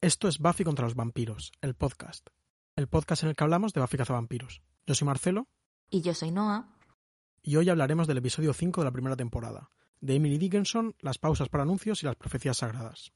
Esto 0.00 0.28
es 0.28 0.38
Buffy 0.38 0.62
contra 0.62 0.84
los 0.84 0.94
vampiros, 0.94 1.50
el 1.60 1.74
podcast. 1.74 2.28
El 2.76 2.86
podcast 2.86 3.24
en 3.24 3.30
el 3.30 3.34
que 3.34 3.42
hablamos 3.42 3.72
de 3.72 3.80
Buffy 3.80 3.96
cazavampiros. 3.96 4.62
Yo 4.86 4.94
soy 4.94 5.06
Marcelo. 5.06 5.48
Y 5.90 6.02
yo 6.02 6.14
soy 6.14 6.30
Noah. 6.30 6.68
Y 7.42 7.56
hoy 7.56 7.68
hablaremos 7.68 8.06
del 8.06 8.18
episodio 8.18 8.52
5 8.52 8.80
de 8.80 8.84
la 8.84 8.92
primera 8.92 9.16
temporada, 9.16 9.70
de 10.00 10.14
Emily 10.14 10.38
Dickinson, 10.38 10.94
las 11.00 11.18
pausas 11.18 11.48
para 11.48 11.64
anuncios 11.64 12.00
y 12.00 12.06
las 12.06 12.14
profecías 12.14 12.58
sagradas. 12.58 13.12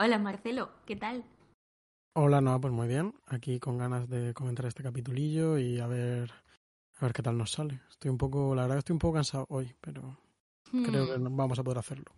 Hola 0.00 0.18
Marcelo, 0.18 0.70
¿qué 0.86 0.96
tal? 0.96 1.24
Hola, 2.14 2.40
no, 2.40 2.60
pues 2.60 2.72
muy 2.72 2.88
bien. 2.88 3.14
Aquí 3.26 3.60
con 3.60 3.78
ganas 3.78 4.08
de 4.08 4.34
comentar 4.34 4.66
este 4.66 4.82
capitulillo 4.82 5.58
y 5.58 5.78
a 5.80 5.86
ver 5.86 6.30
a 6.98 7.04
ver 7.04 7.12
qué 7.12 7.22
tal 7.22 7.38
nos 7.38 7.52
sale. 7.52 7.80
Estoy 7.90 8.10
un 8.10 8.18
poco, 8.18 8.54
la 8.54 8.62
verdad 8.62 8.78
estoy 8.78 8.94
un 8.94 8.98
poco 8.98 9.14
cansado 9.14 9.46
hoy, 9.50 9.74
pero 9.80 10.18
creo 10.82 11.06
que 11.06 11.18
Hmm, 11.18 11.36
vamos 11.36 11.58
a 11.58 11.62
poder 11.64 11.78
hacerlo. 11.78 12.12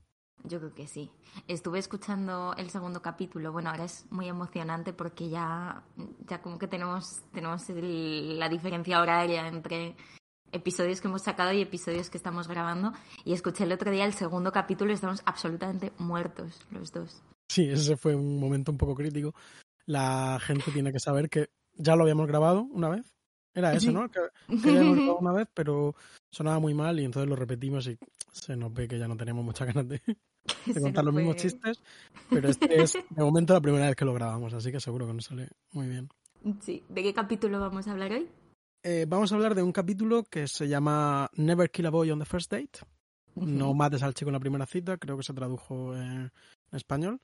Yo 0.45 0.59
creo 0.59 0.75
que 0.75 0.87
sí. 0.87 1.11
Estuve 1.49 1.79
escuchando 1.79 2.55
el 2.57 2.71
segundo 2.71 3.03
capítulo. 3.03 3.53
Bueno, 3.53 3.71
ahora 3.71 3.85
es 3.85 4.07
muy 4.11 4.27
emocionante 4.29 4.95
porque 4.95 5.29
ya, 5.29 5.83
ya 6.27 6.41
como 6.41 6.59
que 6.59 6.67
tenemos, 6.67 7.23
tenemos 7.33 7.69
el- 7.69 8.39
la 8.39 8.49
diferencia 8.49 9.01
horaria 9.03 9.47
entre 9.49 9.97
episodios 10.53 11.01
que 11.03 11.09
hemos 11.09 11.23
sacado 11.23 11.53
y 11.53 11.61
episodios 11.61 12.09
que 12.09 12.17
estamos 12.17 12.49
grabando. 12.49 12.93
Y 13.25 13.35
escuché 13.35 13.65
el 13.65 13.73
otro 13.73 13.91
día 13.91 14.07
el 14.07 14.15
segundo 14.15 14.51
capítulo 14.51 14.91
y 14.91 14.95
estamos 14.95 15.23
absolutamente 15.27 15.93
muertos 15.99 16.67
los 16.71 16.91
dos. 16.91 17.23
Sí, 17.51 17.69
ese 17.69 17.97
fue 17.97 18.15
un 18.15 18.39
momento 18.39 18.71
un 18.71 18.79
poco 18.79 18.95
crítico. 18.95 19.35
La 19.85 20.39
gente 20.41 20.71
tiene 20.71 20.93
que 20.93 21.01
saber 21.01 21.29
que 21.29 21.51
ya 21.75 21.97
lo 21.97 22.05
habíamos 22.05 22.29
grabado 22.29 22.63
una 22.71 22.89
vez. 22.89 23.13
Era 23.53 23.75
ese. 23.75 23.91
¿no? 23.91 24.09
Que, 24.09 24.21
que 24.47 24.73
ya 24.73 24.83
grabado 24.85 25.19
una 25.19 25.33
vez, 25.33 25.49
pero 25.53 25.97
sonaba 26.31 26.61
muy 26.61 26.75
mal 26.75 27.01
y 27.01 27.05
entonces 27.05 27.29
lo 27.29 27.35
repetimos 27.35 27.89
y 27.89 27.99
se 28.31 28.55
nos 28.55 28.73
ve 28.73 28.87
que 28.87 29.01
ya 29.01 29.09
no 29.09 29.17
tenemos 29.17 29.45
muchas 29.45 29.67
ganas 29.67 29.89
de, 29.89 30.01
contar 30.81 31.05
los 31.05 31.13
mismos 31.13 31.35
chistes. 31.35 31.83
Pero 32.29 32.49
este 32.49 32.83
es 32.83 32.93
de 32.93 33.25
momento 33.25 33.53
la 33.53 33.61
primera 33.61 33.87
vez 33.87 33.97
que 33.97 34.05
lo 34.05 34.15
grabamos, 34.15 34.55
así 34.55 34.71
que 34.71 34.79
seguro 34.79 35.09
que 35.09 35.15
nos 35.15 35.25
sale 35.25 35.49
muy 35.73 35.89
bien. 35.89 36.09
Sí. 36.61 36.85
¿De 36.89 37.03
qué 37.03 37.13
capítulo 37.13 37.59
vamos 37.59 37.89
a 37.89 37.91
hablar 37.91 38.13
hoy? 38.13 38.29
Eh, 38.85 39.07
vamos 39.09 39.33
a 39.33 39.35
hablar 39.35 39.57
de 39.57 39.65
un 39.65 39.73
capítulo 39.73 40.23
que 40.23 40.47
se 40.47 40.69
llama 40.69 41.29
Never 41.35 41.69
Kill 41.69 41.87
a 41.87 41.91
Boy 41.91 42.13
on 42.13 42.21
the 42.21 42.25
First 42.25 42.53
Date. 42.53 42.79
No 43.35 43.75
mates 43.75 44.05
al 44.05 44.15
chico 44.15 44.29
en 44.29 44.35
la 44.35 44.41
primera 44.41 44.67
cita, 44.67 44.99
creo 44.99 45.17
que 45.17 45.25
se 45.25 45.35
tradujo 45.35 45.97
en, 45.97 46.31
en 46.71 46.77
español. 46.77 47.21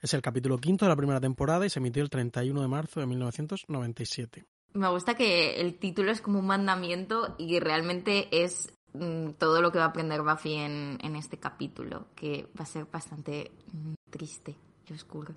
Es 0.00 0.14
el 0.14 0.22
capítulo 0.22 0.58
quinto 0.58 0.84
de 0.84 0.90
la 0.90 0.96
primera 0.96 1.20
temporada 1.20 1.66
y 1.66 1.70
se 1.70 1.80
emitió 1.80 2.02
el 2.02 2.10
31 2.10 2.62
de 2.62 2.68
marzo 2.68 3.00
de 3.00 3.06
1997. 3.06 4.44
Me 4.74 4.88
gusta 4.90 5.14
que 5.14 5.60
el 5.60 5.78
título 5.78 6.12
es 6.12 6.20
como 6.20 6.38
un 6.38 6.46
mandamiento 6.46 7.34
y 7.38 7.58
realmente 7.58 8.28
es 8.44 8.72
mm, 8.92 9.30
todo 9.38 9.60
lo 9.60 9.72
que 9.72 9.78
va 9.78 9.86
a 9.86 9.88
aprender 9.88 10.22
Buffy 10.22 10.54
en, 10.54 10.98
en 11.02 11.16
este 11.16 11.38
capítulo, 11.38 12.06
que 12.14 12.46
va 12.58 12.62
a 12.62 12.66
ser 12.66 12.84
bastante 12.84 13.50
mm, 13.72 13.94
triste 14.10 14.54
y 14.88 14.92
oscuro. 14.92 15.34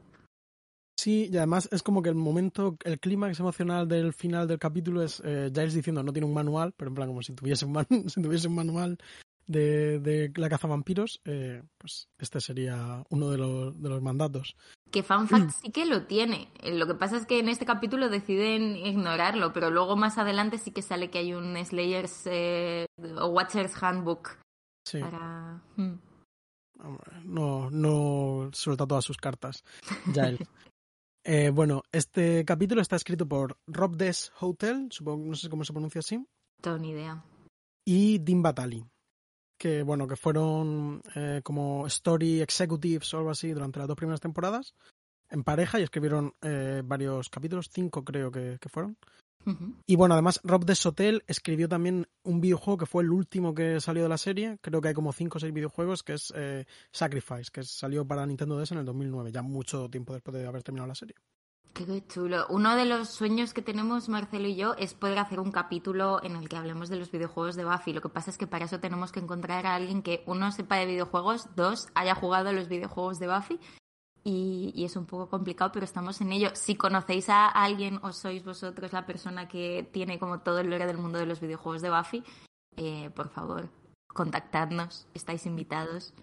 Sí, 0.95 1.29
y 1.31 1.37
además 1.37 1.67
es 1.71 1.81
como 1.81 2.03
que 2.03 2.09
el 2.09 2.15
momento, 2.15 2.77
el 2.83 2.99
clímax 2.99 3.39
emocional 3.39 3.87
del 3.87 4.13
final 4.13 4.47
del 4.47 4.59
capítulo 4.59 5.01
es 5.01 5.19
eh, 5.25 5.49
Giles 5.51 5.73
diciendo 5.73 6.03
no 6.03 6.13
tiene 6.13 6.27
un 6.27 6.33
manual, 6.35 6.73
pero 6.77 6.89
en 6.89 6.95
plan 6.95 7.07
como 7.07 7.23
si 7.23 7.33
tuviese 7.33 7.65
un, 7.65 7.71
man- 7.71 7.87
si 8.07 8.21
tuviese 8.21 8.47
un 8.47 8.55
manual 8.55 8.99
de, 9.51 9.99
de 9.99 10.31
la 10.35 10.49
caza 10.49 10.67
vampiros, 10.67 11.21
eh, 11.25 11.61
pues 11.77 12.07
este 12.17 12.39
sería 12.39 13.03
uno 13.09 13.29
de 13.29 13.37
los, 13.37 13.81
de 13.81 13.89
los 13.89 14.01
mandatos. 14.01 14.55
Que 14.91 15.03
Fan 15.03 15.23
Mm. 15.23 15.27
Fact 15.27 15.49
sí 15.61 15.71
que 15.71 15.85
lo 15.85 16.05
tiene. 16.05 16.49
Eh, 16.61 16.75
Lo 16.77 16.87
que 16.87 16.95
pasa 16.95 17.17
es 17.17 17.25
que 17.25 17.39
en 17.39 17.49
este 17.49 17.65
capítulo 17.65 18.09
deciden 18.09 18.75
ignorarlo, 18.75 19.53
pero 19.53 19.69
luego 19.69 19.95
más 19.95 20.17
adelante 20.17 20.57
sí 20.57 20.71
que 20.71 20.81
sale 20.81 21.09
que 21.09 21.19
hay 21.19 21.33
un 21.33 21.55
Slayers 21.63 22.23
eh, 22.25 22.85
o 23.19 23.27
Watchers 23.27 23.81
Handbook 23.81 24.37
Sí, 24.85 24.99
para... 24.99 25.61
Mm. 25.77 25.93
no, 27.25 27.69
no 27.69 28.49
suelta 28.53 28.87
todas 28.87 29.05
sus 29.05 29.17
cartas. 29.17 29.63
Giles. 30.13 30.39
Eh, 31.23 31.51
bueno, 31.51 31.83
este 31.91 32.43
capítulo 32.45 32.81
está 32.81 32.95
escrito 32.95 33.27
por 33.27 33.55
Rob 33.67 33.95
Des 33.95 34.31
Hotel, 34.39 34.87
supongo, 34.89 35.27
no 35.27 35.35
sé 35.35 35.49
cómo 35.51 35.63
se 35.63 35.71
pronuncia 35.71 35.99
así, 35.99 36.17
Tengo 36.59 36.79
ni 36.79 36.89
idea. 36.89 37.23
y 37.85 38.17
Dean 38.17 38.41
Batali, 38.41 38.83
que 39.61 39.83
bueno, 39.83 40.07
que 40.07 40.15
fueron 40.15 41.03
eh, 41.13 41.41
como 41.43 41.85
story 41.85 42.41
executives 42.41 43.13
o 43.13 43.19
algo 43.19 43.29
así 43.29 43.51
durante 43.51 43.77
las 43.77 43.87
dos 43.87 43.95
primeras 43.95 44.19
temporadas 44.19 44.73
en 45.29 45.43
pareja 45.43 45.79
y 45.79 45.83
escribieron 45.83 46.33
eh, 46.41 46.81
varios 46.83 47.29
capítulos, 47.29 47.69
cinco 47.71 48.03
creo 48.03 48.31
que, 48.31 48.57
que 48.59 48.69
fueron. 48.69 48.97
Y 49.85 49.95
bueno, 49.95 50.15
además 50.15 50.39
Rob 50.43 50.65
Desotel 50.65 51.23
escribió 51.27 51.69
también 51.69 52.07
un 52.23 52.41
videojuego 52.41 52.79
que 52.79 52.85
fue 52.87 53.03
el 53.03 53.11
último 53.11 53.53
que 53.53 53.79
salió 53.79 54.01
de 54.01 54.09
la 54.09 54.17
serie. 54.17 54.57
Creo 54.61 54.81
que 54.81 54.87
hay 54.87 54.93
como 54.95 55.13
cinco 55.13 55.37
o 55.37 55.39
seis 55.39 55.53
videojuegos 55.53 56.01
que 56.01 56.13
es 56.13 56.33
eh, 56.35 56.65
Sacrifice, 56.91 57.51
que 57.51 57.63
salió 57.63 58.05
para 58.05 58.25
Nintendo 58.25 58.59
DS 58.59 58.71
en 58.71 58.79
el 58.79 58.85
2009, 58.85 59.31
ya 59.31 59.43
mucho 59.43 59.89
tiempo 59.89 60.13
después 60.13 60.35
de 60.35 60.47
haber 60.47 60.63
terminado 60.63 60.87
la 60.87 60.95
serie. 60.95 61.15
Qué 61.73 62.05
chulo. 62.07 62.45
Uno 62.49 62.75
de 62.75 62.85
los 62.85 63.09
sueños 63.09 63.53
que 63.53 63.61
tenemos 63.61 64.09
Marcelo 64.09 64.47
y 64.47 64.55
yo 64.55 64.73
es 64.73 64.93
poder 64.93 65.19
hacer 65.19 65.39
un 65.39 65.51
capítulo 65.51 66.21
en 66.21 66.35
el 66.35 66.49
que 66.49 66.57
hablemos 66.57 66.89
de 66.89 66.97
los 66.97 67.11
videojuegos 67.11 67.55
de 67.55 67.63
Buffy. 67.63 67.93
Lo 67.93 68.01
que 68.01 68.09
pasa 68.09 68.29
es 68.29 68.37
que 68.37 68.45
para 68.45 68.65
eso 68.65 68.81
tenemos 68.81 69.11
que 69.11 69.21
encontrar 69.21 69.65
a 69.65 69.75
alguien 69.75 70.01
que, 70.01 70.21
uno, 70.27 70.51
sepa 70.51 70.75
de 70.75 70.85
videojuegos, 70.85 71.55
dos, 71.55 71.87
haya 71.95 72.13
jugado 72.13 72.49
a 72.49 72.51
los 72.51 72.67
videojuegos 72.67 73.19
de 73.19 73.27
Buffy. 73.27 73.59
Y, 74.23 74.83
es 74.83 74.95
un 74.97 75.05
poco 75.05 75.29
complicado, 75.29 75.71
pero 75.71 75.85
estamos 75.85 76.19
en 76.19 76.33
ello. 76.33 76.49
Si 76.53 76.75
conocéis 76.75 77.29
a 77.29 77.47
alguien 77.47 77.99
o 78.03 78.11
sois 78.11 78.43
vosotros 78.43 78.91
la 78.91 79.05
persona 79.05 79.47
que 79.47 79.89
tiene 79.91 80.19
como 80.19 80.41
todo 80.41 80.59
el 80.59 80.69
lore 80.69 80.85
del 80.85 80.97
mundo 80.97 81.19
de 81.19 81.25
los 81.25 81.39
videojuegos 81.39 81.81
de 81.81 81.89
Buffy, 81.89 82.23
eh, 82.75 83.09
por 83.15 83.29
favor, 83.29 83.69
contactadnos. 84.07 85.07
Estáis 85.13 85.45
invitados. 85.45 86.13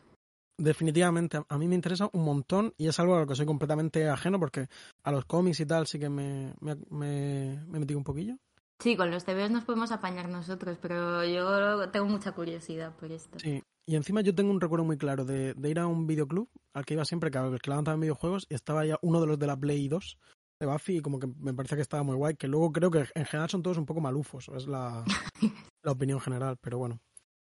Definitivamente, 0.59 1.41
a 1.49 1.59
mí 1.59 1.69
me 1.69 1.77
interesa 1.77 2.11
un 2.13 2.25
montón 2.25 2.75
y 2.77 2.89
es 2.89 2.99
algo 2.99 3.15
a 3.15 3.21
lo 3.21 3.27
que 3.27 3.37
soy 3.37 3.47
completamente 3.47 4.09
ajeno 4.09 4.41
porque 4.41 4.69
a 5.05 5.13
los 5.13 5.25
cómics 5.25 5.61
y 5.61 5.67
tal 5.67 5.87
sí 5.87 5.99
que 5.99 6.09
me, 6.09 6.53
me, 6.61 6.75
me, 6.91 7.65
me 7.67 7.77
he 7.77 7.81
metido 7.81 7.99
un 7.99 8.05
poquillo. 8.05 8.37
Sí, 8.81 8.97
con 8.97 9.11
los 9.11 9.25
TVs 9.25 9.51
nos 9.51 9.65
podemos 9.65 9.91
apañar 9.91 10.29
nosotros, 10.29 10.79
pero 10.81 11.25
yo 11.25 11.89
tengo 11.91 12.07
mucha 12.07 12.33
curiosidad 12.33 12.95
por 12.97 13.11
esto. 13.11 13.39
Sí. 13.39 13.63
Y 13.87 13.97
encima 13.97 14.21
yo 14.21 14.35
tengo 14.35 14.51
un 14.51 14.61
recuerdo 14.61 14.85
muy 14.85 14.99
claro 14.99 15.25
de, 15.25 15.55
de 15.55 15.71
ir 15.71 15.79
a 15.79 15.87
un 15.87 16.07
videoclub 16.07 16.49
al 16.75 16.85
que 16.85 16.95
iba 16.95 17.05
siempre, 17.05 17.31
que 17.31 17.39
alquilaban 17.39 17.85
también 17.85 18.03
videojuegos, 18.03 18.47
y 18.51 18.55
estaba 18.55 18.85
ya 18.85 18.99
uno 19.01 19.21
de 19.21 19.27
los 19.27 19.39
de 19.39 19.47
la 19.47 19.57
Play 19.57 19.89
2 19.89 20.19
de 20.61 20.67
Buffy 20.67 20.97
y 20.97 21.01
como 21.01 21.19
que 21.19 21.27
me 21.27 21.55
parece 21.55 21.77
que 21.77 21.83
estaba 21.83 22.03
muy 22.03 22.17
guay, 22.17 22.35
que 22.37 22.49
luego 22.49 22.73
creo 22.73 22.91
que 22.91 23.07
en 23.15 23.25
general 23.25 23.49
son 23.49 23.63
todos 23.63 23.79
un 23.79 23.87
poco 23.87 24.01
malufos, 24.01 24.49
es 24.55 24.67
la, 24.67 25.05
la 25.83 25.93
opinión 25.93 26.21
general, 26.21 26.57
pero 26.61 26.79
bueno. 26.79 27.01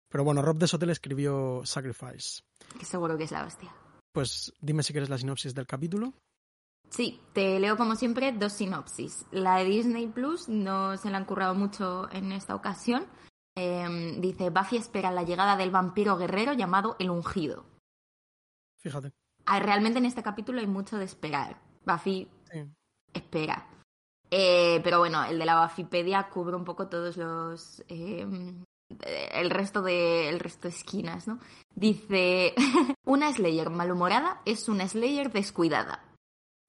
Pero 0.10 0.24
bueno, 0.24 0.42
Rob 0.42 0.58
Desotel 0.58 0.90
escribió 0.90 1.62
Sacrifice. 1.66 2.42
Que 2.78 2.86
seguro 2.86 3.18
que 3.18 3.24
es 3.26 3.32
la 3.32 3.46
hostia. 3.46 3.74
Pues 4.14 4.54
dime 4.62 4.84
si 4.84 4.94
quieres 4.94 5.10
la 5.10 5.18
sinopsis 5.18 5.54
del 5.54 5.68
capítulo. 5.68 6.14
Sí, 6.90 7.22
te 7.34 7.60
leo 7.60 7.78
como 7.78 7.96
siempre 7.96 8.32
dos 8.34 8.54
sinopsis. 8.54 9.26
La 9.32 9.58
de 9.58 9.66
Disney 9.66 10.08
Plus 10.08 10.50
no 10.50 10.98
se 10.98 11.10
le 11.10 11.16
han 11.16 11.26
currado 11.26 11.56
mucho 11.56 12.12
en 12.12 12.32
esta 12.34 12.54
ocasión. 12.56 13.06
Eh, 13.56 14.16
dice, 14.20 14.50
Buffy 14.50 14.78
espera 14.78 15.12
la 15.12 15.24
llegada 15.24 15.56
del 15.56 15.72
vampiro 15.72 16.18
guerrero 16.18 16.54
llamado 16.54 16.96
El 17.00 17.10
Ungido. 17.10 17.66
Fíjate. 18.80 19.12
Ah, 19.46 19.60
Realmente 19.60 20.00
en 20.00 20.06
este 20.06 20.24
capítulo 20.24 20.60
hay 20.60 20.68
mucho 20.68 20.98
de 20.98 21.06
esperar. 21.06 21.62
Buffy 21.86 22.28
Sí. 22.52 22.66
espera. 23.14 23.68
Eh, 24.30 24.80
pero 24.84 25.00
bueno, 25.00 25.24
el 25.26 25.40
de 25.40 25.46
la 25.46 25.62
Buffypedia 25.64 26.30
cubre 26.30 26.56
un 26.56 26.64
poco 26.66 26.88
todos 26.88 27.18
los... 27.18 27.84
eh, 27.88 28.26
el 29.34 29.50
resto 29.50 29.82
de 29.82 30.30
el 30.30 30.40
resto 30.40 30.68
de 30.68 30.74
esquinas, 30.74 31.28
¿no? 31.28 31.40
Dice, 31.76 32.54
una 33.06 33.32
Slayer 33.32 33.70
malhumorada 33.70 34.42
es 34.46 34.70
una 34.70 34.88
Slayer 34.88 35.32
descuidada. 35.32 36.04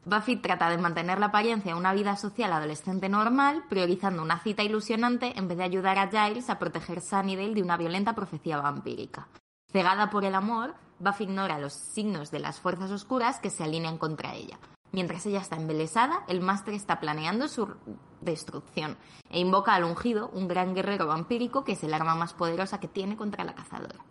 Buffy 0.05 0.37
trata 0.37 0.69
de 0.69 0.79
mantener 0.79 1.21
la 1.21 1.27
apariencia 1.27 1.73
de 1.73 1.79
una 1.79 1.93
vida 1.93 2.17
social 2.17 2.53
adolescente 2.53 3.09
normal, 3.09 3.65
priorizando 3.69 4.23
una 4.23 4.41
cita 4.41 4.65
ilusionante 4.65 5.39
en 5.39 5.47
vez 5.47 5.59
de 5.59 5.65
ayudar 5.65 5.99
a 5.99 6.09
Giles 6.09 6.51
a 6.51 6.59
proteger 6.59 7.01
Sunnydale 7.01 7.55
de 7.55 7.63
una 7.63 7.77
violenta 7.77 8.15
profecía 8.15 8.61
vampírica. 8.61 9.29
Cegada 9.71 10.11
por 10.11 10.25
el 10.25 10.35
amor, 10.35 10.75
Buffy 10.99 11.25
ignora 11.25 11.59
los 11.59 11.73
signos 11.73 12.31
de 12.31 12.41
las 12.41 12.59
fuerzas 12.59 12.91
oscuras 12.91 13.39
que 13.39 13.51
se 13.51 13.63
alinean 13.63 13.97
contra 13.97 14.35
ella. 14.35 14.59
Mientras 14.93 15.25
ella 15.25 15.41
está 15.41 15.57
embelesada, 15.57 16.23
el 16.29 16.43
máster 16.43 16.75
está 16.75 17.01
planeando 17.01 17.49
su 17.49 17.75
destrucción 18.21 18.99
e 19.31 19.41
invoca 19.41 19.75
al 19.75 19.85
ungido, 19.85 20.29
un 20.31 20.49
gran 20.49 20.75
guerrero 20.75 21.07
vampírico 21.07 21.65
que 21.65 21.73
es 21.73 21.83
el 21.83 21.95
arma 21.95 22.15
más 22.15 22.35
poderosa 22.35 22.79
que 22.79 22.89
tiene 22.89 23.17
contra 23.17 23.45
la 23.45 23.55
cazadora. 23.55 24.05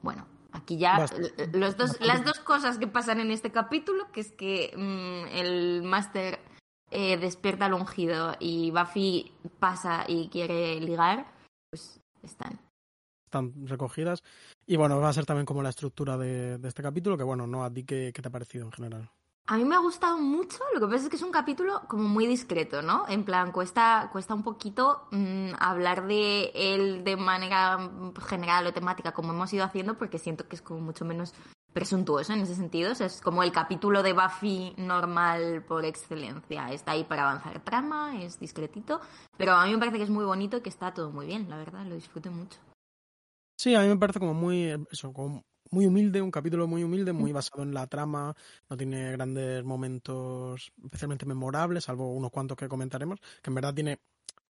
Bueno, 0.00 0.26
aquí 0.52 0.78
ya 0.78 1.06
los 1.52 1.76
dos, 1.76 2.00
las 2.00 2.24
dos 2.24 2.40
cosas 2.40 2.78
que 2.78 2.86
pasan 2.86 3.20
en 3.20 3.30
este 3.30 3.52
capítulo, 3.52 4.10
que 4.10 4.20
es 4.20 4.32
que 4.32 4.72
mm, 4.74 5.36
el 5.36 5.82
máster 5.82 6.40
eh, 6.90 7.18
despierta 7.18 7.66
al 7.66 7.74
ungido 7.74 8.34
y 8.40 8.70
Buffy 8.70 9.32
pasa 9.58 10.04
y 10.08 10.28
quiere 10.28 10.80
ligar, 10.80 11.26
pues 11.70 12.00
están. 12.22 12.58
están 13.26 13.66
recogidas. 13.66 14.22
Y 14.66 14.76
bueno, 14.76 14.98
va 14.98 15.10
a 15.10 15.12
ser 15.12 15.26
también 15.26 15.46
como 15.46 15.62
la 15.62 15.70
estructura 15.70 16.16
de, 16.16 16.56
de 16.56 16.68
este 16.68 16.82
capítulo, 16.82 17.18
que 17.18 17.24
bueno, 17.24 17.46
no, 17.46 17.64
a 17.64 17.70
ti 17.70 17.84
qué, 17.84 18.12
qué 18.14 18.22
te 18.22 18.28
ha 18.28 18.32
parecido 18.32 18.64
en 18.64 18.72
general. 18.72 19.10
A 19.46 19.56
mí 19.56 19.64
me 19.64 19.74
ha 19.74 19.80
gustado 19.80 20.18
mucho, 20.18 20.58
lo 20.72 20.78
que 20.80 20.86
pasa 20.86 21.04
es 21.04 21.08
que 21.08 21.16
es 21.16 21.22
un 21.22 21.32
capítulo 21.32 21.82
como 21.88 22.04
muy 22.04 22.26
discreto, 22.26 22.80
¿no? 22.80 23.04
En 23.08 23.24
plan, 23.24 23.50
cuesta, 23.50 24.08
cuesta 24.12 24.34
un 24.34 24.44
poquito 24.44 25.08
mmm, 25.10 25.50
hablar 25.58 26.06
de 26.06 26.52
él 26.54 27.02
de 27.02 27.16
manera 27.16 27.90
general 28.24 28.68
o 28.68 28.72
temática 28.72 29.12
como 29.12 29.32
hemos 29.32 29.52
ido 29.52 29.64
haciendo, 29.64 29.98
porque 29.98 30.18
siento 30.18 30.46
que 30.46 30.54
es 30.54 30.62
como 30.62 30.80
mucho 30.80 31.04
menos 31.04 31.34
presuntuoso 31.72 32.32
en 32.32 32.40
ese 32.40 32.54
sentido. 32.54 32.92
O 32.92 32.94
sea, 32.94 33.08
es 33.08 33.20
como 33.20 33.42
el 33.42 33.50
capítulo 33.50 34.04
de 34.04 34.12
Buffy 34.12 34.74
normal 34.76 35.64
por 35.66 35.84
excelencia. 35.84 36.70
Está 36.70 36.92
ahí 36.92 37.02
para 37.02 37.22
avanzar 37.22 37.58
trama, 37.64 38.22
es 38.22 38.38
discretito, 38.38 39.00
pero 39.36 39.54
a 39.54 39.66
mí 39.66 39.72
me 39.72 39.78
parece 39.78 39.96
que 39.96 40.04
es 40.04 40.10
muy 40.10 40.24
bonito 40.24 40.58
y 40.58 40.60
que 40.60 40.68
está 40.68 40.94
todo 40.94 41.10
muy 41.10 41.26
bien, 41.26 41.50
la 41.50 41.56
verdad, 41.56 41.84
lo 41.84 41.96
disfruto 41.96 42.30
mucho. 42.30 42.60
Sí, 43.58 43.74
a 43.74 43.80
mí 43.80 43.88
me 43.88 43.96
parece 43.96 44.20
como 44.20 44.34
muy, 44.34 44.72
eso, 44.90 45.12
como 45.12 45.42
muy 45.72 45.86
humilde, 45.86 46.22
un 46.22 46.30
capítulo 46.30 46.68
muy 46.68 46.84
humilde, 46.84 47.12
muy 47.12 47.32
basado 47.32 47.62
en 47.62 47.74
la 47.74 47.86
trama, 47.86 48.36
no 48.68 48.76
tiene 48.76 49.10
grandes 49.12 49.64
momentos 49.64 50.70
especialmente 50.84 51.26
memorables, 51.26 51.84
salvo 51.84 52.12
unos 52.12 52.30
cuantos 52.30 52.56
que 52.56 52.68
comentaremos, 52.68 53.20
que 53.42 53.50
en 53.50 53.54
verdad 53.54 53.74
tiene, 53.74 53.98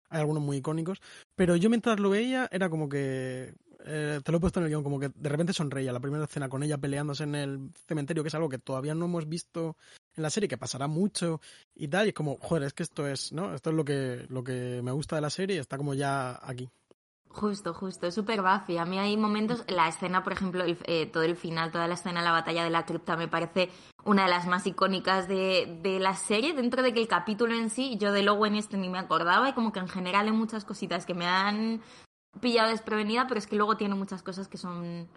hay 0.09 0.21
algunos 0.21 0.43
muy 0.43 0.59
icónicos, 0.59 1.01
pero 1.35 1.57
yo 1.57 1.69
mientras 1.69 1.99
lo 1.99 2.11
veía 2.11 2.49
era 2.53 2.71
como 2.71 2.89
que, 2.89 3.53
eh, 3.85 4.21
te 4.25 4.33
lo 4.33 4.39
he 4.39 4.41
puesto 4.41 4.61
en 4.61 4.67
el 4.67 4.71
guion, 4.71 4.85
como 4.85 5.01
que 5.01 5.11
de 5.13 5.29
repente 5.29 5.53
sonreía 5.53 5.93
la 5.93 6.01
primera 6.01 6.25
escena 6.25 6.49
con 6.49 6.63
ella 6.63 6.79
peleándose 6.79 7.25
en 7.25 7.35
el 7.35 7.71
cementerio, 7.89 8.23
que 8.23 8.29
es 8.29 8.35
algo 8.37 8.49
que 8.49 8.59
todavía 8.59 8.95
no 8.95 9.07
hemos 9.07 9.29
visto 9.29 9.77
en 10.15 10.23
la 10.23 10.31
serie, 10.31 10.49
que 10.49 10.57
pasará 10.57 10.87
mucho 10.87 11.41
y 11.75 11.89
tal, 11.89 12.07
y 12.07 12.11
es 12.11 12.15
como, 12.15 12.39
joder, 12.39 12.63
es 12.63 12.75
que 12.75 12.85
esto 12.85 13.09
es, 13.09 13.33
¿no? 13.33 13.55
Esto 13.55 13.71
es 13.71 13.77
lo 13.77 13.85
que, 13.85 14.25
lo 14.29 14.45
que 14.45 14.83
me 14.85 14.93
gusta 14.93 15.17
de 15.17 15.23
la 15.23 15.31
serie 15.31 15.57
y 15.57 15.59
está 15.59 15.77
como 15.77 15.95
ya 15.95 16.39
aquí. 16.43 16.69
Justo, 17.39 17.73
justo, 17.73 18.11
súper 18.11 18.43
Buffy. 18.43 18.79
A 18.79 18.85
mí 18.85 18.99
hay 18.99 19.17
momentos, 19.17 19.65
la 19.69 19.87
escena, 19.87 20.25
por 20.25 20.33
ejemplo, 20.33 20.65
el, 20.65 20.77
eh, 20.87 21.07
todo 21.07 21.23
el 21.23 21.37
final, 21.37 21.71
toda 21.71 21.87
la 21.87 21.95
escena 21.95 22.19
de 22.19 22.25
la 22.25 22.33
batalla 22.33 22.65
de 22.65 22.71
la 22.71 22.85
cripta 22.85 23.17
me 23.17 23.29
parece 23.29 23.71
una 24.05 24.25
de 24.25 24.31
las 24.31 24.49
más 24.49 24.67
icónicas 24.67 25.29
de, 25.29 25.79
de, 25.81 26.01
la 26.01 26.15
serie, 26.15 26.53
dentro 26.53 26.83
de 26.83 26.93
que 26.93 27.01
el 27.01 27.07
capítulo 27.07 27.55
en 27.55 27.71
sí, 27.71 27.97
yo 27.97 28.11
de 28.11 28.25
Lowen 28.25 28.57
este 28.57 28.77
ni 28.77 28.89
me 28.89 28.99
acordaba 28.99 29.49
y 29.49 29.53
como 29.53 29.73
que 29.73 29.79
en 29.79 29.89
general 29.89 30.27
hay 30.27 30.33
muchas 30.33 30.65
cositas 30.65 31.07
que 31.07 31.15
me 31.15 31.27
han 31.27 31.81
pillado 32.41 32.71
desprevenida, 32.71 33.27
pero 33.29 33.39
es 33.39 33.47
que 33.47 33.55
luego 33.55 33.77
tiene 33.77 33.95
muchas 33.95 34.25
cosas 34.25 34.49
que 34.49 34.59
son 34.59 35.09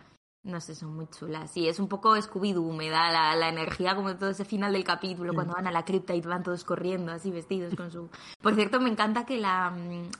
no 0.43 0.59
sé, 0.59 0.73
son 0.75 0.95
muy 0.95 1.07
chulas. 1.07 1.51
Sí, 1.51 1.67
es 1.67 1.79
un 1.79 1.87
poco 1.87 2.15
Scooby-Doo, 2.15 2.73
me 2.73 2.89
da 2.89 3.11
la, 3.11 3.35
la, 3.35 3.49
energía 3.49 3.95
como 3.95 4.09
de 4.09 4.15
todo 4.15 4.29
ese 4.29 4.45
final 4.45 4.73
del 4.73 4.83
capítulo, 4.83 5.31
sí. 5.31 5.35
cuando 5.35 5.53
van 5.53 5.67
a 5.67 5.71
la 5.71 5.85
cripta 5.85 6.15
y 6.15 6.21
van 6.21 6.43
todos 6.43 6.63
corriendo, 6.63 7.11
así 7.11 7.29
vestidos 7.29 7.75
con 7.75 7.91
su... 7.91 8.09
Por 8.41 8.55
cierto, 8.55 8.79
me 8.79 8.89
encanta 8.89 9.25
que 9.25 9.37
la, 9.37 9.73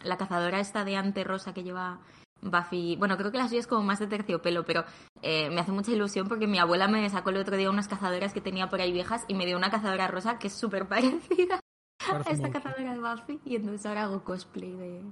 la 0.03 0.17
cazadora 0.17 0.59
esta 0.59 0.85
de 0.85 0.95
ante 0.95 1.23
rosa 1.23 1.53
que 1.53 1.63
lleva 1.63 1.99
Buffy... 2.41 2.95
Bueno, 2.97 3.17
creo 3.17 3.31
que 3.31 3.37
la 3.37 3.47
suya 3.47 3.59
es 3.59 3.67
como 3.67 3.83
más 3.83 3.99
de 3.99 4.07
terciopelo, 4.07 4.63
pero 4.65 4.83
eh, 5.21 5.49
me 5.49 5.61
hace 5.61 5.71
mucha 5.71 5.91
ilusión 5.91 6.27
porque 6.27 6.47
mi 6.47 6.59
abuela 6.59 6.87
me 6.87 7.09
sacó 7.09 7.31
el 7.31 7.37
otro 7.37 7.57
día 7.57 7.69
unas 7.69 7.87
cazadoras 7.87 8.33
que 8.33 8.41
tenía 8.41 8.69
por 8.69 8.81
ahí 8.81 8.91
viejas 8.91 9.25
y 9.27 9.33
me 9.33 9.45
dio 9.45 9.57
una 9.57 9.71
cazadora 9.71 10.07
rosa 10.07 10.37
que 10.37 10.47
es 10.47 10.53
súper 10.53 10.87
parecida 10.89 11.59
Parece 12.07 12.29
a 12.29 12.33
esta 12.33 12.51
cazadora 12.51 12.93
de 12.93 12.99
Buffy 12.99 13.39
y 13.45 13.55
entonces 13.55 13.85
ahora 13.85 14.03
hago 14.03 14.23
cosplay 14.23 14.71
de... 14.71 15.03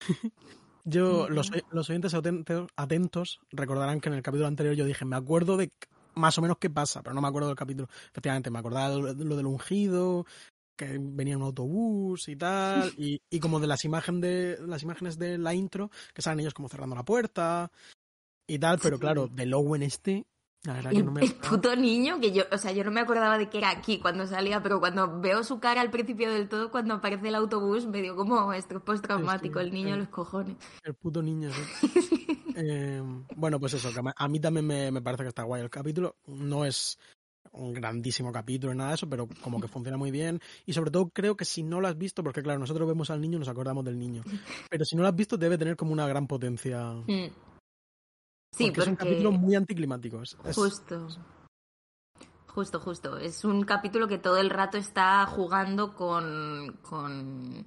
Yo, 0.84 1.28
los, 1.28 1.50
los 1.70 1.90
oyentes 1.90 2.14
atentos, 2.14 2.68
atentos, 2.76 3.40
recordarán 3.50 4.00
que 4.00 4.08
en 4.08 4.14
el 4.14 4.22
capítulo 4.22 4.46
anterior 4.46 4.74
yo 4.74 4.84
dije, 4.84 5.04
me 5.04 5.16
acuerdo 5.16 5.56
de 5.56 5.72
más 6.14 6.36
o 6.38 6.42
menos 6.42 6.58
qué 6.58 6.70
pasa, 6.70 7.02
pero 7.02 7.14
no 7.14 7.20
me 7.20 7.28
acuerdo 7.28 7.48
del 7.48 7.56
capítulo. 7.56 7.88
Efectivamente, 8.10 8.50
me 8.50 8.58
acordaba 8.58 8.90
de 8.90 9.24
lo 9.24 9.36
del 9.36 9.46
ungido, 9.46 10.26
que 10.76 10.98
venía 10.98 11.36
un 11.36 11.42
autobús 11.42 12.28
y 12.28 12.36
tal, 12.36 12.92
y, 12.98 13.20
y 13.30 13.40
como 13.40 13.60
de 13.60 13.66
las, 13.66 13.84
imagen 13.84 14.20
de 14.20 14.58
las 14.66 14.82
imágenes 14.82 15.18
de 15.18 15.38
la 15.38 15.54
intro, 15.54 15.90
que 16.14 16.22
salen 16.22 16.40
ellos 16.40 16.54
como 16.54 16.68
cerrando 16.68 16.96
la 16.96 17.04
puerta 17.04 17.70
y 18.46 18.58
tal, 18.58 18.78
pero 18.82 18.98
claro, 18.98 19.28
de 19.28 19.46
Lowen 19.46 19.82
este, 19.82 20.26
el, 20.64 21.04
no 21.06 21.12
me... 21.12 21.22
el, 21.22 21.34
puto 21.34 21.74
niño, 21.74 22.20
que 22.20 22.32
yo, 22.32 22.44
o 22.52 22.58
sea, 22.58 22.72
yo 22.72 22.84
no 22.84 22.90
me 22.90 23.00
acordaba 23.00 23.38
de 23.38 23.48
que 23.48 23.58
era 23.58 23.70
aquí 23.70 23.98
cuando 23.98 24.26
salía, 24.26 24.62
pero 24.62 24.78
cuando 24.78 25.20
veo 25.20 25.42
su 25.42 25.58
cara 25.58 25.80
al 25.80 25.90
principio 25.90 26.30
del 26.30 26.48
todo, 26.48 26.70
cuando 26.70 26.94
aparece 26.94 27.28
el 27.28 27.34
autobús, 27.34 27.86
me 27.86 28.02
dio 28.02 28.14
como 28.14 28.52
estrés 28.52 28.82
postraumático, 28.82 29.60
el 29.60 29.72
niño 29.72 29.96
los 29.96 30.08
cojones. 30.08 30.56
El 30.84 30.94
puto 30.94 31.22
niño, 31.22 31.50
sí. 31.50 32.52
eh, 32.56 33.02
bueno, 33.36 33.58
pues 33.58 33.74
eso, 33.74 33.90
que 33.92 34.00
a 34.14 34.28
mí 34.28 34.40
también 34.40 34.66
me, 34.66 34.90
me, 34.90 35.00
parece 35.00 35.22
que 35.22 35.28
está 35.30 35.44
guay 35.44 35.62
el 35.62 35.70
capítulo. 35.70 36.16
No 36.26 36.64
es 36.64 36.98
un 37.52 37.72
grandísimo 37.72 38.30
capítulo, 38.30 38.74
nada 38.74 38.90
de 38.90 38.94
eso, 38.96 39.08
pero 39.08 39.28
como 39.42 39.60
que 39.60 39.68
funciona 39.68 39.96
muy 39.96 40.10
bien. 40.10 40.40
Y 40.66 40.72
sobre 40.72 40.90
todo 40.90 41.08
creo 41.08 41.36
que 41.36 41.44
si 41.44 41.62
no 41.62 41.80
lo 41.80 41.88
has 41.88 41.96
visto, 41.96 42.22
porque 42.22 42.42
claro, 42.42 42.58
nosotros 42.58 42.86
vemos 42.86 43.10
al 43.10 43.20
niño 43.20 43.36
y 43.36 43.40
nos 43.40 43.48
acordamos 43.48 43.84
del 43.84 43.98
niño. 43.98 44.22
Pero 44.70 44.84
si 44.84 44.96
no 44.96 45.02
lo 45.02 45.08
has 45.08 45.16
visto, 45.16 45.36
debe 45.36 45.58
tener 45.58 45.76
como 45.76 45.92
una 45.92 46.06
gran 46.06 46.26
potencia. 46.26 46.92
Mm. 47.06 47.49
Sí, 48.52 48.70
porque, 48.70 48.72
porque, 48.72 48.82
es 48.82 48.88
un 48.88 48.96
capítulo 48.96 49.32
muy 49.32 49.54
anticlimático. 49.54 50.22
Es, 50.22 50.36
justo. 50.54 51.08
Justo, 52.46 52.80
justo. 52.80 53.16
Es 53.16 53.44
un 53.44 53.62
capítulo 53.64 54.08
que 54.08 54.18
todo 54.18 54.38
el 54.38 54.50
rato 54.50 54.76
está 54.76 55.24
jugando 55.26 55.94
con. 55.94 56.78
con. 56.82 57.66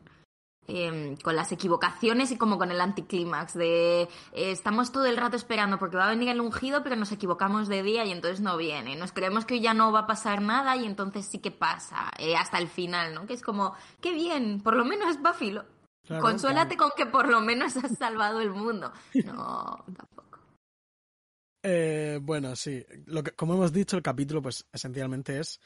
Eh, 0.66 1.18
con 1.22 1.36
las 1.36 1.52
equivocaciones 1.52 2.32
y 2.32 2.38
como 2.38 2.58
con 2.58 2.72
el 2.72 2.80
anticlímax 2.80 3.54
de 3.54 4.04
eh, 4.04 4.08
estamos 4.32 4.94
todo 4.94 5.06
el 5.08 5.18
rato 5.18 5.36
esperando 5.36 5.78
porque 5.78 5.98
va 5.98 6.06
a 6.06 6.10
venir 6.10 6.30
el 6.30 6.40
ungido 6.40 6.84
pero 6.84 6.96
nos 6.96 7.12
equivocamos 7.12 7.68
de 7.68 7.84
día 7.84 8.06
y 8.06 8.14
entonces 8.14 8.40
no 8.40 8.56
viene 8.56 8.96
nos 8.96 9.12
creemos 9.12 9.44
que 9.44 9.60
ya 9.60 9.74
no 9.74 9.92
va 9.92 10.00
a 10.00 10.08
pasar 10.08 10.42
nada 10.42 10.78
y 10.78 10.86
entonces 10.86 11.26
sí 11.26 11.40
que 11.40 11.52
pasa 11.52 12.10
eh, 12.18 12.38
hasta 12.38 12.60
el 12.60 12.70
final 12.70 13.14
no 13.14 13.28
que 13.28 13.34
es 13.34 13.42
como 13.42 13.74
qué 14.00 14.14
bien 14.14 14.62
por 14.62 14.78
lo 14.78 14.86
menos 14.86 15.22
Buffy 15.22 15.52
lo... 15.52 15.66
claro, 16.08 16.24
consuélate 16.24 16.78
claro. 16.78 16.94
con 16.96 17.06
que 17.06 17.12
por 17.12 17.28
lo 17.28 17.42
menos 17.42 17.76
has 17.76 17.98
salvado 17.98 18.40
el 18.40 18.52
mundo 18.52 18.94
no 19.16 19.84
tampoco 19.98 20.23
eh, 21.64 22.20
bueno, 22.22 22.56
sí. 22.56 22.86
Lo 23.06 23.24
que, 23.24 23.32
como 23.32 23.56
hemos 23.56 23.74
dicho, 23.74 23.96
el 23.98 24.04
capítulo, 24.04 24.42
pues, 24.42 24.68
esencialmente 24.72 25.40
es 25.40 25.60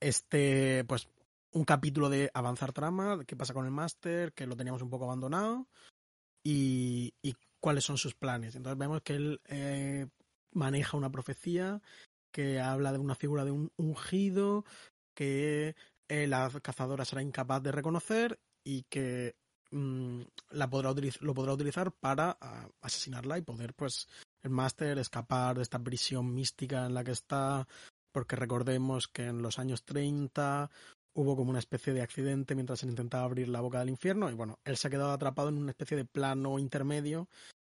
este, 0.00 0.84
pues, 0.84 1.08
un 1.52 1.64
capítulo 1.64 2.08
de 2.08 2.30
avanzar 2.34 2.72
trama, 2.72 3.24
qué 3.26 3.36
pasa 3.36 3.54
con 3.54 3.64
el 3.64 3.70
máster, 3.70 4.32
que 4.32 4.46
lo 4.46 4.56
teníamos 4.56 4.82
un 4.82 4.90
poco 4.90 5.04
abandonado, 5.04 5.66
y, 6.44 7.14
y, 7.22 7.34
cuáles 7.60 7.84
son 7.84 7.96
sus 7.96 8.14
planes. 8.14 8.54
Entonces 8.54 8.78
vemos 8.78 9.00
que 9.02 9.14
él 9.14 9.40
eh, 9.46 10.06
maneja 10.52 10.98
una 10.98 11.10
profecía 11.10 11.80
que 12.30 12.60
habla 12.60 12.92
de 12.92 12.98
una 12.98 13.14
figura 13.14 13.44
de 13.44 13.52
un 13.52 13.72
ungido 13.76 14.66
que 15.14 15.74
eh, 16.08 16.26
la 16.26 16.50
cazadora 16.62 17.06
será 17.06 17.22
incapaz 17.22 17.62
de 17.62 17.72
reconocer 17.72 18.38
y 18.64 18.82
que 18.90 19.36
mmm, 19.70 20.20
la 20.50 20.68
podrá 20.68 20.92
lo 21.20 21.34
podrá 21.34 21.54
utilizar 21.54 21.92
para 21.92 22.36
asesinarla 22.82 23.38
y 23.38 23.42
poder, 23.42 23.72
pues, 23.72 24.08
el 24.44 24.50
máster, 24.50 24.98
escapar 24.98 25.56
de 25.56 25.62
esta 25.62 25.78
prisión 25.78 26.32
mística 26.32 26.86
en 26.86 26.94
la 26.94 27.02
que 27.02 27.12
está, 27.12 27.66
porque 28.12 28.36
recordemos 28.36 29.08
que 29.08 29.26
en 29.26 29.42
los 29.42 29.58
años 29.58 29.84
30 29.84 30.70
hubo 31.14 31.36
como 31.36 31.50
una 31.50 31.58
especie 31.58 31.92
de 31.92 32.02
accidente 32.02 32.54
mientras 32.54 32.80
se 32.80 32.86
intentaba 32.86 33.24
abrir 33.24 33.48
la 33.48 33.60
boca 33.60 33.78
del 33.78 33.88
infierno 33.88 34.30
y 34.30 34.34
bueno, 34.34 34.58
él 34.64 34.76
se 34.76 34.88
ha 34.88 34.90
quedado 34.90 35.12
atrapado 35.12 35.48
en 35.48 35.58
una 35.58 35.70
especie 35.70 35.96
de 35.96 36.04
plano 36.04 36.58
intermedio 36.58 37.28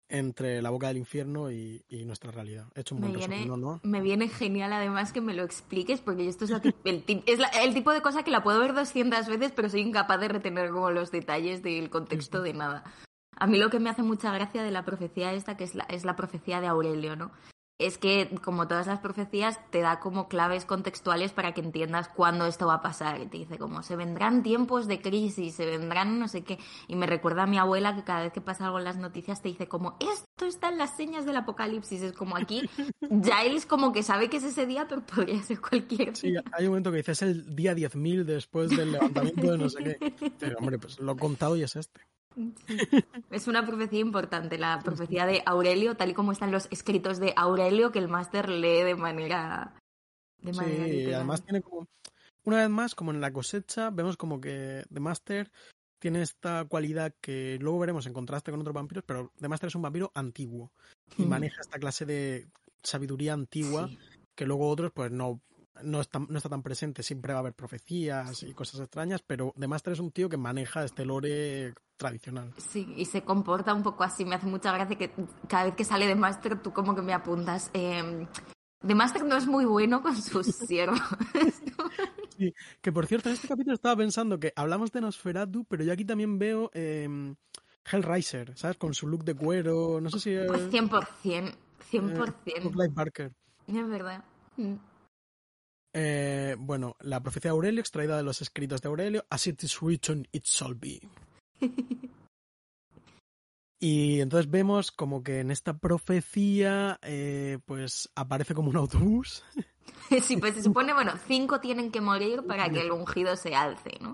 entre 0.08 0.62
la 0.62 0.70
boca 0.70 0.88
del 0.88 0.98
infierno 0.98 1.50
y, 1.50 1.84
y 1.88 2.04
nuestra 2.04 2.30
realidad. 2.30 2.66
He 2.74 2.80
hecho 2.80 2.94
un 2.94 3.00
me 3.00 3.08
viene, 3.08 3.38
resumen, 3.38 3.60
¿no? 3.60 3.80
Me 3.82 4.00
viene 4.00 4.28
genial 4.28 4.72
además 4.72 5.12
que 5.12 5.20
me 5.20 5.34
lo 5.34 5.42
expliques 5.42 6.00
porque 6.00 6.28
esto 6.28 6.44
es, 6.44 6.50
la, 6.50 6.62
el, 6.84 7.04
es 7.26 7.38
la, 7.38 7.48
el, 7.48 7.74
tipo 7.74 7.92
de 7.92 8.02
cosa 8.02 8.22
que 8.22 8.30
la 8.30 8.42
puedo 8.42 8.60
ver 8.60 8.72
200 8.72 9.26
veces 9.26 9.52
pero 9.54 9.68
soy 9.68 9.80
incapaz 9.80 10.20
de 10.20 10.28
retener 10.28 10.70
como 10.70 10.90
los 10.90 11.10
detalles 11.10 11.62
del 11.62 11.90
contexto 11.90 12.42
de 12.42 12.52
nada. 12.52 12.84
A 13.36 13.46
mí 13.46 13.58
lo 13.58 13.70
que 13.70 13.80
me 13.80 13.90
hace 13.90 14.02
mucha 14.02 14.32
gracia 14.32 14.62
de 14.62 14.70
la 14.70 14.84
profecía 14.84 15.32
esta, 15.32 15.56
que 15.56 15.64
es 15.64 15.74
la, 15.74 15.84
es 15.84 16.04
la 16.04 16.16
profecía 16.16 16.60
de 16.60 16.66
Aurelio, 16.66 17.16
¿no? 17.16 17.30
Es 17.78 17.98
que, 17.98 18.30
como 18.42 18.66
todas 18.66 18.86
las 18.86 19.00
profecías, 19.00 19.60
te 19.70 19.80
da 19.80 20.00
como 20.00 20.28
claves 20.28 20.64
contextuales 20.64 21.32
para 21.32 21.52
que 21.52 21.60
entiendas 21.60 22.08
cuándo 22.08 22.46
esto 22.46 22.66
va 22.66 22.76
a 22.76 22.82
pasar. 22.82 23.20
Y 23.20 23.26
te 23.26 23.36
dice 23.36 23.58
como, 23.58 23.82
se 23.82 23.96
vendrán 23.96 24.42
tiempos 24.42 24.86
de 24.86 25.02
crisis, 25.02 25.56
se 25.56 25.66
vendrán 25.66 26.18
no 26.18 26.26
sé 26.26 26.42
qué. 26.42 26.58
Y 26.88 26.96
me 26.96 27.06
recuerda 27.06 27.42
a 27.42 27.46
mi 27.46 27.58
abuela 27.58 27.94
que 27.94 28.02
cada 28.02 28.22
vez 28.22 28.32
que 28.32 28.40
pasa 28.40 28.64
algo 28.64 28.78
en 28.78 28.84
las 28.84 28.96
noticias 28.96 29.42
te 29.42 29.50
dice 29.50 29.68
como, 29.68 29.98
esto 30.00 30.46
está 30.46 30.70
en 30.70 30.78
las 30.78 30.96
señas 30.96 31.26
del 31.26 31.36
apocalipsis. 31.36 32.00
Es 32.00 32.12
como 32.14 32.38
aquí, 32.38 32.62
Giles 33.10 33.66
como 33.66 33.92
que 33.92 34.02
sabe 34.02 34.30
que 34.30 34.38
es 34.38 34.44
ese 34.44 34.64
día, 34.64 34.86
pero 34.88 35.04
podría 35.04 35.42
ser 35.42 35.60
cualquier 35.60 36.14
día. 36.14 36.14
Sí, 36.14 36.34
hay 36.52 36.64
un 36.64 36.70
momento 36.70 36.90
que 36.90 36.98
dice, 36.98 37.12
es 37.12 37.20
el 37.20 37.54
día 37.54 37.74
10.000 37.74 38.24
después 38.24 38.70
del 38.74 38.92
levantamiento 38.92 39.52
de 39.52 39.58
no 39.58 39.68
sé 39.68 39.84
qué. 39.84 40.14
Pero, 40.40 40.56
hombre, 40.60 40.78
pues 40.78 40.98
lo 40.98 41.12
he 41.12 41.16
contado 41.16 41.56
y 41.56 41.62
es 41.62 41.76
este. 41.76 42.00
Sí. 42.36 42.54
Es 43.30 43.48
una 43.48 43.64
profecía 43.66 44.00
importante, 44.00 44.58
la 44.58 44.78
profecía 44.80 45.26
de 45.26 45.42
Aurelio, 45.46 45.96
tal 45.96 46.10
y 46.10 46.14
como 46.14 46.32
están 46.32 46.52
los 46.52 46.68
escritos 46.70 47.18
de 47.18 47.32
Aurelio, 47.36 47.90
que 47.92 47.98
el 47.98 48.08
máster 48.08 48.48
lee 48.48 48.82
de 48.82 48.94
manera. 48.94 49.74
De 50.38 50.52
manera 50.52 50.84
sí, 50.84 50.90
literal. 50.90 51.14
además 51.14 51.42
tiene 51.42 51.62
como. 51.62 51.88
Una 52.44 52.58
vez 52.58 52.70
más, 52.70 52.94
como 52.94 53.10
en 53.10 53.20
la 53.20 53.32
cosecha, 53.32 53.90
vemos 53.90 54.16
como 54.16 54.40
que 54.40 54.84
The 54.92 55.00
Master 55.00 55.50
tiene 55.98 56.22
esta 56.22 56.64
cualidad 56.66 57.12
que 57.20 57.58
luego 57.60 57.80
veremos 57.80 58.06
en 58.06 58.12
contraste 58.12 58.52
con 58.52 58.60
otros 58.60 58.74
vampiros, 58.74 59.02
pero 59.04 59.32
The 59.40 59.48
Master 59.48 59.68
es 59.68 59.74
un 59.74 59.82
vampiro 59.82 60.12
antiguo 60.14 60.70
y 61.16 61.24
mm. 61.24 61.28
maneja 61.28 61.60
esta 61.60 61.78
clase 61.78 62.06
de 62.06 62.46
sabiduría 62.82 63.32
antigua 63.32 63.88
sí. 63.88 63.98
que 64.36 64.46
luego 64.46 64.68
otros 64.68 64.92
pues 64.92 65.10
no 65.10 65.40
no 65.82 66.00
está, 66.00 66.18
no 66.18 66.36
está 66.36 66.48
tan 66.48 66.62
presente, 66.62 67.02
siempre 67.02 67.32
va 67.32 67.38
a 67.38 67.40
haber 67.40 67.54
profecías 67.54 68.42
y 68.42 68.52
cosas 68.52 68.80
extrañas, 68.80 69.22
pero 69.22 69.52
The 69.58 69.68
Master 69.68 69.92
es 69.92 70.00
un 70.00 70.10
tío 70.10 70.28
que 70.28 70.36
maneja 70.36 70.84
este 70.84 71.04
lore 71.04 71.74
tradicional. 71.96 72.52
Sí, 72.56 72.92
y 72.96 73.04
se 73.04 73.22
comporta 73.22 73.74
un 73.74 73.82
poco 73.82 74.04
así. 74.04 74.24
Me 74.24 74.34
hace 74.34 74.46
mucha 74.46 74.72
gracia 74.72 74.96
que 74.96 75.10
cada 75.48 75.64
vez 75.64 75.74
que 75.74 75.84
sale 75.84 76.06
The 76.06 76.14
Master 76.14 76.60
tú 76.60 76.72
como 76.72 76.94
que 76.94 77.02
me 77.02 77.12
apuntas. 77.12 77.70
Eh, 77.74 78.26
The 78.86 78.94
Master 78.94 79.24
no 79.24 79.36
es 79.36 79.46
muy 79.46 79.64
bueno 79.64 80.02
con 80.02 80.16
sus 80.16 80.46
siervos. 80.66 81.00
sí, 82.36 82.52
que 82.80 82.92
por 82.92 83.06
cierto, 83.06 83.28
en 83.28 83.34
este 83.34 83.48
capítulo 83.48 83.74
estaba 83.74 83.96
pensando 83.96 84.38
que 84.38 84.52
hablamos 84.56 84.92
de 84.92 85.00
Nosferatu, 85.00 85.64
pero 85.64 85.84
yo 85.84 85.92
aquí 85.92 86.04
también 86.04 86.38
veo 86.38 86.70
eh, 86.74 87.34
Hellraiser, 87.90 88.56
¿sabes? 88.56 88.76
Con 88.76 88.94
su 88.94 89.06
look 89.06 89.24
de 89.24 89.34
cuero, 89.34 90.00
no 90.00 90.10
sé 90.10 90.20
si... 90.20 90.30
Es, 90.32 90.46
pues 90.46 90.70
100%, 90.70 91.54
100%. 91.92 92.34
Eh, 92.46 92.88
Barker. 92.92 93.32
Es 93.66 93.88
verdad. 93.88 94.24
Mm. 94.56 94.74
Eh, 95.98 96.56
bueno, 96.58 96.94
la 97.00 97.22
profecía 97.22 97.48
de 97.50 97.54
Aurelio, 97.54 97.80
extraída 97.80 98.18
de 98.18 98.22
los 98.22 98.42
escritos 98.42 98.82
de 98.82 98.88
Aurelio, 98.88 99.24
As 99.30 99.46
it 99.46 99.62
is 99.62 99.80
written, 99.80 100.28
it 100.30 100.44
shall 100.44 100.74
be. 100.74 101.00
y 103.80 104.20
entonces 104.20 104.50
vemos 104.50 104.92
como 104.92 105.22
que 105.22 105.40
en 105.40 105.50
esta 105.50 105.78
profecía, 105.78 106.98
eh, 107.00 107.60
pues 107.64 108.10
aparece 108.14 108.54
como 108.54 108.68
un 108.68 108.76
autobús. 108.76 109.42
sí, 110.22 110.36
pues 110.36 110.56
se 110.56 110.62
supone, 110.64 110.92
bueno, 110.92 111.12
cinco 111.26 111.60
tienen 111.60 111.90
que 111.90 112.02
morir 112.02 112.44
para 112.46 112.68
que 112.68 112.82
el 112.82 112.92
ungido 112.92 113.34
se 113.34 113.54
alce, 113.54 113.92
¿no? 113.98 114.10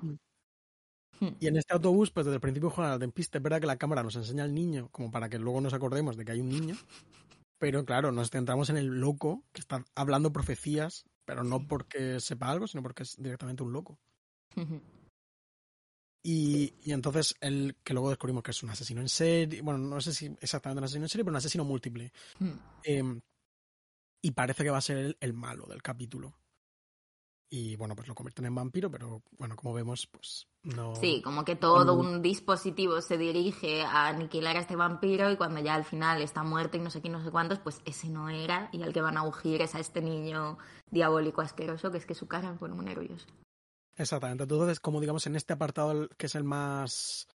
Mm. 1.18 1.36
Y 1.40 1.48
en 1.48 1.56
este 1.56 1.74
autobús, 1.74 2.12
pues 2.12 2.26
desde 2.26 2.36
el 2.36 2.40
principio 2.40 2.70
juegan 2.70 2.92
al 2.92 3.00
dentista. 3.00 3.38
Es 3.38 3.42
verdad 3.42 3.60
que 3.60 3.66
la 3.66 3.76
cámara 3.76 4.04
nos 4.04 4.14
enseña 4.14 4.44
al 4.44 4.54
niño, 4.54 4.88
como 4.92 5.10
para 5.10 5.28
que 5.28 5.40
luego 5.40 5.60
nos 5.60 5.74
acordemos 5.74 6.16
de 6.16 6.24
que 6.24 6.30
hay 6.30 6.40
un 6.40 6.48
niño. 6.48 6.76
Pero 7.58 7.84
claro, 7.84 8.12
nos 8.12 8.30
centramos 8.30 8.70
en 8.70 8.76
el 8.76 8.86
loco 8.86 9.42
que 9.52 9.60
está 9.60 9.84
hablando 9.96 10.32
profecías 10.32 11.06
pero 11.24 11.44
no 11.44 11.66
porque 11.66 12.20
sepa 12.20 12.50
algo, 12.50 12.66
sino 12.66 12.82
porque 12.82 13.04
es 13.04 13.16
directamente 13.16 13.62
un 13.62 13.72
loco. 13.72 13.98
y, 16.24 16.74
y, 16.82 16.92
entonces, 16.92 17.34
el 17.40 17.76
que 17.82 17.94
luego 17.94 18.10
descubrimos 18.10 18.42
que 18.42 18.50
es 18.50 18.62
un 18.62 18.70
asesino 18.70 19.00
en 19.00 19.08
serie, 19.08 19.62
bueno, 19.62 19.78
no 19.78 20.00
sé 20.00 20.12
si 20.12 20.26
exactamente 20.40 20.78
un 20.78 20.84
asesino 20.84 21.04
en 21.04 21.08
serie, 21.08 21.24
pero 21.24 21.32
un 21.32 21.38
asesino 21.38 21.64
múltiple. 21.64 22.12
Hmm. 22.38 22.52
eh, 22.84 23.20
y 24.24 24.30
parece 24.30 24.62
que 24.62 24.70
va 24.70 24.78
a 24.78 24.82
ser 24.82 24.98
el, 24.98 25.16
el, 25.20 25.32
malo 25.32 25.66
del 25.66 25.82
capítulo. 25.82 26.36
Y 27.54 27.76
bueno, 27.76 27.94
pues 27.94 28.08
lo 28.08 28.14
convierten 28.14 28.46
en 28.46 28.54
vampiro, 28.54 28.90
pero 28.90 29.22
bueno, 29.36 29.56
como 29.56 29.74
vemos, 29.74 30.06
pues 30.06 30.48
no. 30.62 30.96
Sí, 30.96 31.20
como 31.22 31.44
que 31.44 31.54
todo 31.54 31.92
un 31.92 32.22
dispositivo 32.22 33.02
se 33.02 33.18
dirige 33.18 33.82
a 33.82 34.08
aniquilar 34.08 34.56
a 34.56 34.60
este 34.60 34.74
vampiro 34.74 35.30
y 35.30 35.36
cuando 35.36 35.60
ya 35.60 35.74
al 35.74 35.84
final 35.84 36.22
está 36.22 36.44
muerto 36.44 36.78
y 36.78 36.80
no 36.80 36.88
sé 36.88 37.02
qué, 37.02 37.10
no 37.10 37.22
sé 37.22 37.30
cuántos, 37.30 37.58
pues 37.58 37.82
ese 37.84 38.08
no 38.08 38.30
era 38.30 38.70
y 38.72 38.82
al 38.82 38.94
que 38.94 39.02
van 39.02 39.18
a 39.18 39.22
ungir 39.22 39.60
es 39.60 39.74
a 39.74 39.80
este 39.80 40.00
niño 40.00 40.56
diabólico 40.90 41.42
asqueroso 41.42 41.90
que 41.90 41.98
es 41.98 42.06
que 42.06 42.14
su 42.14 42.26
cara 42.26 42.50
me 42.50 42.56
pone 42.56 42.72
muy 42.72 42.86
nerviosa. 42.86 43.26
Exactamente. 43.98 44.44
Entonces, 44.44 44.80
como 44.80 45.02
digamos 45.02 45.26
en 45.26 45.36
este 45.36 45.52
apartado 45.52 46.08
que 46.16 46.24
es 46.24 46.34
el 46.34 46.44
más 46.44 47.28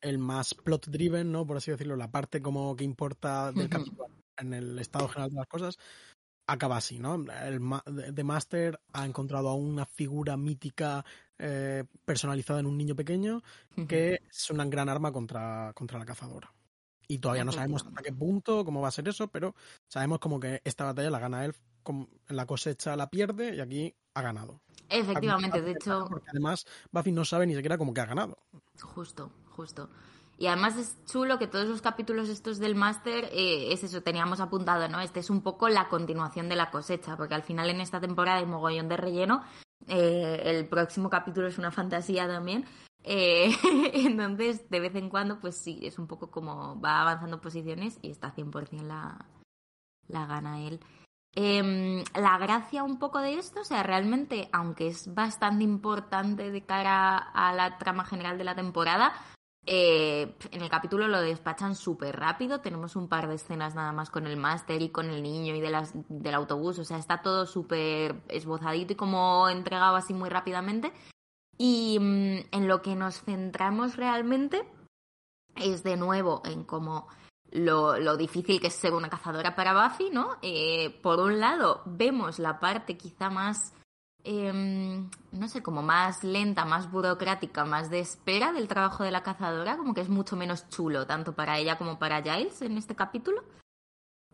el 0.00 0.16
más 0.16 0.54
plot 0.54 0.86
driven, 0.86 1.30
¿no? 1.30 1.46
Por 1.46 1.58
así 1.58 1.70
decirlo, 1.70 1.96
la 1.96 2.10
parte 2.10 2.40
como 2.40 2.74
que 2.76 2.84
importa 2.84 3.52
del 3.52 3.68
capítulo 3.68 4.06
en 4.38 4.54
el 4.54 4.78
estado 4.78 5.08
general 5.08 5.30
de 5.30 5.36
las 5.36 5.48
cosas, 5.48 5.78
acaba 6.46 6.76
así, 6.76 6.98
¿no? 6.98 7.14
El 7.14 7.60
The 8.14 8.24
Master 8.24 8.80
ha 8.92 9.04
encontrado 9.04 9.48
a 9.48 9.54
una 9.54 9.86
figura 9.86 10.36
mítica 10.36 11.04
eh, 11.38 11.84
personalizada 12.04 12.60
en 12.60 12.66
un 12.66 12.76
niño 12.76 12.94
pequeño 12.94 13.42
que 13.88 14.20
es 14.30 14.50
una 14.50 14.64
gran 14.66 14.88
arma 14.88 15.12
contra, 15.12 15.72
contra 15.74 15.98
la 15.98 16.04
cazadora. 16.04 16.52
Y 17.06 17.18
todavía 17.18 17.44
no 17.44 17.52
sabemos 17.52 17.84
hasta 17.86 18.02
qué 18.02 18.12
punto, 18.12 18.64
cómo 18.64 18.80
va 18.80 18.88
a 18.88 18.92
ser 18.92 19.08
eso, 19.08 19.28
pero 19.28 19.54
sabemos 19.88 20.18
como 20.20 20.40
que 20.40 20.62
esta 20.64 20.84
batalla 20.84 21.10
la 21.10 21.18
gana 21.18 21.44
él, 21.44 21.54
la 22.28 22.46
cosecha 22.46 22.96
la 22.96 23.10
pierde 23.10 23.54
y 23.56 23.60
aquí 23.60 23.94
ha 24.14 24.22
ganado. 24.22 24.60
Efectivamente, 24.88 25.60
de 25.60 25.72
hecho... 25.72 26.06
Porque 26.08 26.30
además 26.30 26.66
Buffy 26.90 27.12
no 27.12 27.24
sabe 27.24 27.46
ni 27.46 27.54
siquiera 27.54 27.76
cómo 27.76 27.92
que 27.92 28.00
ha 28.00 28.06
ganado. 28.06 28.38
Justo, 28.80 29.30
justo. 29.50 29.90
Y 30.36 30.46
además 30.46 30.76
es 30.76 30.96
chulo 31.06 31.38
que 31.38 31.46
todos 31.46 31.68
los 31.68 31.80
capítulos 31.80 32.28
estos 32.28 32.58
del 32.58 32.74
máster, 32.74 33.24
eh, 33.32 33.72
es 33.72 33.84
eso, 33.84 34.02
teníamos 34.02 34.40
apuntado, 34.40 34.88
¿no? 34.88 35.00
Este 35.00 35.20
es 35.20 35.30
un 35.30 35.42
poco 35.42 35.68
la 35.68 35.88
continuación 35.88 36.48
de 36.48 36.56
la 36.56 36.70
cosecha, 36.70 37.16
porque 37.16 37.34
al 37.34 37.42
final 37.42 37.70
en 37.70 37.80
esta 37.80 38.00
temporada 38.00 38.38
hay 38.38 38.46
mogollón 38.46 38.88
de 38.88 38.96
relleno. 38.96 39.42
Eh, 39.86 40.42
el 40.44 40.68
próximo 40.68 41.08
capítulo 41.08 41.46
es 41.46 41.58
una 41.58 41.70
fantasía 41.70 42.26
también. 42.26 42.64
Eh, 43.04 43.50
entonces, 43.92 44.68
de 44.70 44.80
vez 44.80 44.94
en 44.96 45.08
cuando, 45.08 45.38
pues 45.38 45.56
sí, 45.56 45.78
es 45.82 45.98
un 45.98 46.06
poco 46.06 46.30
como 46.30 46.80
va 46.80 47.02
avanzando 47.02 47.40
posiciones 47.40 47.98
y 48.02 48.10
está 48.10 48.34
100% 48.34 48.82
la, 48.82 49.24
la 50.08 50.26
gana 50.26 50.62
él. 50.62 50.80
Eh, 51.36 52.04
la 52.14 52.38
gracia 52.38 52.84
un 52.84 52.98
poco 52.98 53.18
de 53.20 53.34
esto, 53.34 53.60
o 53.60 53.64
sea, 53.64 53.82
realmente, 53.82 54.48
aunque 54.52 54.86
es 54.86 55.12
bastante 55.12 55.64
importante 55.64 56.50
de 56.50 56.64
cara 56.64 57.18
a 57.18 57.52
la 57.52 57.76
trama 57.78 58.04
general 58.04 58.38
de 58.38 58.44
la 58.44 58.54
temporada, 58.54 59.12
eh, 59.66 60.34
en 60.50 60.62
el 60.62 60.68
capítulo 60.68 61.08
lo 61.08 61.20
despachan 61.20 61.74
súper 61.74 62.16
rápido, 62.16 62.60
tenemos 62.60 62.96
un 62.96 63.08
par 63.08 63.28
de 63.28 63.36
escenas 63.36 63.74
nada 63.74 63.92
más 63.92 64.10
con 64.10 64.26
el 64.26 64.36
máster 64.36 64.82
y 64.82 64.90
con 64.90 65.08
el 65.08 65.22
niño 65.22 65.54
y 65.54 65.60
de 65.60 65.70
las, 65.70 65.92
del 66.08 66.34
autobús, 66.34 66.78
o 66.78 66.84
sea, 66.84 66.98
está 66.98 67.22
todo 67.22 67.46
súper 67.46 68.22
esbozadito 68.28 68.92
y 68.92 68.96
como 68.96 69.48
entregado 69.48 69.96
así 69.96 70.12
muy 70.12 70.28
rápidamente. 70.28 70.92
Y 71.56 71.98
mm, 71.98 72.54
en 72.54 72.68
lo 72.68 72.82
que 72.82 72.94
nos 72.94 73.22
centramos 73.22 73.96
realmente 73.96 74.68
es 75.56 75.82
de 75.82 75.96
nuevo 75.96 76.42
en 76.44 76.64
cómo 76.64 77.08
lo, 77.50 77.98
lo, 77.98 78.16
difícil 78.16 78.60
que 78.60 78.66
es 78.66 78.74
ser 78.74 78.92
una 78.92 79.08
cazadora 79.08 79.54
para 79.54 79.88
Buffy, 79.88 80.10
¿no? 80.10 80.36
Eh, 80.42 80.98
por 81.02 81.20
un 81.20 81.40
lado, 81.40 81.82
vemos 81.86 82.38
la 82.38 82.58
parte 82.58 82.96
quizá 82.96 83.30
más 83.30 83.72
eh, 84.24 85.06
no 85.32 85.48
sé, 85.48 85.62
como 85.62 85.82
más 85.82 86.24
lenta, 86.24 86.64
más 86.64 86.90
burocrática, 86.90 87.64
más 87.66 87.90
de 87.90 88.00
espera 88.00 88.52
del 88.52 88.68
trabajo 88.68 89.04
de 89.04 89.10
la 89.10 89.22
cazadora, 89.22 89.76
como 89.76 89.94
que 89.94 90.00
es 90.00 90.08
mucho 90.08 90.34
menos 90.34 90.68
chulo, 90.70 91.06
tanto 91.06 91.34
para 91.34 91.58
ella 91.58 91.76
como 91.76 91.98
para 91.98 92.22
Giles 92.22 92.62
en 92.62 92.78
este 92.78 92.96
capítulo. 92.96 93.44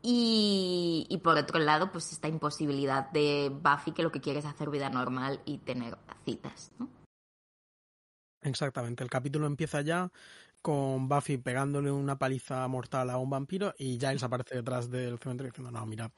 Y, 0.03 1.21
por 1.23 1.37
otro 1.37 1.59
lado, 1.59 1.93
pues 1.93 2.11
esta 2.13 2.29
imposibilidad 2.29 3.11
de 3.11 3.51
Buffy 3.51 3.93
que 3.93 4.03
lo 4.03 4.11
que 4.11 4.21
quiere 4.21 4.39
es 4.39 4.47
hacer 4.47 4.71
vida 4.71 4.89
normal 4.89 5.43
y 5.45 5.59
tener 5.59 5.99
citas. 6.25 6.73
Exactamente, 8.41 9.05
el 9.05 9.11
capítulo 9.11 9.47
empieza 9.47 9.83
ya 9.83 10.11
con 10.63 11.09
Buffy 11.09 11.37
pegándole 11.37 11.91
una 11.91 12.19
paliza 12.19 12.67
mortal 12.69 13.11
a 13.11 13.19
un 13.19 13.29
vampiro 13.29 13.75
y 13.79 13.99
Giles 13.99 14.23
aparece 14.23 14.57
detrás 14.57 14.91
del 14.91 15.19
cementerio 15.19 15.51
diciendo, 15.51 15.71
no, 15.71 15.85
mira, 15.85 16.11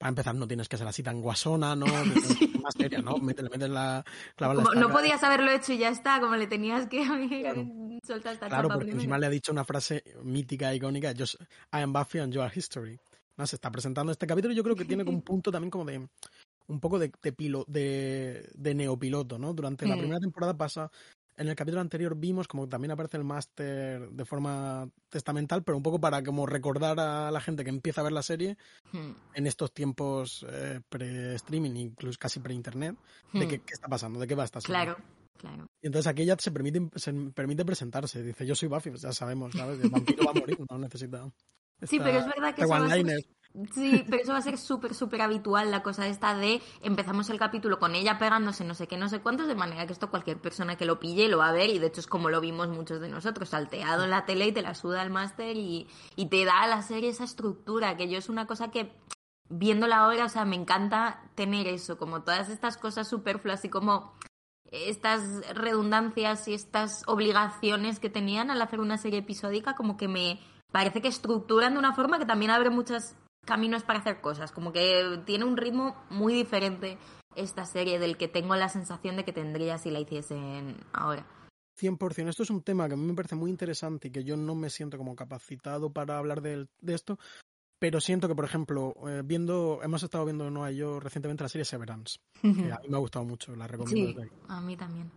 para 0.00 0.08
empezar, 0.08 0.34
no 0.34 0.48
tienes 0.48 0.66
que 0.66 0.78
ser 0.78 0.88
así 0.88 1.02
tan 1.02 1.20
guasona, 1.20 1.76
¿no? 1.76 1.84
sí. 2.24 2.50
Más 2.62 2.72
seria, 2.72 3.02
¿no? 3.02 3.18
Métele, 3.18 3.50
métele 3.50 3.74
la 3.74 4.02
clava 4.34 4.54
como, 4.54 4.72
No 4.72 4.88
podías 4.88 5.22
haberlo 5.22 5.50
hecho 5.50 5.74
y 5.74 5.78
ya 5.78 5.90
está, 5.90 6.20
como 6.20 6.36
le 6.36 6.46
tenías 6.46 6.88
que 6.88 7.02
claro. 7.42 7.66
soltar 8.02 8.32
esta 8.32 8.48
Claro, 8.48 8.68
porque 8.68 8.78
primero. 8.78 8.98
encima 8.98 9.18
le 9.18 9.26
ha 9.26 9.30
dicho 9.30 9.52
una 9.52 9.62
frase 9.62 10.02
mítica, 10.22 10.74
icónica, 10.74 11.12
Just, 11.14 11.34
I 11.70 11.82
am 11.82 11.92
Buffy 11.92 12.18
and 12.18 12.32
you 12.32 12.40
are 12.40 12.50
history. 12.52 12.98
No, 13.36 13.46
se 13.46 13.56
está 13.56 13.70
presentando 13.70 14.10
este 14.10 14.26
capítulo 14.26 14.54
y 14.54 14.56
yo 14.56 14.62
creo 14.62 14.74
que 14.74 14.86
tiene 14.86 15.04
como 15.04 15.18
un 15.18 15.22
punto 15.22 15.52
también 15.52 15.70
como 15.70 15.84
de 15.84 16.08
un 16.68 16.80
poco 16.80 16.98
de, 16.98 17.12
de, 17.22 17.32
pilo, 17.34 17.66
de, 17.68 18.48
de 18.54 18.74
neopiloto, 18.74 19.38
¿no? 19.38 19.52
Durante 19.52 19.86
la 19.86 19.98
primera 19.98 20.18
temporada 20.20 20.56
pasa 20.56 20.90
en 21.40 21.48
el 21.48 21.56
capítulo 21.56 21.80
anterior 21.80 22.14
vimos 22.16 22.46
como 22.46 22.68
también 22.68 22.90
aparece 22.90 23.16
el 23.16 23.24
máster 23.24 24.10
de 24.10 24.24
forma 24.26 24.86
testamental, 25.08 25.62
pero 25.64 25.74
un 25.74 25.82
poco 25.82 25.98
para 25.98 26.22
como 26.22 26.44
recordar 26.44 27.00
a 27.00 27.30
la 27.30 27.40
gente 27.40 27.64
que 27.64 27.70
empieza 27.70 28.02
a 28.02 28.04
ver 28.04 28.12
la 28.12 28.22
serie 28.22 28.58
hmm. 28.92 29.10
en 29.34 29.46
estos 29.46 29.72
tiempos 29.72 30.44
eh, 30.50 30.80
pre-streaming, 30.86 31.76
incluso 31.76 32.18
casi 32.18 32.40
pre-internet, 32.40 32.94
de 33.32 33.46
Hmm. 33.46 33.48
qué, 33.48 33.58
qué, 33.60 33.72
está 33.72 33.88
pasando, 33.88 34.20
de 34.20 34.26
qué 34.26 34.34
va 34.34 34.44
esta 34.44 34.60
serie. 34.60 34.74
Claro, 34.74 34.98
claro. 35.38 35.66
Y 35.80 35.86
entonces 35.86 36.06
aquí 36.08 36.22
ella 36.22 36.36
se 36.38 36.50
permite, 36.50 36.90
se 36.96 37.12
permite 37.34 37.64
presentarse, 37.64 38.22
dice 38.22 38.44
yo 38.44 38.54
soy 38.54 38.68
Buffy, 38.68 38.90
pues 38.90 39.00
ya 39.00 39.12
sabemos, 39.12 39.54
¿sabes? 39.54 39.80
El 39.82 39.88
vampiro 39.88 40.24
va 40.26 40.32
a 40.32 40.34
morir, 40.34 40.58
no 40.68 40.78
necesita. 40.78 41.26
Sí, 41.82 41.98
pero 41.98 42.18
es 42.18 42.26
verdad 42.26 42.54
que 42.54 42.60
eso 42.60 42.70
va 42.70 42.84
a 42.84 42.88
ser... 42.90 43.24
Sí, 43.72 44.04
pero 44.08 44.22
eso 44.22 44.32
va 44.32 44.38
a 44.38 44.42
ser 44.42 44.58
súper, 44.58 44.94
súper 44.94 45.22
habitual, 45.22 45.72
la 45.72 45.82
cosa 45.82 46.06
esta 46.06 46.36
de 46.36 46.62
empezamos 46.82 47.30
el 47.30 47.38
capítulo 47.38 47.80
con 47.80 47.96
ella 47.96 48.16
pegándose 48.16 48.64
no 48.64 48.74
sé 48.74 48.86
qué, 48.86 48.96
no 48.96 49.08
sé 49.08 49.20
cuántos, 49.20 49.48
de 49.48 49.56
manera 49.56 49.86
que 49.86 49.92
esto 49.92 50.08
cualquier 50.08 50.40
persona 50.40 50.76
que 50.76 50.84
lo 50.84 51.00
pille 51.00 51.28
lo 51.28 51.38
va 51.38 51.48
a 51.48 51.52
ver 51.52 51.68
y 51.68 51.80
de 51.80 51.88
hecho 51.88 52.00
es 52.00 52.06
como 52.06 52.30
lo 52.30 52.40
vimos 52.40 52.68
muchos 52.68 53.00
de 53.00 53.08
nosotros, 53.08 53.48
salteado 53.48 54.04
en 54.04 54.10
la 54.10 54.24
tele 54.24 54.46
y 54.46 54.52
te 54.52 54.62
la 54.62 54.74
suda 54.74 55.02
el 55.02 55.10
máster 55.10 55.56
y, 55.56 55.88
y 56.14 56.26
te 56.26 56.44
da 56.44 56.62
a 56.62 56.68
la 56.68 56.82
serie 56.82 57.10
esa 57.10 57.24
estructura, 57.24 57.96
que 57.96 58.08
yo 58.08 58.18
es 58.18 58.28
una 58.28 58.46
cosa 58.46 58.70
que 58.70 58.92
viéndola 59.48 59.98
ahora, 59.98 60.26
o 60.26 60.28
sea, 60.28 60.44
me 60.44 60.54
encanta 60.54 61.24
tener 61.34 61.66
eso, 61.66 61.98
como 61.98 62.22
todas 62.22 62.50
estas 62.50 62.76
cosas 62.76 63.08
superfluas 63.08 63.64
y 63.64 63.68
como 63.68 64.14
estas 64.70 65.24
redundancias 65.56 66.46
y 66.46 66.54
estas 66.54 67.02
obligaciones 67.08 67.98
que 67.98 68.10
tenían 68.10 68.52
al 68.52 68.62
hacer 68.62 68.78
una 68.78 68.96
serie 68.96 69.18
episódica, 69.18 69.74
como 69.74 69.96
que 69.96 70.06
me 70.06 70.38
parece 70.70 71.02
que 71.02 71.08
estructuran 71.08 71.72
de 71.72 71.80
una 71.80 71.94
forma 71.94 72.20
que 72.20 72.26
también 72.26 72.52
abre 72.52 72.70
muchas 72.70 73.16
caminos 73.44 73.82
para 73.82 73.98
hacer 73.98 74.20
cosas, 74.20 74.52
como 74.52 74.72
que 74.72 75.22
tiene 75.24 75.44
un 75.44 75.56
ritmo 75.56 75.96
muy 76.10 76.34
diferente 76.34 76.98
esta 77.36 77.64
serie 77.64 77.98
del 77.98 78.16
que 78.16 78.28
tengo 78.28 78.54
la 78.56 78.68
sensación 78.68 79.16
de 79.16 79.24
que 79.24 79.32
tendría 79.32 79.78
si 79.78 79.90
la 79.90 80.00
hiciesen 80.00 80.76
ahora. 80.92 81.26
100%. 81.80 82.28
Esto 82.28 82.42
es 82.42 82.50
un 82.50 82.62
tema 82.62 82.88
que 82.88 82.94
a 82.94 82.96
mí 82.96 83.04
me 83.04 83.14
parece 83.14 83.36
muy 83.36 83.50
interesante 83.50 84.08
y 84.08 84.10
que 84.10 84.24
yo 84.24 84.36
no 84.36 84.54
me 84.54 84.70
siento 84.70 84.98
como 84.98 85.16
capacitado 85.16 85.92
para 85.92 86.18
hablar 86.18 86.42
de, 86.42 86.68
de 86.80 86.94
esto, 86.94 87.18
pero 87.80 88.00
siento 88.00 88.28
que, 88.28 88.34
por 88.34 88.44
ejemplo, 88.44 88.94
eh, 89.08 89.22
viendo, 89.24 89.80
hemos 89.82 90.02
estado 90.02 90.26
viendo 90.26 90.50
no 90.50 90.70
yo 90.70 91.00
recientemente 91.00 91.42
la 91.42 91.48
serie 91.48 91.64
Severance, 91.64 92.18
que 92.42 92.72
a 92.72 92.80
mí 92.80 92.88
me 92.88 92.96
ha 92.96 93.00
gustado 93.00 93.24
mucho, 93.24 93.56
la 93.56 93.66
recomiendo. 93.66 94.22
Sí, 94.22 94.28
a 94.48 94.60
mí 94.60 94.76
también. 94.76 95.10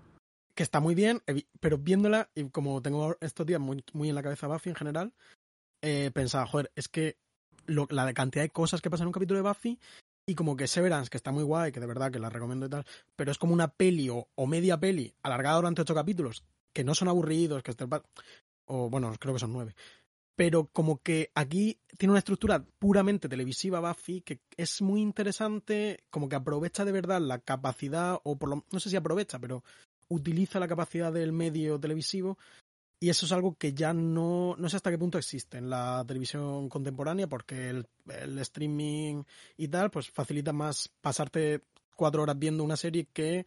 Que 0.55 0.63
está 0.63 0.79
muy 0.79 0.95
bien, 0.95 1.21
pero 1.59 1.77
viéndola, 1.77 2.29
y 2.35 2.49
como 2.49 2.81
tengo 2.81 3.17
estos 3.19 3.45
días 3.45 3.59
muy, 3.59 3.83
muy 3.91 4.09
en 4.09 4.15
la 4.15 4.23
cabeza 4.23 4.47
Buffy 4.47 4.69
en 4.69 4.75
general, 4.75 5.13
eh, 5.81 6.11
pensaba, 6.13 6.45
joder, 6.45 6.71
es 6.75 6.87
que 6.87 7.17
la 7.67 8.13
cantidad 8.13 8.43
de 8.43 8.49
cosas 8.49 8.81
que 8.81 8.89
pasan 8.89 9.05
en 9.05 9.07
un 9.07 9.13
capítulo 9.13 9.41
de 9.41 9.47
Buffy 9.47 9.79
y 10.25 10.35
como 10.35 10.55
que 10.55 10.67
Severance, 10.67 11.09
que 11.09 11.17
está 11.17 11.31
muy 11.31 11.43
guay, 11.43 11.71
que 11.71 11.79
de 11.79 11.87
verdad 11.87 12.11
que 12.11 12.19
la 12.19 12.29
recomiendo 12.29 12.65
y 12.65 12.69
tal, 12.69 12.85
pero 13.15 13.31
es 13.31 13.37
como 13.37 13.53
una 13.53 13.67
peli 13.67 14.09
o, 14.09 14.27
media 14.47 14.79
peli 14.79 15.13
alargada 15.21 15.57
durante 15.57 15.81
ocho 15.81 15.95
capítulos, 15.95 16.45
que 16.73 16.83
no 16.83 16.95
son 16.95 17.09
aburridos, 17.09 17.63
que 17.63 17.75
o 18.65 18.89
bueno, 18.89 19.13
creo 19.19 19.33
que 19.33 19.39
son 19.39 19.53
nueve. 19.53 19.75
Pero 20.35 20.67
como 20.67 20.99
que 20.99 21.29
aquí 21.35 21.77
tiene 21.97 22.11
una 22.11 22.19
estructura 22.19 22.65
puramente 22.79 23.29
televisiva 23.29 23.81
Buffy 23.81 24.21
que 24.21 24.39
es 24.57 24.81
muy 24.81 25.01
interesante, 25.01 26.03
como 26.09 26.27
que 26.27 26.35
aprovecha 26.35 26.85
de 26.85 26.91
verdad 26.91 27.21
la 27.21 27.39
capacidad, 27.39 28.19
o 28.23 28.37
por 28.37 28.49
lo 28.49 28.65
no 28.71 28.79
sé 28.79 28.89
si 28.89 28.95
aprovecha, 28.95 29.39
pero 29.39 29.63
utiliza 30.07 30.59
la 30.59 30.67
capacidad 30.67 31.11
del 31.11 31.33
medio 31.33 31.79
televisivo 31.79 32.37
y 33.03 33.09
eso 33.09 33.25
es 33.25 33.33
algo 33.33 33.57
que 33.57 33.73
ya 33.73 33.91
no, 33.91 34.55
no 34.57 34.69
sé 34.69 34.77
hasta 34.77 34.89
qué 34.89 34.97
punto 34.97 35.17
existe 35.17 35.57
en 35.57 35.69
la 35.69 36.05
televisión 36.07 36.69
contemporánea, 36.69 37.27
porque 37.27 37.69
el, 37.69 37.85
streaming 38.39 39.23
y 39.57 39.67
tal, 39.67 39.91
pues 39.91 40.09
facilita 40.09 40.53
más 40.53 40.89
pasarte 41.01 41.65
cuatro 41.97 42.21
horas 42.23 42.39
viendo 42.39 42.63
una 42.63 42.77
serie 42.77 43.09
que 43.11 43.45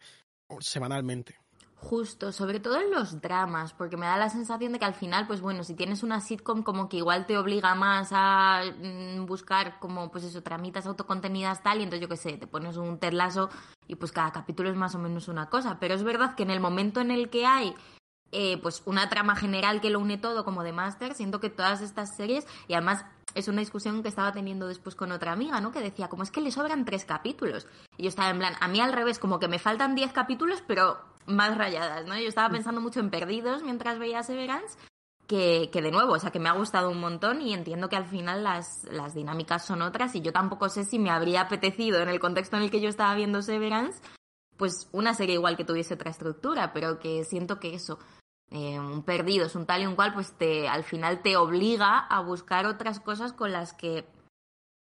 semanalmente. 0.59 1.39
Justo, 1.73 2.31
sobre 2.31 2.59
todo 2.59 2.79
en 2.79 2.91
los 2.91 3.19
dramas, 3.19 3.73
porque 3.73 3.97
me 3.97 4.05
da 4.05 4.15
la 4.17 4.29
sensación 4.29 4.73
de 4.73 4.77
que 4.77 4.85
al 4.85 4.93
final, 4.93 5.25
pues 5.25 5.41
bueno, 5.41 5.63
si 5.63 5.73
tienes 5.73 6.03
una 6.03 6.21
sitcom 6.21 6.61
como 6.61 6.87
que 6.87 6.97
igual 6.97 7.25
te 7.25 7.35
obliga 7.35 7.73
más 7.73 8.09
a 8.11 8.61
mm, 8.61 9.25
buscar 9.25 9.79
como, 9.79 10.11
pues 10.11 10.23
eso, 10.23 10.43
tramitas 10.43 10.85
autocontenidas 10.85 11.63
tal, 11.63 11.79
y 11.79 11.83
entonces 11.83 12.01
yo 12.01 12.09
qué 12.09 12.17
sé, 12.17 12.37
te 12.37 12.45
pones 12.45 12.77
un 12.77 12.99
telazo 12.99 13.49
y 13.87 13.95
pues 13.95 14.11
cada 14.11 14.31
capítulo 14.31 14.69
es 14.69 14.75
más 14.75 14.93
o 14.93 14.99
menos 14.99 15.27
una 15.27 15.49
cosa, 15.49 15.79
pero 15.79 15.95
es 15.95 16.03
verdad 16.03 16.35
que 16.35 16.43
en 16.43 16.51
el 16.51 16.59
momento 16.59 17.01
en 17.01 17.09
el 17.09 17.31
que 17.31 17.47
hay 17.47 17.73
eh, 18.31 18.57
pues 18.61 18.81
una 18.85 19.09
trama 19.09 19.35
general 19.35 19.81
que 19.81 19.89
lo 19.89 19.99
une 19.99 20.17
todo 20.17 20.43
como 20.43 20.63
de 20.63 20.73
Master. 20.73 21.13
Siento 21.13 21.39
que 21.39 21.49
todas 21.49 21.81
estas 21.81 22.15
series, 22.15 22.45
y 22.67 22.73
además 22.73 23.05
es 23.35 23.47
una 23.47 23.59
discusión 23.59 24.01
que 24.01 24.09
estaba 24.09 24.31
teniendo 24.31 24.67
después 24.67 24.95
con 24.95 25.11
otra 25.11 25.31
amiga, 25.31 25.61
¿no? 25.61 25.71
Que 25.71 25.81
decía, 25.81 26.09
como 26.09 26.23
es 26.23 26.31
que 26.31 26.41
le 26.41 26.51
sobran 26.51 26.85
tres 26.85 27.05
capítulos. 27.05 27.67
Y 27.97 28.03
yo 28.03 28.09
estaba 28.09 28.29
en 28.29 28.39
plan, 28.39 28.55
a 28.59 28.67
mí 28.67 28.79
al 28.79 28.93
revés, 28.93 29.19
como 29.19 29.39
que 29.39 29.47
me 29.47 29.59
faltan 29.59 29.95
diez 29.95 30.11
capítulos, 30.11 30.63
pero 30.65 30.97
más 31.27 31.57
rayadas, 31.57 32.05
¿no? 32.05 32.17
Yo 32.17 32.27
estaba 32.27 32.49
pensando 32.49 32.81
mucho 32.81 32.99
en 32.99 33.09
Perdidos 33.09 33.63
mientras 33.63 33.99
veía 33.99 34.23
Severance. 34.23 34.77
Que, 35.27 35.69
que 35.73 35.81
de 35.81 35.91
nuevo, 35.91 36.13
o 36.13 36.19
sea, 36.19 36.31
que 36.31 36.39
me 36.39 36.47
ha 36.47 36.53
gustado 36.53 36.89
un 36.89 37.01
montón 37.01 37.41
y 37.41 37.53
entiendo 37.53 37.89
que 37.89 37.97
al 37.97 38.05
final 38.05 38.45
las, 38.45 38.85
las 38.85 39.13
dinámicas 39.13 39.65
son 39.65 39.81
otras 39.81 40.15
y 40.15 40.21
yo 40.21 40.31
tampoco 40.31 40.69
sé 40.69 40.85
si 40.85 40.99
me 40.99 41.09
habría 41.09 41.41
apetecido 41.41 41.99
en 41.99 42.07
el 42.07 42.21
contexto 42.21 42.55
en 42.55 42.63
el 42.63 42.71
que 42.71 42.79
yo 42.79 42.87
estaba 42.87 43.13
viendo 43.13 43.41
Severance, 43.41 44.01
pues 44.55 44.87
una 44.93 45.13
serie 45.13 45.35
igual 45.35 45.57
que 45.57 45.65
tuviese 45.65 45.95
otra 45.95 46.11
estructura, 46.11 46.71
pero 46.71 46.99
que 46.99 47.25
siento 47.25 47.59
que 47.59 47.73
eso, 47.73 47.99
eh, 48.49 48.79
un 48.79 49.03
perdido, 49.03 49.45
es 49.45 49.55
un 49.55 49.65
tal 49.65 49.83
y 49.83 49.85
un 49.85 49.95
cual, 49.95 50.13
pues 50.13 50.31
te, 50.33 50.67
al 50.67 50.83
final 50.83 51.21
te 51.21 51.35
obliga 51.35 51.99
a 51.99 52.21
buscar 52.21 52.65
otras 52.65 52.99
cosas 52.99 53.33
con 53.33 53.51
las 53.51 53.73
que, 53.73 54.05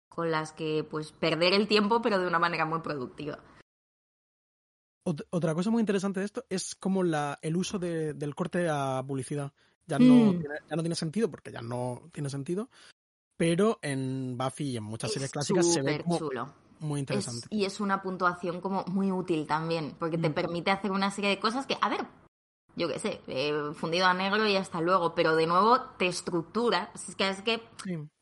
con 0.09 0.31
las 0.31 0.53
que, 0.53 0.85
pues, 0.89 1.13
perder 1.13 1.55
el 1.55 1.69
tiempo, 1.69 2.03
pero 2.03 2.19
de 2.19 2.27
una 2.27 2.39
manera 2.39 2.67
muy 2.67 2.81
productiva. 2.81 3.39
Otra 5.31 5.55
cosa 5.55 5.71
muy 5.71 5.81
interesante 5.81 6.21
de 6.21 6.27
esto 6.27 6.45
es 6.51 6.75
como 6.75 7.03
la, 7.03 7.39
el 7.41 7.57
uso 7.57 7.79
de, 7.79 8.13
del 8.13 8.35
corte 8.35 8.69
a 8.69 9.03
publicidad. 9.07 9.53
Ya 9.87 9.99
no, 9.99 10.33
mm. 10.33 10.41
tiene, 10.41 10.55
ya 10.69 10.77
no 10.77 10.83
tiene 10.83 10.95
sentido, 10.95 11.31
porque 11.31 11.51
ya 11.51 11.63
no 11.63 12.11
tiene 12.13 12.29
sentido, 12.29 12.69
pero 13.39 13.79
en 13.81 14.37
Buffy 14.37 14.73
y 14.73 14.77
en 14.77 14.83
muchas 14.83 15.13
series 15.13 15.31
clásicas 15.31 15.73
se 15.73 15.81
ve 15.81 16.05
muy 16.81 17.01
interesante. 17.01 17.49
y 17.51 17.65
es 17.65 17.81
una 17.81 18.03
puntuación 18.03 18.61
como 18.61 18.85
muy 18.85 19.11
útil 19.11 19.47
también, 19.47 19.97
porque 19.99 20.19
te 20.19 20.29
mm. 20.29 20.35
permite 20.35 20.71
hacer 20.71 20.91
una 20.91 21.11
serie 21.11 21.31
de 21.31 21.41
cosas 21.41 21.67
que, 21.67 21.79
a 21.81 21.89
ver, 21.89 22.07
yo 22.79 22.89
qué 22.89 22.99
sé, 22.99 23.21
eh, 23.27 23.73
fundido 23.75 24.07
a 24.07 24.15
negro 24.15 24.47
y 24.47 24.57
hasta 24.57 24.81
luego, 24.81 25.15
pero 25.15 25.35
de 25.35 25.47
nuevo 25.47 25.81
te 25.99 26.07
estructura, 26.07 26.91
es 26.95 27.15
que 27.17 27.29
es 27.29 27.43
que 27.43 27.61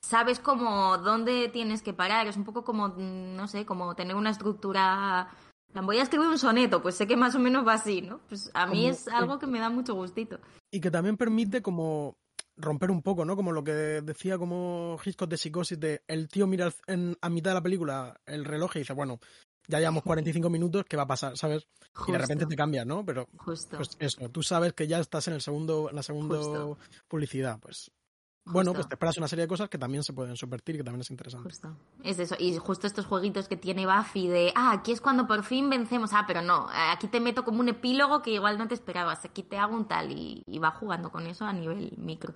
sabes 0.01 0.41
cómo, 0.41 0.99
dónde 0.99 1.49
tienes 1.49 1.83
que 1.83 1.93
parar, 1.93 2.27
es 2.27 2.37
un 2.37 2.45
poco 2.45 2.65
como, 2.65 2.89
no 2.89 3.47
sé, 3.49 3.67
como 3.67 3.95
tener 3.95 4.17
una 4.17 4.31
estructura, 4.31 5.29
voy 5.75 5.99
a 5.99 6.03
escribir 6.03 6.29
un 6.29 6.39
soneto, 6.39 6.81
pues 6.81 6.97
sé 6.97 7.07
que 7.07 7.17
más 7.17 7.35
o 7.35 7.39
menos 7.39 7.67
va 7.67 7.75
así, 7.75 8.01
¿no? 8.01 8.21
Pues 8.29 8.51
a 8.55 8.67
mí 8.67 8.87
es 8.87 9.09
algo 9.09 9.39
que 9.39 9.47
me 9.47 9.61
da 9.61 9.69
mucho 9.69 9.95
gustito. 9.95 10.41
Y 10.73 10.81
que 10.81 10.91
también 10.91 11.17
permite 11.17 11.61
como 11.61 12.17
romper 12.57 12.91
un 12.91 13.03
poco, 13.03 13.25
¿no? 13.25 13.37
Como 13.37 13.53
lo 13.53 13.63
que 13.63 13.73
decía 13.73 14.39
como 14.39 14.99
Hitchcock 15.05 15.29
de 15.29 15.37
Psicosis, 15.37 15.79
de 15.79 16.03
el 16.09 16.29
tío 16.29 16.47
mira 16.47 16.73
en, 16.87 17.17
a 17.21 17.29
mitad 17.29 17.51
de 17.51 17.55
la 17.57 17.63
película 17.63 18.21
el 18.25 18.45
reloj 18.45 18.77
y 18.77 18.79
dice, 18.81 18.95
bueno, 18.95 19.21
ya 19.69 19.79
llevamos 19.79 20.03
45 20.03 20.51
minutos, 20.51 20.85
¿qué 20.89 20.97
va 20.97 21.05
a 21.05 21.07
pasar? 21.07 21.37
¿Sabes? 21.37 21.67
Y 22.07 22.13
de 22.13 22.19
repente 22.19 22.47
te 22.47 22.57
cambia, 22.57 22.85
¿no? 22.85 23.05
Pero 23.05 23.29
pues 23.45 23.69
eso, 23.99 24.29
tú 24.31 24.43
sabes 24.43 24.73
que 24.73 24.87
ya 24.87 24.99
estás 24.99 25.29
en 25.29 25.35
el 25.35 25.41
segundo, 25.41 25.89
en 25.91 25.97
la 25.97 26.03
segunda 26.03 26.39
publicidad, 27.09 27.59
pues 27.61 27.91
bueno, 28.49 28.73
pues 28.73 28.87
te 28.89 28.95
esperas 28.95 29.19
una 29.19 29.27
serie 29.27 29.43
de 29.43 29.49
cosas 29.49 29.69
que 29.69 29.77
también 29.77 30.05
se 30.05 30.13
pueden 30.13 30.37
subvertir 30.37 30.77
y 30.77 30.79
que 30.79 30.85
también 30.85 31.01
es 31.01 31.11
interesante. 31.11 31.49
Justo. 31.49 31.77
Es 32.05 32.19
eso. 32.21 32.37
Y 32.39 32.57
justo 32.59 32.87
estos 32.87 33.05
jueguitos 33.05 33.49
que 33.49 33.57
tiene 33.57 33.87
Buffy 33.87 34.29
de, 34.29 34.53
ah, 34.55 34.71
aquí 34.73 34.93
es 34.93 35.01
cuando 35.01 35.27
por 35.27 35.43
fin 35.43 35.69
vencemos. 35.69 36.13
Ah, 36.13 36.25
pero 36.29 36.43
no, 36.43 36.69
aquí 36.71 37.09
te 37.09 37.19
meto 37.19 37.45
como 37.45 37.59
un 37.59 37.69
epílogo 37.69 38.23
que 38.23 38.31
igual 38.31 38.57
no 38.57 38.69
te 38.69 38.75
esperabas. 38.75 39.25
Aquí 39.25 39.43
te 39.43 39.59
hago 39.59 39.75
un 39.75 39.89
tal 39.89 40.13
y, 40.13 40.45
y 40.47 40.61
va 40.61 40.71
jugando 40.71 41.11
con 41.11 41.27
eso 41.27 41.45
a 41.45 41.53
nivel 41.53 41.93
micro. 41.99 42.35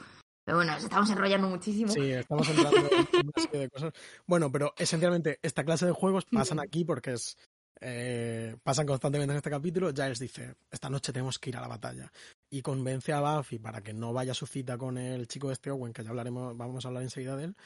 Pero 0.50 0.58
bueno, 0.58 0.72
nos 0.72 0.82
estamos 0.82 1.08
enrollando 1.10 1.48
muchísimo. 1.48 1.92
Sí, 1.92 2.10
estamos 2.10 2.48
entrando 2.48 2.76
en 2.78 3.26
una 3.28 3.42
serie 3.44 3.60
de 3.60 3.70
cosas. 3.70 3.92
Bueno, 4.26 4.50
pero 4.50 4.74
esencialmente 4.76 5.38
esta 5.42 5.62
clase 5.62 5.86
de 5.86 5.92
juegos 5.92 6.24
pasan 6.24 6.58
aquí 6.58 6.84
porque 6.84 7.12
es 7.12 7.36
eh, 7.80 8.56
pasan 8.64 8.84
constantemente 8.84 9.32
en 9.32 9.36
este 9.36 9.48
capítulo. 9.48 9.92
Giles 9.94 10.18
dice, 10.18 10.56
esta 10.68 10.90
noche 10.90 11.12
tenemos 11.12 11.38
que 11.38 11.50
ir 11.50 11.56
a 11.56 11.60
la 11.60 11.68
batalla. 11.68 12.10
Y 12.50 12.62
convence 12.62 13.12
a 13.12 13.20
Buffy 13.20 13.60
para 13.60 13.80
que 13.80 13.92
no 13.92 14.12
vaya 14.12 14.32
a 14.32 14.34
su 14.34 14.44
cita 14.44 14.76
con 14.76 14.98
el 14.98 15.28
chico 15.28 15.46
de 15.46 15.52
este 15.52 15.70
Owen, 15.70 15.92
que 15.92 16.02
ya 16.02 16.10
hablaremos, 16.10 16.56
vamos 16.56 16.84
a 16.84 16.88
hablar 16.88 17.04
enseguida 17.04 17.36
de 17.36 17.44
él. 17.44 17.56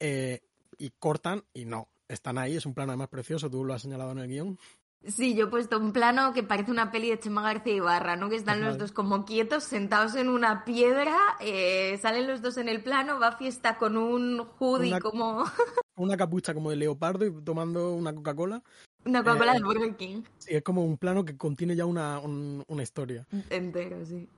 Eh, 0.00 0.40
y 0.78 0.92
cortan 0.98 1.44
y 1.52 1.66
no, 1.66 1.86
están 2.08 2.38
ahí, 2.38 2.56
es 2.56 2.64
un 2.64 2.72
plano 2.72 2.92
además 2.92 3.08
precioso, 3.08 3.50
tú 3.50 3.62
lo 3.62 3.74
has 3.74 3.82
señalado 3.82 4.12
en 4.12 4.18
el 4.20 4.28
guion. 4.28 4.58
Sí, 5.04 5.34
yo 5.34 5.46
he 5.46 5.50
puesto 5.50 5.78
un 5.78 5.92
plano 5.92 6.32
que 6.32 6.42
parece 6.42 6.70
una 6.70 6.90
peli 6.90 7.10
de 7.10 7.20
Chema 7.20 7.42
García 7.42 7.74
Ibarra, 7.74 8.16
¿no? 8.16 8.28
Que 8.28 8.36
están 8.36 8.62
los 8.62 8.76
dos 8.76 8.92
como 8.92 9.24
quietos, 9.24 9.62
sentados 9.62 10.16
en 10.16 10.28
una 10.28 10.64
piedra, 10.64 11.16
eh, 11.40 11.96
salen 11.98 12.26
los 12.26 12.42
dos 12.42 12.56
en 12.56 12.68
el 12.68 12.82
plano, 12.82 13.20
va 13.20 13.28
a 13.28 13.36
fiesta 13.36 13.78
con 13.78 13.96
un 13.96 14.48
hoodie 14.58 14.98
como... 15.00 15.44
una 15.96 16.16
capucha 16.16 16.54
como 16.54 16.70
de 16.70 16.76
leopardo 16.76 17.24
y 17.24 17.32
tomando 17.44 17.94
una 17.94 18.14
Coca-Cola. 18.14 18.62
Una 19.04 19.22
Coca-Cola 19.22 19.52
de 19.54 19.62
Burger 19.62 19.96
King. 19.96 20.22
Sí, 20.38 20.54
es 20.54 20.62
como 20.62 20.84
un 20.84 20.98
plano 20.98 21.24
que 21.24 21.36
contiene 21.36 21.76
ya 21.76 21.86
una, 21.86 22.18
una 22.18 22.82
historia. 22.82 23.26
Entero, 23.50 24.04
sí. 24.04 24.28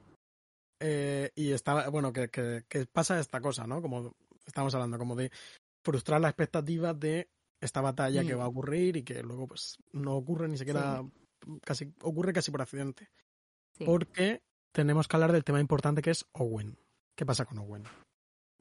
Eh, 0.80 1.30
y 1.34 1.52
está, 1.52 1.88
bueno, 1.88 2.12
que, 2.12 2.28
que, 2.28 2.86
pasa 2.86 3.18
esta 3.18 3.40
cosa, 3.40 3.66
¿no? 3.66 3.82
Como 3.82 4.14
estamos 4.46 4.74
hablando, 4.74 4.98
como 4.98 5.16
de 5.16 5.30
frustrar 5.82 6.20
las 6.20 6.30
expectativas 6.30 6.98
de 6.98 7.28
esta 7.60 7.80
batalla 7.80 8.24
que 8.24 8.34
va 8.34 8.44
a 8.44 8.46
mm. 8.46 8.50
ocurrir 8.50 8.96
y 8.96 9.02
que 9.02 9.22
luego 9.22 9.46
pues 9.48 9.78
no 9.92 10.14
ocurre 10.14 10.48
ni 10.48 10.58
siquiera 10.58 11.04
casi 11.64 11.92
ocurre 12.02 12.32
casi 12.32 12.50
por 12.50 12.62
accidente. 12.62 13.10
Porque 13.84 14.42
tenemos 14.72 15.06
que 15.06 15.16
hablar 15.16 15.32
del 15.32 15.44
tema 15.44 15.60
importante 15.60 16.02
que 16.02 16.10
es 16.10 16.26
Owen. 16.32 16.78
¿Qué 17.16 17.24
pasa 17.24 17.44
con 17.44 17.58
Owen? 17.58 17.84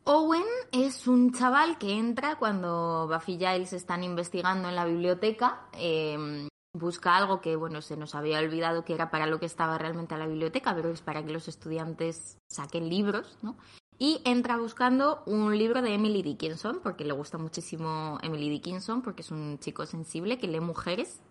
Owen 0.03 0.45
es 0.71 1.07
un 1.07 1.33
chaval 1.33 1.77
que 1.77 1.97
entra 1.97 2.38
cuando 2.38 3.10
Buffy 3.12 3.33
y 3.33 3.38
Giles 3.39 3.73
están 3.73 4.03
investigando 4.03 4.69
en 4.69 4.75
la 4.75 4.86
biblioteca. 4.86 5.69
Em, 5.73 6.47
busca 6.73 7.17
algo 7.17 7.41
que, 7.41 7.55
bueno, 7.55 7.81
se 7.81 7.97
nos 7.97 8.15
había 8.15 8.39
olvidado 8.39 8.86
que 8.86 8.93
era 8.93 9.12
para 9.12 9.27
lo 9.27 9.39
que 9.39 9.47
estaba 9.47 9.77
realmente 9.77 10.15
a 10.15 10.17
la 10.17 10.27
biblioteca, 10.27 10.73
pero 10.75 10.91
es 10.91 11.01
para 11.01 11.25
que 11.25 11.33
los 11.33 11.47
estudiantes 11.47 12.38
saquen 12.47 12.89
libros, 12.89 13.38
¿no? 13.41 13.57
Y 13.99 14.21
entra 14.25 14.57
buscando 14.57 15.23
un 15.25 15.57
libro 15.57 15.81
de 15.81 15.93
Emily 15.93 16.21
Dickinson, 16.21 16.79
porque 16.83 17.03
le 17.03 17.13
gusta 17.13 17.38
muchísimo 17.38 18.19
Emily 18.21 18.49
Dickinson, 18.49 19.01
porque 19.01 19.21
es 19.21 19.31
un 19.31 19.57
chico 19.60 19.86
sensible 19.86 20.38
que 20.38 20.47
lee 20.47 20.60
mujeres. 20.60 21.21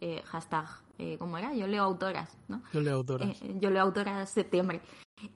Eh, 0.00 0.22
hashtag, 0.26 0.66
eh, 0.98 1.16
¿cómo 1.18 1.38
era? 1.38 1.54
Yo 1.54 1.66
leo 1.66 1.82
autoras, 1.82 2.36
¿no? 2.48 2.62
Yo 2.72 2.80
leo 2.80 2.94
autoras. 2.94 3.40
Eh, 3.42 3.56
yo 3.60 3.70
leo 3.70 3.82
autoras 3.82 4.30
septiembre. 4.30 4.80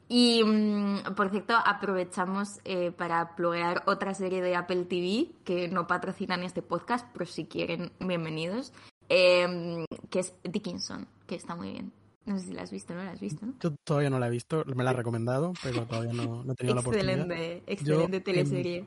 Y, 0.08 0.42
mm, 0.44 1.14
por 1.14 1.30
cierto, 1.30 1.54
aprovechamos 1.54 2.60
para 2.96 3.36
pluguear 3.36 3.84
otra 3.86 4.14
serie 4.14 4.42
de 4.42 4.56
Apple 4.56 4.84
TV 4.86 5.30
que 5.44 5.68
no 5.68 5.86
patrocinan 5.86 6.42
este 6.42 6.62
podcast, 6.62 7.06
pero 7.12 7.26
si 7.26 7.46
quieren, 7.46 7.92
bienvenidos, 8.00 8.72
que 9.08 9.86
es 10.12 10.34
Dickinson, 10.42 11.06
que 11.26 11.36
está 11.36 11.54
muy 11.54 11.70
bien. 11.70 11.92
No 12.26 12.38
sé 12.38 12.46
si 12.46 12.52
la 12.54 12.62
has 12.62 12.72
visto, 12.72 12.92
¿no 12.92 13.04
la 13.04 13.12
has 13.12 13.20
visto? 13.20 13.46
¿no? 13.46 13.54
Yo 13.60 13.70
todavía 13.84 14.10
no 14.10 14.18
la 14.18 14.26
he 14.26 14.30
visto, 14.30 14.64
me 14.74 14.82
la 14.82 14.90
ha 14.90 14.92
recomendado, 15.04 15.52
pero 15.62 15.86
todavía 15.86 16.12
no, 16.12 16.44
he 16.50 16.54
tenido 16.56 16.74
la 16.74 16.80
oportunidad. 16.80 17.20
Excelente, 17.20 17.62
excelente 17.66 18.20
teleserie. 18.20 18.86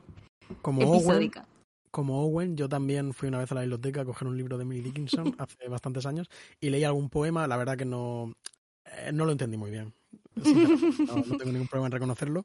como 0.60 0.82
Owen, 0.82 1.32
como 1.90 2.22
Owen, 2.22 2.56
yo 2.56 2.68
también 2.68 3.14
fui 3.14 3.28
una 3.28 3.38
vez 3.38 3.50
a 3.50 3.54
la 3.54 3.62
biblioteca 3.62 4.02
a 4.02 4.04
coger 4.04 4.28
un 4.28 4.36
libro 4.36 4.58
de 4.58 4.62
Emily 4.62 4.82
Dickinson 4.82 5.34
hace 5.38 5.68
bastantes 5.68 6.04
años 6.04 6.28
y 6.60 6.70
leí 6.70 6.84
algún 6.84 7.08
poema, 7.08 7.46
la 7.46 7.56
verdad 7.56 7.78
que 7.78 7.86
no, 7.86 8.34
eh, 8.84 9.10
no 9.12 9.24
lo 9.24 9.32
entendí 9.32 9.56
muy 9.56 9.70
bien. 9.70 9.92
No, 10.40 11.16
no, 11.16 11.36
tengo 11.36 11.52
ningún 11.52 11.66
problema 11.66 11.86
en 11.86 11.92
reconocerlo. 11.92 12.44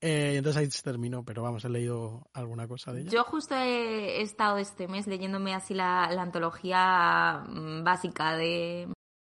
Eh, 0.00 0.34
entonces 0.36 0.60
ahí 0.60 0.70
se 0.70 0.82
terminó, 0.82 1.24
pero 1.24 1.42
vamos, 1.42 1.64
he 1.64 1.68
leído 1.68 2.28
alguna 2.32 2.68
cosa 2.68 2.92
de 2.92 3.00
ella. 3.00 3.10
Yo 3.10 3.24
justo 3.24 3.56
he, 3.56 4.22
estado 4.22 4.58
este 4.58 4.86
mes 4.86 5.08
leyéndome 5.08 5.54
así 5.54 5.74
la, 5.74 6.08
la 6.12 6.22
antología 6.22 7.44
mm, 7.48 7.82
básica 7.82 8.36
de, 8.36 8.88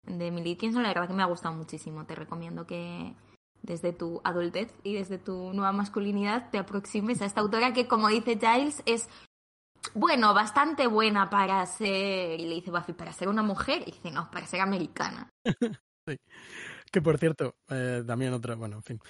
de 0.09 0.27
Emily 0.27 0.51
Dickinson. 0.51 0.83
La 0.83 0.89
verdad 0.89 1.09
que 1.09 1.15
me 1.15 1.23
ha 1.23 1.27
gustado 1.27 1.55
muchísimo. 1.55 2.05
Te 2.07 2.15
recomiendo 2.15 2.67
que 2.67 3.15
desde 3.63 3.93
tu 3.93 4.21
adultez 4.25 4.73
y 4.83 4.95
desde 4.95 5.19
tu 5.19 5.53
nueva 5.53 5.73
masculinidad 5.73 6.51
te 6.51 6.59
aproximes 6.59 7.21
a 7.23 7.27
esta 7.27 7.41
autora 7.41 7.73
que, 7.73 7.87
como 7.87 8.09
dice 8.09 8.39
Giles, 8.39 8.83
es 8.87 9.09
bueno, 9.95 10.35
bastante 10.35 10.87
buena 10.87 11.31
para 11.31 11.65
ser, 11.67 12.41
y 12.41 12.47
le 12.47 12.57
dice 12.57 12.71
Buffy, 12.71 12.93
para 12.93 13.13
ser 13.13 13.29
una 13.29 13.43
mujer, 13.43 13.83
y 13.83 13.93
dice, 13.93 14.11
no, 14.11 14.31
para 14.31 14.47
ser 14.47 14.61
americana. 14.61 15.31
sí. 16.07 16.17
Que 16.91 17.03
por 17.03 17.19
cierto, 17.19 17.57
eh, 17.69 18.03
también 18.07 18.33
otra, 18.33 18.55
bueno, 18.55 18.77
en 18.77 18.83
fin, 18.83 19.01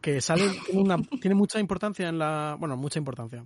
que 0.00 0.20
sale, 0.20 0.48
tiene, 0.66 0.80
una, 0.80 0.96
tiene 1.20 1.34
mucha 1.34 1.58
importancia 1.58 2.08
en 2.08 2.18
la, 2.18 2.56
bueno, 2.58 2.76
mucha 2.76 2.98
importancia, 2.98 3.44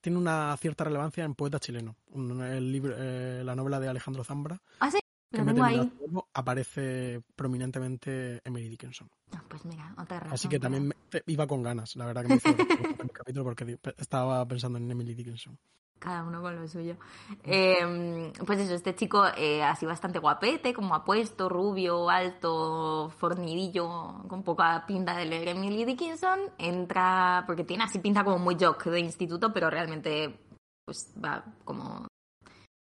tiene 0.00 0.18
una 0.18 0.56
cierta 0.58 0.84
relevancia 0.84 1.24
en 1.24 1.34
Poeta 1.34 1.58
Chileno, 1.58 1.96
el 2.14 2.70
libro, 2.70 2.94
eh, 2.96 3.42
la 3.44 3.56
novela 3.56 3.80
de 3.80 3.88
Alejandro 3.88 4.24
Zambra. 4.24 4.60
Ah, 4.80 4.90
sí, 4.90 4.99
que 5.30 5.42
me 5.42 5.62
ahí. 5.62 5.92
aparece 6.34 7.22
prominentemente 7.36 8.40
Emily 8.44 8.68
Dickinson. 8.68 9.08
Ah, 9.32 9.42
pues 9.48 9.64
mira, 9.64 9.94
otra 9.98 10.20
razón. 10.20 10.34
Así 10.34 10.48
que 10.48 10.58
también 10.58 10.92
iba 11.26 11.46
con 11.46 11.62
ganas, 11.62 11.96
la 11.96 12.06
verdad 12.06 12.22
que 12.22 12.28
me 12.28 12.34
hizo 12.36 12.48
el 12.48 13.10
capítulo 13.12 13.44
porque 13.44 13.78
estaba 13.98 14.46
pensando 14.46 14.78
en 14.78 14.90
Emily 14.90 15.14
Dickinson 15.14 15.58
cada 16.00 16.24
uno 16.24 16.40
con 16.40 16.56
lo 16.56 16.66
suyo. 16.66 16.96
Eh, 17.44 18.32
pues 18.44 18.58
eso, 18.58 18.74
este 18.74 18.94
chico 18.96 19.22
eh, 19.36 19.62
así 19.62 19.86
bastante 19.86 20.18
guapete, 20.18 20.72
como 20.72 20.94
apuesto, 20.94 21.48
rubio, 21.48 22.08
alto, 22.08 23.12
fornidillo, 23.18 24.24
con 24.26 24.42
poca 24.42 24.84
pinta 24.86 25.16
de 25.16 25.26
leer 25.26 25.48
Emily 25.48 25.84
Dickinson, 25.84 26.40
entra, 26.58 27.44
porque 27.46 27.64
tiene 27.64 27.84
así 27.84 27.98
pinta 27.98 28.24
como 28.24 28.38
muy 28.38 28.56
jock 28.58 28.86
de 28.86 29.00
instituto, 29.00 29.52
pero 29.52 29.70
realmente 29.70 30.40
pues 30.84 31.12
va 31.22 31.44
como... 31.64 32.08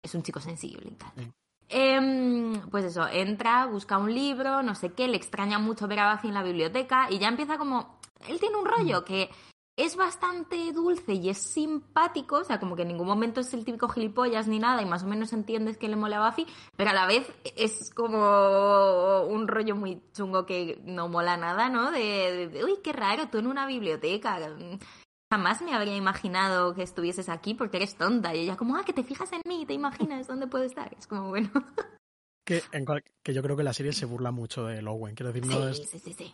es 0.04 0.14
un 0.14 0.22
chico 0.22 0.38
sensible 0.38 0.90
y 0.90 0.94
tal. 0.94 1.32
Em, 1.68 2.60
pues 2.70 2.84
eso, 2.84 3.06
entra, 3.08 3.66
busca 3.66 3.98
un 3.98 4.14
libro, 4.14 4.62
no 4.62 4.74
sé 4.74 4.92
qué, 4.92 5.06
le 5.06 5.16
extraña 5.16 5.58
mucho 5.58 5.86
ver 5.86 6.00
a 6.00 6.14
Buffy 6.14 6.28
en 6.28 6.34
la 6.34 6.42
biblioteca 6.42 7.08
y 7.10 7.18
ya 7.18 7.28
empieza 7.28 7.58
como... 7.58 7.98
Él 8.26 8.40
tiene 8.40 8.56
un 8.56 8.64
rollo 8.64 9.04
que 9.04 9.30
es 9.76 9.94
bastante 9.94 10.72
dulce 10.72 11.14
y 11.14 11.28
es 11.28 11.38
simpático, 11.38 12.38
o 12.38 12.44
sea, 12.44 12.58
como 12.58 12.74
que 12.74 12.82
en 12.82 12.88
ningún 12.88 13.06
momento 13.06 13.40
es 13.40 13.54
el 13.54 13.64
típico 13.64 13.88
gilipollas 13.88 14.48
ni 14.48 14.58
nada 14.58 14.82
y 14.82 14.86
más 14.86 15.04
o 15.04 15.06
menos 15.06 15.32
entiendes 15.32 15.76
que 15.76 15.88
le 15.88 15.94
mola 15.94 16.16
a 16.16 16.30
Buffy, 16.30 16.48
pero 16.76 16.90
a 16.90 16.94
la 16.94 17.06
vez 17.06 17.30
es 17.56 17.90
como 17.94 19.22
un 19.28 19.46
rollo 19.46 19.76
muy 19.76 20.02
chungo 20.12 20.46
que 20.46 20.80
no 20.84 21.08
mola 21.08 21.36
nada, 21.36 21.68
¿no? 21.68 21.92
De, 21.92 22.48
de, 22.48 22.64
uy, 22.64 22.78
qué 22.82 22.92
raro, 22.92 23.28
tú 23.28 23.38
en 23.38 23.46
una 23.46 23.68
biblioteca. 23.68 24.40
Jamás 25.30 25.60
me 25.60 25.74
habría 25.74 25.94
imaginado 25.94 26.74
que 26.74 26.82
estuvieses 26.82 27.28
aquí 27.28 27.52
porque 27.52 27.76
eres 27.76 27.96
tonta. 27.96 28.34
Y 28.34 28.40
ella 28.40 28.56
como, 28.56 28.76
ah, 28.76 28.84
que 28.84 28.94
te 28.94 29.04
fijas 29.04 29.30
en 29.32 29.42
mí, 29.46 29.66
te 29.66 29.74
imaginas 29.74 30.26
dónde 30.26 30.46
puedo 30.46 30.64
estar. 30.64 30.94
Es 30.98 31.06
como, 31.06 31.28
bueno. 31.28 31.50
Que, 32.48 32.62
en 32.72 32.86
que 33.22 33.34
yo 33.34 33.42
creo 33.42 33.58
que 33.58 33.62
la 33.62 33.74
serie 33.74 33.92
se 33.92 34.06
burla 34.06 34.30
mucho 34.30 34.64
de 34.64 34.82
Owen. 34.88 35.14
Quiero 35.14 35.34
decir, 35.34 35.46
no 35.46 35.68
es 35.68 35.82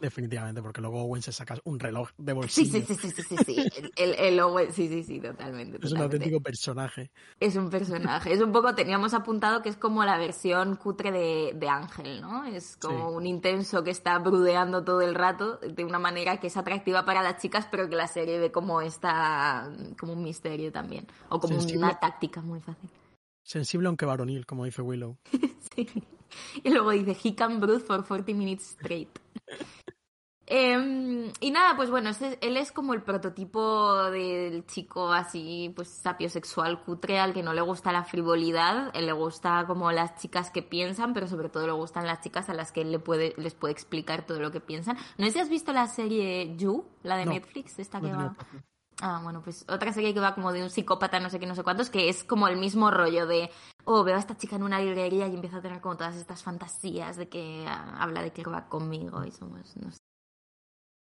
definitivamente, 0.00 0.62
porque 0.62 0.80
luego 0.80 1.02
Owen 1.02 1.22
se 1.22 1.32
saca 1.32 1.58
un 1.64 1.80
reloj 1.80 2.10
de 2.18 2.32
bolsillo. 2.32 2.70
Sí, 2.70 2.84
sí, 2.86 2.94
sí, 2.94 3.10
sí, 3.10 3.22
sí, 3.22 3.36
sí. 3.44 3.56
El, 3.96 4.14
el, 4.14 4.38
Owen, 4.38 4.72
sí, 4.72 4.86
sí, 4.86 5.02
sí, 5.02 5.18
totalmente, 5.18 5.84
Es 5.84 5.90
un 5.90 6.02
auténtico 6.02 6.40
personaje. 6.40 7.10
Es 7.40 7.56
un 7.56 7.68
personaje. 7.68 8.32
Es 8.32 8.40
un 8.40 8.52
poco, 8.52 8.76
teníamos 8.76 9.12
apuntado 9.12 9.60
que 9.60 9.70
es 9.70 9.76
como 9.76 10.04
la 10.04 10.16
versión 10.18 10.76
cutre 10.76 11.10
de, 11.10 11.52
de 11.56 11.68
Ángel, 11.68 12.20
¿no? 12.20 12.44
Es 12.44 12.76
como 12.76 13.10
un 13.10 13.26
intenso 13.26 13.82
que 13.82 13.90
está 13.90 14.16
brudeando 14.20 14.84
todo 14.84 15.00
el 15.00 15.16
rato 15.16 15.56
de 15.56 15.84
una 15.84 15.98
manera 15.98 16.38
que 16.38 16.46
es 16.46 16.56
atractiva 16.56 17.04
para 17.04 17.24
las 17.24 17.42
chicas, 17.42 17.66
pero 17.68 17.88
que 17.88 17.96
la 17.96 18.06
serie 18.06 18.38
ve 18.38 18.52
como 18.52 18.80
esta, 18.80 19.68
como 19.98 20.12
un 20.12 20.22
misterio 20.22 20.70
también. 20.70 21.08
O 21.28 21.40
como 21.40 21.58
una 21.58 21.98
táctica 21.98 22.40
muy 22.40 22.60
fácil. 22.60 22.88
Sensible 23.44 23.88
aunque 23.88 24.06
varonil, 24.06 24.46
como 24.46 24.64
dice 24.64 24.82
Willow. 24.82 25.18
sí. 25.76 25.86
Y 26.64 26.70
luego 26.70 26.90
dice, 26.90 27.16
he 27.22 27.34
can 27.34 27.60
breathe 27.60 27.82
for 27.82 28.04
40 28.04 28.34
minutes 28.34 28.70
straight. 28.70 29.20
Em, 30.46 31.32
y 31.40 31.50
nada, 31.50 31.74
pues 31.74 31.90
bueno, 31.90 32.10
él 32.40 32.56
es 32.58 32.70
como 32.70 32.92
el 32.92 33.02
prototipo 33.02 34.10
del 34.10 34.66
chico 34.66 35.10
así, 35.10 35.72
pues 35.74 35.88
sapiosexual 35.88 36.82
cutre 36.82 37.18
al 37.18 37.32
que 37.32 37.42
no 37.42 37.54
le 37.54 37.62
gusta 37.62 37.92
la 37.92 38.04
frivolidad, 38.04 38.90
él 38.94 39.06
le 39.06 39.12
gusta 39.12 39.64
como 39.66 39.90
las 39.90 40.16
chicas 40.16 40.50
que 40.50 40.62
piensan, 40.62 41.14
pero 41.14 41.28
sobre 41.28 41.48
todo 41.48 41.66
le 41.66 41.72
gustan 41.72 42.06
las 42.06 42.20
chicas 42.20 42.50
a 42.50 42.54
las 42.54 42.72
que 42.72 42.82
él 42.82 42.92
le 42.92 42.98
puede, 42.98 43.34
les 43.38 43.54
puede 43.54 43.72
explicar 43.72 44.26
todo 44.26 44.38
lo 44.40 44.50
que 44.50 44.60
piensan. 44.60 44.98
No 45.16 45.24
sé 45.26 45.32
si 45.32 45.38
has 45.38 45.48
visto 45.48 45.72
la 45.72 45.86
serie 45.86 46.54
You, 46.56 46.84
la 47.02 47.16
de 47.16 47.26
Netflix, 47.26 47.78
esta 47.78 48.00
que 48.00 48.12
va... 48.12 48.36
Ah, 49.00 49.20
bueno, 49.22 49.42
pues 49.42 49.64
otra 49.68 49.92
serie 49.92 50.14
que 50.14 50.20
va 50.20 50.34
como 50.34 50.52
de 50.52 50.62
un 50.62 50.70
psicópata, 50.70 51.18
no 51.20 51.28
sé 51.28 51.40
qué, 51.40 51.46
no 51.46 51.54
sé 51.54 51.64
cuántos, 51.64 51.90
que 51.90 52.08
es 52.08 52.22
como 52.22 52.46
el 52.48 52.56
mismo 52.56 52.90
rollo 52.90 53.26
de, 53.26 53.50
oh, 53.84 54.04
veo 54.04 54.16
a 54.16 54.20
esta 54.20 54.36
chica 54.36 54.56
en 54.56 54.62
una 54.62 54.80
librería 54.80 55.26
y 55.26 55.34
empieza 55.34 55.58
a 55.58 55.62
tener 55.62 55.80
como 55.80 55.96
todas 55.96 56.16
estas 56.16 56.42
fantasías 56.42 57.16
de 57.16 57.28
que 57.28 57.64
ah, 57.66 57.96
habla 57.98 58.22
de 58.22 58.32
que 58.32 58.44
va 58.44 58.68
conmigo 58.68 59.24
y 59.24 59.32
somos, 59.32 59.76
no 59.76 59.90
sé. 59.90 59.98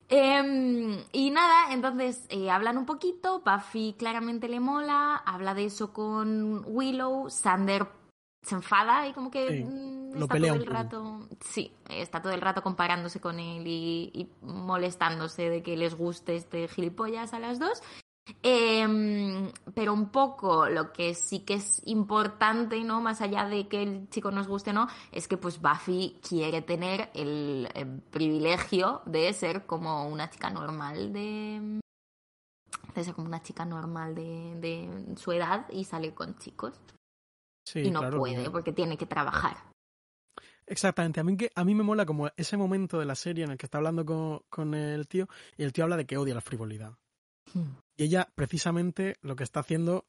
Em, 0.10 0.98
y 1.12 1.32
nada, 1.32 1.74
entonces 1.74 2.26
eh, 2.30 2.52
hablan 2.52 2.78
un 2.78 2.86
poquito, 2.86 3.42
Buffy 3.46 3.96
claramente 3.98 4.48
le 4.48 4.60
mola, 4.60 5.16
habla 5.16 5.54
de 5.54 5.66
eso 5.66 5.94
con 5.94 6.64
Willow, 6.66 7.30
Sander 7.30 7.88
se 8.44 8.56
enfada 8.56 9.08
y 9.08 9.14
como 9.14 9.32
que 9.32 9.64
mm, 9.66 10.22
está 10.22 10.38
todo 10.38 10.54
el 10.54 10.66
rato 10.66 11.28
sí 11.40 11.72
está 11.90 12.22
todo 12.22 12.34
el 12.34 12.42
rato 12.42 12.62
comparándose 12.62 13.20
con 13.20 13.40
él 13.40 13.64
y, 13.66 14.30
molestándose 14.42 15.50
de 15.50 15.64
que 15.64 15.78
les 15.78 15.96
guste 15.96 16.36
este 16.36 16.68
gilipollas 16.68 17.34
a 17.34 17.40
las 17.40 17.60
dos. 17.60 17.82
Em, 18.42 19.52
pero 19.76 19.94
un 19.94 20.10
poco 20.10 20.70
lo 20.70 20.94
que 20.94 21.14
sí 21.14 21.42
que 21.42 21.56
es 21.56 21.82
importante 21.86 22.82
no 22.82 23.02
más 23.02 23.20
allá 23.20 23.46
de 23.50 23.68
que 23.68 23.84
el 23.84 24.10
chico 24.10 24.32
nos 24.32 24.48
guste 24.48 24.70
o 24.70 24.74
no 24.74 24.88
es 25.12 25.28
que 25.28 25.36
pues 25.36 25.62
Buffy 25.62 26.20
quiere 26.26 26.62
tener 26.62 27.10
el, 27.14 27.68
privilegio 28.12 29.02
de 29.06 29.34
ser 29.34 29.66
como 29.66 30.08
una 30.08 30.30
chica 30.30 30.50
normal 30.50 31.12
de 31.12 31.82
de 32.96 33.04
ser 33.04 33.14
como 33.14 33.28
una 33.28 33.42
chica 33.42 33.66
normal 33.66 34.16
de, 34.16 34.56
de 34.56 35.18
su 35.18 35.34
edad 35.34 35.68
y 35.70 35.84
salir 35.84 36.14
con 36.14 36.38
chicos 36.38 36.80
y 37.76 37.92
no 37.92 38.10
puede 38.12 38.50
porque 38.50 38.74
tiene 38.74 38.98
que 38.98 39.06
trabajar. 39.06 39.58
Exactamente, 40.66 41.20
a 41.20 41.24
mí, 41.24 41.36
que, 41.36 41.52
a 41.56 41.64
mí 41.66 41.76
me 41.76 41.84
mola 41.84 42.06
como 42.06 42.30
ese 42.38 42.56
momento 42.56 43.00
de 43.00 43.06
la 43.06 43.16
serie 43.16 43.44
en 43.44 43.52
el 43.52 43.58
que 43.58 43.66
está 43.66 43.80
hablando 43.80 44.06
con, 44.06 44.42
con 44.50 44.74
el 44.74 45.08
tío 45.08 45.28
y 45.58 45.64
el 45.64 45.74
tío 45.74 45.84
habla 45.84 45.98
de 45.98 46.06
que 46.06 46.18
odia 46.18 46.34
la 46.34 46.42
frivolidad. 46.42 46.94
Hmm. 47.54 47.76
Y 47.98 48.06
ella 48.06 48.30
precisamente 48.34 49.18
lo 49.22 49.36
que 49.36 49.44
está 49.44 49.60
haciendo, 49.60 50.06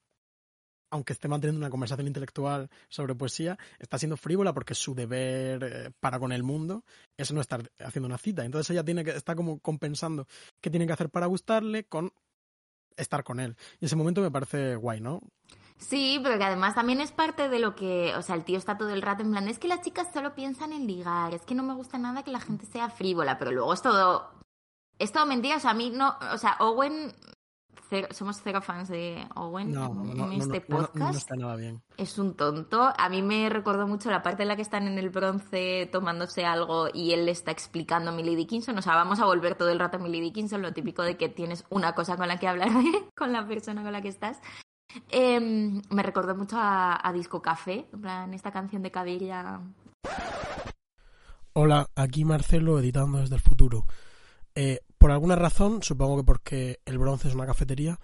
aunque 0.91 1.13
esté 1.13 1.27
manteniendo 1.27 1.59
una 1.59 1.71
conversación 1.71 2.07
intelectual 2.07 2.71
sobre 2.89 3.17
poesía, 3.17 3.59
está 3.81 3.99
siendo 3.99 4.17
frívola 4.17 4.55
porque 4.55 4.75
su 4.75 4.95
deber 4.95 5.65
eh, 5.65 5.91
para 5.99 6.21
con 6.21 6.31
el 6.31 6.45
mundo 6.45 6.85
es 7.17 7.33
no 7.33 7.41
estar 7.41 7.69
haciendo 7.81 8.07
una 8.07 8.19
cita. 8.19 8.45
Entonces 8.45 8.71
ella 8.71 8.85
tiene 8.85 9.05
que, 9.05 9.11
está 9.11 9.35
como 9.35 9.59
compensando 9.59 10.29
qué 10.61 10.71
tiene 10.71 10.87
que 10.87 10.93
hacer 10.93 11.11
para 11.11 11.27
gustarle 11.27 11.85
con 11.85 12.13
estar 12.97 13.25
con 13.25 13.41
él. 13.41 13.57
Y 13.81 13.87
ese 13.87 13.97
momento 13.97 14.21
me 14.21 14.31
parece 14.31 14.77
guay, 14.77 15.01
¿no? 15.01 15.21
Sí, 15.79 16.21
pero 16.23 16.39
que 16.39 16.45
además 16.45 16.75
también 16.75 17.01
es 17.01 17.13
parte 17.13 17.49
de 17.49 17.59
lo 17.59 17.75
que, 17.75 18.15
o 18.17 18.23
sea, 18.23 18.37
el 18.37 18.45
tío 18.45 18.59
está 18.59 18.79
todo 18.79 18.91
el 18.91 19.03
rato 19.03 19.23
en 19.23 19.33
plan, 19.33 19.49
es 19.49 19.59
que 19.59 19.69
las 19.69 19.83
chicas 19.83 20.09
solo 20.13 20.35
piensan 20.35 20.73
en 20.73 20.87
ligar, 20.87 21.35
es 21.35 21.43
que 21.43 21.55
no 21.55 21.63
me 21.63 21.75
gusta 21.75 21.99
nada 21.99 22.23
que 22.23 22.31
la 22.31 22.41
gente 22.41 22.67
sea 22.67 22.89
frívola, 22.89 23.39
pero 23.39 23.51
luego 23.51 23.73
es 23.75 23.83
todo, 23.83 24.31
es 24.99 25.13
todo 25.13 25.27
mentira, 25.27 25.57
o 25.57 25.61
sea, 25.61 25.73
a 25.73 25.75
mí 25.75 25.91
no, 25.91 26.17
o 26.33 26.39
sea, 26.39 26.57
Owen, 26.61 27.13
somos 28.11 28.41
cero 28.43 28.61
fans 28.61 28.89
de 28.89 29.27
Owen 29.37 29.75
en, 29.75 30.33
este 30.33 30.61
podcast. 30.61 31.17
está 31.17 31.37
nada 31.37 31.57
bien. 31.57 31.83
Es 31.97 32.19
un 32.19 32.35
tonto, 32.35 32.93
a 32.97 33.09
mí 33.09 33.23
me 33.23 33.49
recordó 33.49 33.87
mucho 33.87 34.11
la 34.11 34.23
parte 34.23 34.43
en 34.43 34.49
la 34.49 34.57
que 34.57 34.63
están 34.63 34.87
en 34.87 34.99
el 34.99 35.11
bronce 35.11 35.89
tomándose 35.93 36.45
algo 36.45 36.89
y 36.93 37.13
él 37.13 37.27
le 37.27 37.33
está 37.33 37.51
explicando 37.51 38.11
a 38.11 38.15
Millie 38.15 38.37
Dickinson, 38.37 38.77
o 38.79 38.83
sea, 38.83 38.95
vamos 38.95 39.21
a 39.21 39.27
volver 39.27 39.57
todo 39.57 39.71
el 39.71 39.79
rato 39.79 39.99
a 39.99 40.01
Millie 40.01 40.23
Dickinson, 40.23 40.63
lo 40.63 40.73
típico 40.73 41.03
de 41.03 41.17
que 41.17 41.29
tienes 41.29 41.65
una 41.71 41.95
cosa 41.95 42.17
con 42.17 42.29
la 42.29 42.39
que 42.39 42.49
hablar 42.49 42.69
con 43.17 43.33
la 43.33 43.47
persona 43.47 43.83
con 43.83 43.93
la 43.93 44.03
que 44.03 44.09
estás. 44.09 44.41
Em, 45.11 45.83
me 45.91 46.03
recordó 46.03 46.35
mucho 46.35 46.57
a, 46.59 47.11
Disco 47.15 47.41
Café, 47.41 47.87
en 47.93 48.01
plan, 48.01 48.35
esta 48.35 48.51
canción 48.51 48.83
de 48.83 48.91
Caviria. 48.91 49.61
Hola, 51.53 51.89
aquí 51.95 52.25
Marcelo 52.25 52.79
editando 52.79 53.19
desde 53.19 53.37
el 53.37 53.41
futuro. 53.41 53.87
Eh, 54.55 54.81
por 54.99 55.11
alguna 55.11 55.37
razón, 55.37 55.83
supongo 55.83 56.19
que 56.19 56.25
porque 56.25 56.81
el 56.85 56.99
bronce 56.99 57.29
es 57.29 57.35
una 57.35 57.47
cafetería, 57.47 57.99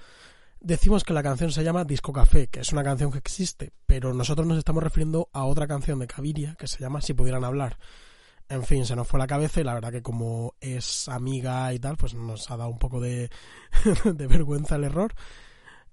decimos 0.61 1.05
que 1.05 1.13
la 1.13 1.23
canción 1.23 1.51
se 1.51 1.65
llama 1.65 1.85
Disco 1.85 2.13
Café, 2.13 2.49
que 2.49 2.61
es 2.61 2.73
una 2.73 2.85
canción 2.85 3.11
que 3.11 3.19
existe, 3.19 3.73
pero 3.87 4.13
nosotros 4.13 4.47
nos 4.47 4.59
estamos 4.59 4.83
refiriendo 4.83 5.29
a 5.33 5.45
otra 5.45 5.67
canción 5.67 5.99
de 5.99 6.07
Caviria 6.07 6.57
que 6.57 6.67
se 6.67 6.79
llama 6.79 7.01
Si 7.01 7.15
pudieran 7.15 7.45
hablar. 7.45 7.79
En 8.49 8.65
fin, 8.65 8.85
se 8.85 8.97
nos 8.97 9.07
fue 9.07 9.21
la 9.21 9.29
cabeza 9.29 9.61
y 9.61 9.65
la 9.65 9.75
verdad 9.75 9.93
que 9.93 10.03
como 10.03 10.55
es 10.61 11.09
amiga 11.09 11.73
y 11.73 11.79
tal, 11.79 11.97
pues 11.97 12.15
nos 12.15 12.51
ha 12.51 12.57
dado 12.57 12.71
un 12.71 12.79
poco 12.79 13.01
de 13.01 13.31
vergüenza 14.05 14.75
el 14.75 14.85
error. 14.85 15.15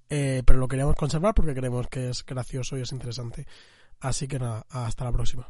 Eh, 0.10 0.42
pero 0.46 0.60
lo 0.60 0.68
queríamos 0.68 0.96
conservar 0.96 1.34
porque 1.34 1.54
creemos 1.54 1.88
que 1.88 2.10
es 2.10 2.26
gracioso 2.26 2.78
y 2.78 2.82
es 2.82 2.92
interesante. 2.92 3.46
Así 4.00 4.28
que 4.28 4.40
nada, 4.40 4.66
hasta 4.70 5.04
la 5.06 5.12
próxima. 5.12 5.48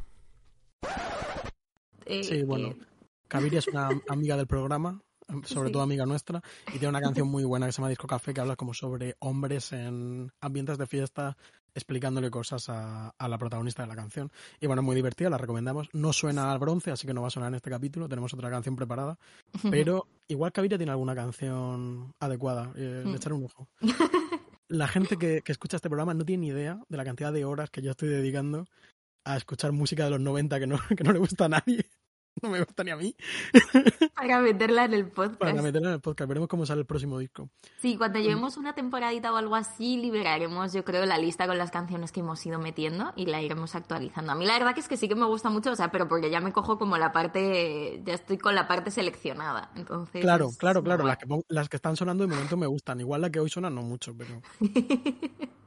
Eh, 2.06 2.24
sí, 2.24 2.42
bueno, 2.42 2.74
Caviria 3.28 3.58
es 3.58 3.68
una 3.68 3.90
amiga 4.08 4.36
del 4.36 4.46
programa, 4.46 5.00
sobre 5.44 5.68
Sí. 5.68 5.72
todo 5.72 5.82
amiga 5.82 6.06
nuestra, 6.06 6.40
y 6.68 6.72
tiene 6.78 6.88
una 6.88 7.02
canción 7.02 7.28
muy 7.28 7.44
buena 7.44 7.66
que 7.66 7.72
se 7.72 7.76
llama 7.78 7.90
Disco 7.90 8.06
Café, 8.06 8.32
que 8.32 8.40
habla 8.40 8.56
como 8.56 8.72
sobre 8.72 9.14
hombres 9.18 9.72
en 9.72 10.32
ambientes 10.40 10.78
de 10.78 10.86
fiesta, 10.86 11.36
explicándole 11.74 12.30
cosas 12.30 12.70
a, 12.70 13.10
a 13.10 13.28
la 13.28 13.36
protagonista 13.36 13.82
de 13.82 13.88
la 13.88 13.94
canción. 13.96 14.32
Y 14.58 14.66
bueno, 14.66 14.80
muy 14.82 14.96
divertida, 14.96 15.28
la 15.28 15.36
recomendamos. 15.36 15.88
No 15.92 16.14
suena 16.14 16.50
al 16.50 16.58
bronce, 16.58 16.90
así 16.90 17.06
que 17.06 17.12
no 17.12 17.20
va 17.20 17.28
a 17.28 17.30
sonar 17.30 17.50
en 17.50 17.56
este 17.56 17.68
capítulo, 17.70 18.08
tenemos 18.08 18.32
otra 18.32 18.48
canción 18.48 18.74
preparada, 18.74 19.18
pero 19.70 20.06
igual 20.28 20.50
Caviria 20.52 20.78
tiene 20.78 20.92
alguna 20.92 21.14
canción 21.14 22.14
adecuada, 22.18 22.72
eh, 22.76 23.02
Mm. 23.04 23.10
le 23.10 23.16
echaré 23.16 23.34
un 23.34 23.44
ojo. 23.44 23.68
La 24.68 24.86
gente 24.86 25.16
que, 25.16 25.42
que 25.42 25.52
escucha 25.52 25.76
este 25.76 25.88
programa 25.88 26.14
no 26.14 26.24
tiene 26.24 26.42
ni 26.42 26.48
idea 26.48 26.78
de 26.88 26.96
la 26.96 27.04
cantidad 27.04 27.32
de 27.32 27.44
horas 27.44 27.70
que 27.70 27.82
yo 27.82 27.92
estoy 27.92 28.08
dedicando 28.08 28.66
a 29.24 29.36
escuchar 29.36 29.72
música 29.72 30.04
de 30.04 30.10
los 30.10 30.20
90 30.20 30.58
que 30.58 30.66
no, 30.66 30.78
que 30.96 31.04
no 31.04 31.12
le 31.12 31.18
gusta 31.18 31.46
a 31.46 31.48
nadie. 31.48 31.84
No 32.42 32.50
me 32.50 32.60
gusta 32.60 32.84
ni 32.84 32.90
a 32.90 32.96
mí. 32.96 33.14
Para 34.14 34.40
meterla 34.40 34.84
en 34.84 34.94
el 34.94 35.06
podcast. 35.08 35.38
Para 35.38 35.62
meterla 35.62 35.88
en 35.88 35.94
el 35.94 36.00
podcast. 36.00 36.28
Veremos 36.28 36.48
cómo 36.48 36.66
sale 36.66 36.80
el 36.80 36.86
próximo 36.86 37.18
disco. 37.18 37.48
Sí, 37.80 37.96
cuando 37.96 38.18
llevemos 38.18 38.56
una 38.56 38.74
temporadita 38.74 39.32
o 39.32 39.36
algo 39.36 39.54
así, 39.56 39.96
liberaremos, 39.96 40.72
yo 40.72 40.84
creo, 40.84 41.04
la 41.06 41.18
lista 41.18 41.46
con 41.46 41.58
las 41.58 41.70
canciones 41.70 42.12
que 42.12 42.20
hemos 42.20 42.44
ido 42.46 42.58
metiendo 42.58 43.12
y 43.16 43.26
la 43.26 43.42
iremos 43.42 43.74
actualizando. 43.74 44.32
A 44.32 44.34
mí 44.34 44.46
la 44.46 44.54
verdad 44.54 44.74
que 44.74 44.80
es 44.80 44.88
que 44.88 44.96
sí 44.96 45.08
que 45.08 45.14
me 45.14 45.26
gusta 45.26 45.50
mucho, 45.50 45.72
o 45.72 45.76
sea, 45.76 45.90
pero 45.90 46.08
porque 46.08 46.30
ya 46.30 46.40
me 46.40 46.52
cojo 46.52 46.78
como 46.78 46.96
la 46.98 47.12
parte, 47.12 48.02
ya 48.04 48.14
estoy 48.14 48.38
con 48.38 48.54
la 48.54 48.68
parte 48.68 48.90
seleccionada. 48.90 49.70
Entonces, 49.74 50.22
Claro, 50.22 50.50
claro, 50.58 50.82
claro. 50.82 51.04
Las 51.04 51.18
que, 51.18 51.26
las 51.48 51.68
que 51.68 51.76
están 51.76 51.96
sonando 51.96 52.24
de 52.26 52.32
momento 52.32 52.56
me 52.56 52.66
gustan. 52.66 53.00
Igual 53.00 53.22
la 53.22 53.30
que 53.30 53.40
hoy 53.40 53.48
suena 53.48 53.70
no 53.70 53.82
mucho, 53.82 54.14
pero. 54.16 54.40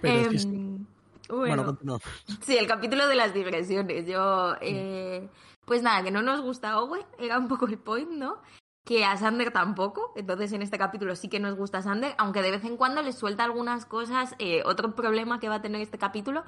Pero 0.00 0.30
es 0.30 0.46
que. 0.46 0.52
Em, 0.52 0.86
Bueno, 1.28 1.76
bueno. 1.82 1.98
Sí, 2.42 2.56
el 2.56 2.66
capítulo 2.66 3.06
de 3.08 3.16
las 3.16 3.34
digresiones. 3.34 4.06
Yo, 4.06 4.54
eh, 4.60 5.28
pues 5.64 5.82
nada, 5.82 6.02
que 6.02 6.10
no 6.10 6.22
nos 6.22 6.40
gusta 6.40 6.80
Owen, 6.80 7.04
era 7.18 7.38
un 7.38 7.48
poco 7.48 7.66
el 7.66 7.78
point, 7.78 8.10
¿no? 8.10 8.40
Que 8.84 9.04
a 9.04 9.16
Sander 9.16 9.52
tampoco, 9.52 10.12
entonces 10.16 10.52
en 10.52 10.62
este 10.62 10.78
capítulo 10.78 11.14
sí 11.14 11.28
que 11.28 11.40
nos 11.40 11.56
gusta 11.56 11.82
Sander, 11.82 12.14
aunque 12.18 12.42
de 12.42 12.50
vez 12.50 12.64
en 12.64 12.76
cuando 12.76 13.02
le 13.02 13.12
suelta 13.12 13.44
algunas 13.44 13.86
cosas. 13.86 14.34
Eh, 14.38 14.62
otro 14.64 14.94
problema 14.94 15.38
que 15.38 15.48
va 15.48 15.56
a 15.56 15.62
tener 15.62 15.80
este 15.80 15.98
capítulo 15.98 16.42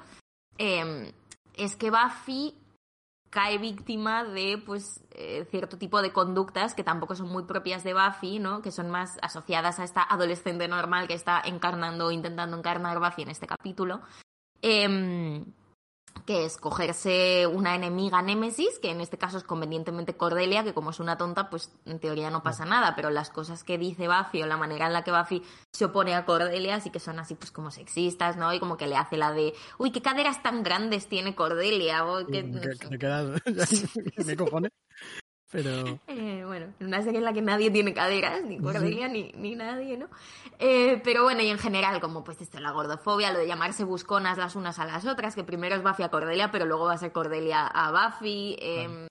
eh, 0.57 1.13
es 1.55 1.75
que 1.75 1.91
Buffy 1.91 2.55
cae 3.35 3.57
víctima 3.57 4.23
de 4.23 4.57
pues 4.57 5.03
eh, 5.11 5.45
cierto 5.51 5.77
tipo 5.77 6.01
de 6.01 6.13
conductas 6.13 6.73
que 6.73 6.85
tampoco 6.85 7.15
son 7.15 7.27
muy 7.27 7.43
propias 7.43 7.83
de 7.83 7.93
Buffy, 7.93 8.39
¿no? 8.39 8.61
Que 8.61 8.71
son 8.71 8.89
más 8.89 9.17
asociadas 9.21 9.77
a 9.79 9.83
esta 9.83 10.03
adolescente 10.03 10.69
normal 10.69 11.09
que 11.09 11.15
está 11.15 11.41
encarnando 11.43 12.07
o 12.07 12.11
intentando 12.11 12.57
encarnar 12.57 12.99
Buffy 12.99 13.23
en 13.23 13.29
este 13.29 13.45
capítulo. 13.45 14.01
Em, 14.61 15.43
que 16.25 16.45
es 16.45 16.57
cogerse 16.57 17.45
una 17.47 17.75
enemiga 17.75 18.21
némesis, 18.21 18.79
que 18.79 18.89
en 18.89 19.01
este 19.01 19.17
caso 19.17 19.37
es 19.37 19.43
convenientemente 19.43 20.17
Cordelia, 20.17 20.63
que 20.63 20.73
como 20.73 20.89
es 20.89 20.99
una 20.99 21.17
tonta, 21.17 21.49
pues 21.49 21.71
en 21.85 21.99
teoría 21.99 22.29
no 22.31 22.41
pasa 22.41 22.65
nada, 22.65 22.95
pero 22.95 23.09
las 23.09 23.29
cosas 23.29 23.63
que 23.63 23.77
dice 23.77 24.07
Buffy 24.07 24.41
o 24.41 24.47
la 24.47 24.57
manera 24.57 24.87
en 24.87 24.93
la 24.93 25.03
que 25.03 25.11
Buffy 25.11 25.43
se 25.71 25.85
opone 25.85 26.15
a 26.15 26.25
Cordelia 26.25 26.79
sí 26.79 26.89
que 26.89 26.99
son 26.99 27.19
así 27.19 27.35
pues 27.35 27.51
como 27.51 27.69
sexistas, 27.71 28.37
¿no? 28.37 28.53
Y 28.53 28.59
como 28.59 28.77
que 28.77 28.87
le 28.87 28.95
hace 28.95 29.17
la 29.17 29.33
de, 29.33 29.53
uy, 29.77 29.91
qué 29.91 30.01
caderas 30.01 30.41
tan 30.41 30.63
grandes 30.63 31.07
tiene 31.07 31.35
Cordelia, 31.35 32.05
o. 32.05 32.25
¿Qué 32.25 32.43
cojones? 34.37 34.71
Pero. 35.51 35.99
Eh, 36.07 36.43
bueno, 36.45 36.73
en 36.79 36.87
una 36.87 37.01
serie 37.01 37.19
en 37.19 37.23
la 37.25 37.31
que 37.33 37.41
nadie 37.41 37.69
tiene 37.71 37.93
caderas, 37.93 38.43
ni 38.43 38.57
Cordelia, 38.59 39.07
ni, 39.07 39.31
ni 39.37 39.55
nadie, 39.55 39.95
¿no? 39.97 40.07
Eh, 40.59 40.99
pero 41.03 41.23
bueno, 41.23 41.41
y 41.41 41.49
en 41.49 41.59
general, 41.59 42.01
como 42.01 42.23
pues 42.23 42.41
esto, 42.41 42.59
la 42.59 42.71
gordofobia, 42.71 43.31
lo 43.31 43.39
de 43.39 43.47
llamarse 43.47 43.83
busconas 43.83 44.37
las 44.37 44.55
unas 44.55 44.79
a 44.79 44.85
las 44.85 45.05
otras, 45.05 45.35
que 45.35 45.43
primero 45.43 45.75
es 45.75 45.83
Buffy 45.83 46.03
a 46.03 46.09
Cordelia, 46.09 46.51
pero 46.51 46.65
luego 46.65 46.85
va 46.85 46.93
a 46.93 46.97
ser 46.97 47.11
Cordelia 47.11 47.67
a 47.67 47.91
Buffy. 47.91 48.57
eh, 48.59 49.07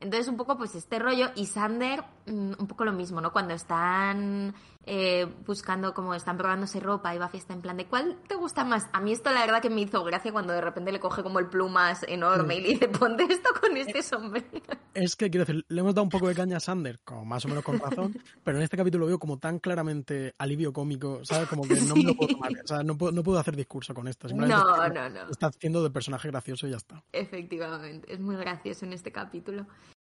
Entonces, 0.00 0.28
un 0.28 0.36
poco 0.36 0.58
pues 0.58 0.74
este 0.74 0.98
rollo. 0.98 1.30
Y 1.36 1.46
Sander, 1.46 2.04
mm, 2.26 2.52
un 2.58 2.66
poco 2.66 2.84
lo 2.84 2.92
mismo, 2.92 3.20
¿no? 3.20 3.32
Cuando 3.32 3.54
están 3.54 4.54
eh, 4.88 5.26
buscando, 5.44 5.92
como 5.94 6.14
están 6.14 6.38
probándose 6.38 6.78
ropa 6.78 7.12
y 7.12 7.18
Buffy 7.18 7.38
está 7.38 7.54
en 7.54 7.60
plan 7.60 7.76
de 7.76 7.86
¿cuál 7.86 8.16
te 8.28 8.36
gusta 8.36 8.64
más? 8.64 8.86
A 8.92 9.00
mí 9.00 9.12
esto 9.12 9.32
la 9.32 9.40
verdad 9.40 9.60
que 9.60 9.68
me 9.68 9.80
hizo 9.80 10.04
gracia 10.04 10.30
cuando 10.30 10.52
de 10.52 10.60
repente 10.60 10.92
le 10.92 11.00
coge 11.00 11.24
como 11.24 11.40
el 11.40 11.48
plumas 11.48 12.04
enorme 12.06 12.56
y 12.56 12.60
le 12.60 12.68
dice 12.68 12.88
ponte 12.88 13.24
esto 13.24 13.50
con 13.60 13.76
este 13.76 14.02
sombrero. 14.02 14.46
Es 14.94 15.16
que 15.16 15.28
quiero 15.28 15.44
decir, 15.44 15.64
le 15.68 15.80
hemos 15.80 15.94
dado 15.94 16.04
un 16.04 16.08
poco 16.08 16.28
de 16.28 16.34
caña 16.34 16.58
a 16.58 16.60
Sander, 16.60 17.00
como 17.04 17.24
más 17.24 17.44
o 17.44 17.48
menos 17.48 17.64
con 17.64 17.78
razón, 17.80 18.16
pero 18.44 18.58
en 18.58 18.62
este 18.62 18.76
capítulo 18.76 19.02
lo 19.02 19.08
veo 19.08 19.18
como 19.18 19.38
tan 19.38 19.58
claramente 19.58 20.34
alivio 20.38 20.72
cómico, 20.72 21.24
¿sabes? 21.24 21.48
Como 21.48 21.66
que 21.66 21.74
no 21.80 21.96
me 21.96 22.04
lo 22.04 22.14
puedo 22.14 22.34
tomar. 22.34 22.52
O 22.64 22.66
sea, 22.66 22.82
no 22.84 22.96
puedo, 22.96 23.12
no 23.12 23.22
puedo 23.24 23.38
hacer 23.38 23.56
discurso 23.56 23.92
con 23.92 24.06
esto. 24.06 24.28
Simplemente 24.28 24.64
No, 24.64 24.88
no, 24.88 25.08
no. 25.10 25.30
Está 25.30 25.48
haciendo 25.48 25.82
de 25.82 25.90
personaje 25.90 26.28
gracioso 26.28 26.66
y 26.66 26.70
ya 26.70 26.76
está. 26.76 27.02
Efectivamente, 27.12 28.12
es 28.12 28.20
muy 28.20 28.36
gracioso 28.36 28.84
en 28.84 28.92
este 28.92 29.10
capítulo. 29.10 29.66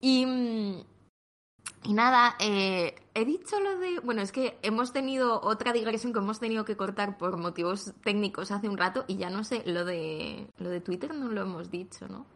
Y, 0.00 0.26
mm, 0.26 0.95
y 1.86 1.92
nada, 1.94 2.36
eh, 2.40 2.94
he 3.14 3.24
dicho 3.24 3.58
lo 3.60 3.78
de... 3.78 4.00
Bueno, 4.00 4.20
es 4.22 4.32
que 4.32 4.58
hemos 4.62 4.92
tenido 4.92 5.40
otra 5.42 5.72
digresión 5.72 6.12
que 6.12 6.18
hemos 6.18 6.40
tenido 6.40 6.64
que 6.64 6.76
cortar 6.76 7.16
por 7.16 7.36
motivos 7.36 7.92
técnicos 8.04 8.50
hace 8.50 8.68
un 8.68 8.76
rato 8.76 9.04
y 9.06 9.16
ya 9.16 9.30
no 9.30 9.44
sé, 9.44 9.62
lo 9.66 9.84
de, 9.84 10.48
lo 10.58 10.68
de 10.70 10.80
Twitter 10.80 11.14
no 11.14 11.28
lo 11.28 11.42
hemos 11.42 11.70
dicho, 11.70 12.08
¿no? 12.08 12.26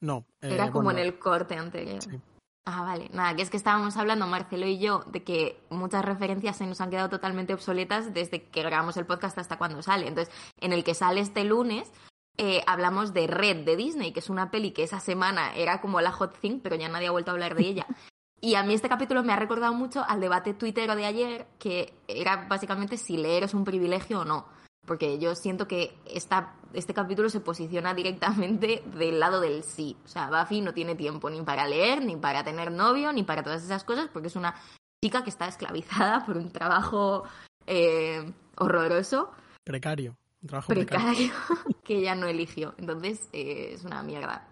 No. 0.00 0.24
eh, 0.40 0.54
Era 0.54 0.70
como 0.70 0.84
bueno, 0.84 1.00
en 1.00 1.06
el 1.06 1.18
corte 1.18 1.56
anterior. 1.56 2.02
sí. 2.02 2.20
Ah, 2.64 2.82
vale. 2.82 3.08
Nada, 3.12 3.34
que 3.34 3.42
es 3.42 3.50
que 3.50 3.56
estábamos 3.56 3.96
hablando, 3.96 4.24
Marcelo 4.28 4.66
y 4.66 4.78
yo, 4.78 5.02
de 5.08 5.24
que 5.24 5.60
muchas 5.68 6.04
referencias 6.04 6.56
se 6.56 6.66
nos 6.66 6.80
han 6.80 6.90
quedado 6.90 7.08
totalmente 7.08 7.52
obsoletas 7.54 8.14
desde 8.14 8.44
que 8.44 8.62
grabamos 8.62 8.96
el 8.96 9.04
podcast 9.04 9.36
hasta 9.38 9.58
cuando 9.58 9.82
sale. 9.82 10.06
Entonces, 10.06 10.32
en 10.60 10.72
el 10.72 10.84
que 10.84 10.94
sale 10.94 11.20
este 11.20 11.42
lunes, 11.42 11.90
eh, 12.38 12.62
hablamos 12.68 13.12
de 13.12 13.26
Red 13.26 13.64
de 13.64 13.74
Disney, 13.74 14.12
que 14.12 14.20
es 14.20 14.30
una 14.30 14.52
peli 14.52 14.70
que 14.70 14.84
esa 14.84 15.00
semana 15.00 15.52
era 15.56 15.80
como 15.80 16.00
la 16.00 16.12
hot 16.12 16.38
thing, 16.38 16.60
pero 16.62 16.76
ya 16.76 16.88
nadie 16.88 17.08
ha 17.08 17.12
vuelto 17.12 17.32
a 17.32 17.34
hablar 17.34 17.56
de 17.56 17.66
ella. 17.66 17.86
Y 18.44 18.56
a 18.56 18.64
mí 18.64 18.74
este 18.74 18.88
capítulo 18.88 19.22
me 19.22 19.32
ha 19.32 19.36
recordado 19.36 19.72
mucho 19.72 20.04
al 20.06 20.20
debate 20.20 20.52
tuitero 20.52 20.96
de 20.96 21.06
ayer, 21.06 21.46
que 21.58 21.94
era 22.08 22.48
básicamente 22.48 22.96
si 22.96 23.16
leer 23.16 23.44
es 23.44 23.54
un 23.54 23.64
privilegio 23.64 24.20
o 24.20 24.24
no. 24.24 24.46
Porque 24.84 25.20
yo 25.20 25.36
siento 25.36 25.68
que 25.68 25.96
esta, 26.04 26.56
este 26.74 26.92
capítulo 26.92 27.30
se 27.30 27.38
posiciona 27.38 27.94
directamente 27.94 28.82
del 28.96 29.20
lado 29.20 29.40
del 29.40 29.62
sí. 29.62 29.96
O 30.04 30.08
sea, 30.08 30.28
Buffy 30.28 30.60
no 30.60 30.74
tiene 30.74 30.96
tiempo 30.96 31.30
ni 31.30 31.40
para 31.42 31.68
leer, 31.68 32.04
ni 32.04 32.16
para 32.16 32.42
tener 32.42 32.72
novio, 32.72 33.12
ni 33.12 33.22
para 33.22 33.44
todas 33.44 33.62
esas 33.62 33.84
cosas, 33.84 34.08
porque 34.12 34.26
es 34.26 34.36
una 34.36 34.56
chica 35.00 35.22
que 35.22 35.30
está 35.30 35.46
esclavizada 35.46 36.26
por 36.26 36.36
un 36.36 36.50
trabajo 36.50 37.22
eh, 37.66 38.32
horroroso, 38.56 39.30
Precario. 39.64 40.16
Un 40.42 40.48
trabajo 40.48 40.68
precario. 40.68 41.06
precario, 41.06 41.32
que 41.84 41.98
ella 41.98 42.14
no 42.14 42.26
eligió. 42.26 42.74
Entonces, 42.78 43.28
eh, 43.32 43.74
es 43.74 43.84
una 43.84 44.02
mierda. 44.02 44.48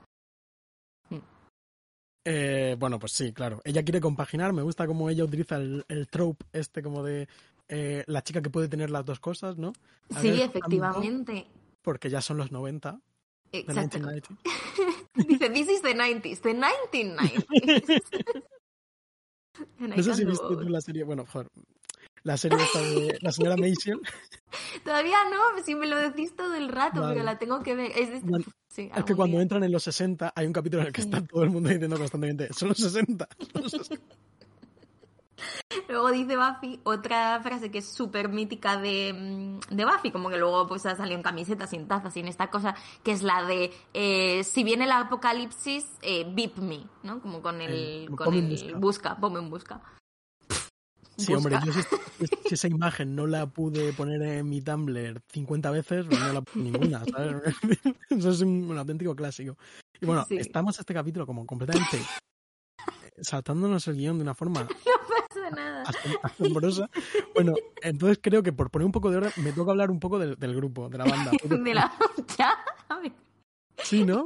Eh, 2.25 2.77
bueno, 2.79 2.99
pues 2.99 3.13
sí, 3.13 3.33
claro. 3.33 3.61
Ella 3.65 3.83
quiere 3.83 4.01
compaginar. 4.01 4.53
Me 4.53 4.63
gusta 4.63 4.87
cómo 4.87 5.09
ella 5.09 5.25
utiliza 5.25 5.57
el, 5.57 5.85
el 5.89 6.07
trope 6.09 6.45
este 6.53 6.83
como 6.83 7.03
de 7.03 7.29
eh, 7.69 8.05
la 8.07 8.23
chica 8.23 8.43
que 8.43 8.51
puede 8.51 8.69
tener 8.69 8.91
las 8.91 9.05
dos 9.05 9.21
cosas, 9.21 9.57
¿no? 9.57 9.73
A 10.15 10.21
Sí, 10.21 10.31
ver, 10.31 10.41
efectivamente. 10.41 11.47
Porque 11.83 12.11
ya 12.11 12.21
son 12.21 12.37
los 12.37 12.53
90. 12.53 13.01
de 13.53 13.59
Exacto. 13.61 13.99
1990. 13.99 14.29
Dice, 15.29 15.51
this 15.51 15.69
is 15.69 15.83
the 15.83 15.95
90s, 15.95 16.41
the 16.41 16.55
1990s. 16.55 18.03
And 19.79 19.93
I 19.93 19.97
No 19.97 20.03
sé 20.03 20.15
si 20.15 20.25
viste 20.25 20.47
tú 20.47 20.61
la 20.69 20.81
serie, 20.81 21.05
bueno, 21.05 21.27
joder, 21.27 21.49
la 22.23 22.37
serie 22.37 22.59
esta 22.63 22.81
de 22.81 23.19
la 23.21 23.33
señora 23.33 23.57
Maisel. 23.57 24.01
Todavía 24.85 25.17
no, 25.31 25.63
si 25.65 25.75
me 25.75 25.87
lo 25.87 25.97
decís 25.97 26.35
todo 26.35 26.55
el 26.55 26.69
rato, 26.69 27.01
Vale. 27.01 27.15
pero 27.15 27.25
la 27.25 27.39
tengo 27.39 27.63
que 27.63 27.75
ver. 27.75 27.93
Es, 27.95 28.23
Bueno, 28.23 28.45
sí, 28.69 28.91
Es 28.95 29.05
que 29.05 29.15
cuando 29.15 29.37
día. 29.37 29.43
entran 29.43 29.65
en 29.65 29.73
los 29.73 29.83
60 29.85 30.33
hay 30.35 30.47
un 30.47 30.53
capítulo 30.53 30.83
en 30.83 30.89
el 30.89 30.93
que 30.93 31.01
está 31.03 31.25
todo 31.25 31.43
el 31.45 31.51
mundo 31.51 31.69
diciendo 31.69 31.97
constantemente, 31.97 32.53
son 32.53 32.69
los 32.69 32.79
60. 32.79 33.29
son 33.53 33.63
los 33.63 33.73
60". 33.73 34.05
Luego 35.89 36.11
dice 36.11 36.37
Buffy 36.37 36.81
otra 36.85 37.41
frase 37.43 37.71
que 37.71 37.79
es 37.79 37.87
súper 37.87 38.29
mítica 38.29 38.77
de, 38.77 39.13
mm, 39.13 39.75
de 39.75 39.85
Buffy, 39.85 40.11
como 40.11 40.29
que 40.29 40.37
luego 40.37 40.67
pues 40.67 40.85
ha 40.87 40.97
salido 40.97 41.21
en 41.21 41.39
en 41.39 41.89
tazas 41.89 42.17
y 42.17 42.21
en 42.21 42.29
esta 42.29 42.51
cosa, 42.51 42.75
que 43.03 43.13
es 43.13 43.23
la 43.23 43.45
de 43.45 43.73
eh, 43.95 44.45
si 44.45 44.65
viene 44.65 44.85
el 44.85 44.93
apocalipsis, 44.93 45.87
eh, 46.03 46.27
beep 46.29 46.59
me, 46.59 46.85
¿no? 47.03 47.21
Como 47.23 47.41
con 47.41 47.61
el, 47.61 48.11
con 48.17 48.35
el 48.35 48.49
busca. 48.51 48.79
busca, 48.79 49.17
ponme 49.17 49.39
en 49.39 49.51
busca. 49.51 49.81
Sí, 51.21 51.35
hombre, 51.35 51.57
yo 51.65 51.73
si, 51.73 52.55
esa 52.55 52.69
imagen 52.69 53.15
no 53.15 53.27
la 53.27 53.47
pude 53.47 53.93
poner 53.93 54.23
en 54.23 54.49
mi 54.49 54.61
Tumblr 54.63 55.21
50 55.33 55.71
veces, 55.71 56.07
pues 56.09 56.21
no 56.21 56.33
la 56.33 56.41
puse 56.43 56.59
ninguna, 56.59 57.03
¿sabes? 57.05 57.37
Eso 58.11 58.31
es 58.31 58.41
un, 58.41 58.71
un 58.71 58.79
auténtico 58.79 59.15
clásico. 59.15 59.57
Y 60.01 60.07
bueno, 60.07 60.25
Sí. 60.29 60.37
estamos 60.37 60.79
este 60.79 60.95
capítulo 60.95 61.27
como 61.27 61.47
completamente 61.47 61.99
eh, 61.99 63.11
saltándonos 63.23 63.87
el 63.89 63.97
guion 63.97 64.17
de 64.19 64.23
una 64.23 64.35
forma 64.35 64.67
nada. 65.53 65.85
asombrosa. 66.23 66.89
Bueno, 67.35 67.55
entonces 67.83 68.19
creo 68.23 68.43
que 68.43 68.53
por 68.53 68.71
poner 68.71 68.87
un 68.87 68.93
poco 68.93 69.11
de 69.11 69.19
orden, 69.19 69.33
me 69.37 69.53
toca 69.53 69.73
hablar 69.73 69.91
un 69.91 70.01
poco 70.01 70.19
del, 70.19 70.37
del 70.37 70.55
grupo, 70.55 70.89
de 70.89 70.99
la 70.99 71.05
banda. 71.05 71.31
De 71.65 71.75
la... 71.75 71.93
Ya, 72.39 72.53
a 72.89 72.99
ver. 73.01 73.13
Sí, 73.83 74.05
¿no? 74.05 74.25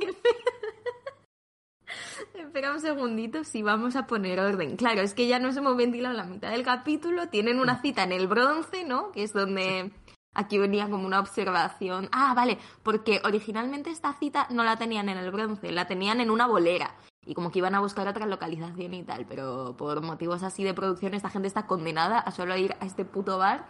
Espera 2.34 2.72
un 2.72 2.80
segundito 2.80 3.44
si 3.44 3.62
vamos 3.62 3.96
a 3.96 4.06
poner 4.06 4.40
orden. 4.40 4.76
Claro, 4.76 5.02
es 5.02 5.14
que 5.14 5.26
ya 5.26 5.38
nos 5.38 5.56
hemos 5.56 5.76
ventilado 5.76 6.14
la 6.14 6.24
mitad 6.24 6.50
del 6.50 6.62
capítulo. 6.62 7.28
Tienen 7.28 7.60
una 7.60 7.80
cita 7.80 8.02
en 8.04 8.12
el 8.12 8.26
bronce, 8.26 8.84
¿no? 8.84 9.12
Que 9.12 9.22
es 9.24 9.32
donde 9.32 9.90
aquí 10.34 10.58
venía 10.58 10.88
como 10.88 11.06
una 11.06 11.20
observación. 11.20 12.08
Ah, 12.12 12.34
vale, 12.34 12.58
porque 12.82 13.20
originalmente 13.24 13.90
esta 13.90 14.12
cita 14.14 14.46
no 14.50 14.64
la 14.64 14.76
tenían 14.76 15.08
en 15.08 15.18
el 15.18 15.30
bronce, 15.30 15.70
la 15.72 15.86
tenían 15.86 16.20
en 16.20 16.30
una 16.30 16.46
bolera. 16.46 16.94
y 17.26 17.32
como 17.32 17.50
que 17.50 17.58
iban 17.60 17.74
a 17.74 17.80
buscar 17.80 18.06
otra 18.06 18.26
localización 18.26 18.92
y 18.92 19.02
tal, 19.02 19.24
pero 19.24 19.74
por 19.78 20.02
motivos 20.02 20.42
así 20.42 20.62
de 20.62 20.74
producción 20.74 21.14
esta 21.14 21.30
gente 21.30 21.48
está 21.48 21.66
condenada 21.66 22.18
a 22.18 22.30
solo 22.32 22.54
ir 22.54 22.76
a 22.80 22.84
este 22.84 23.06
puto 23.06 23.38
bar 23.38 23.64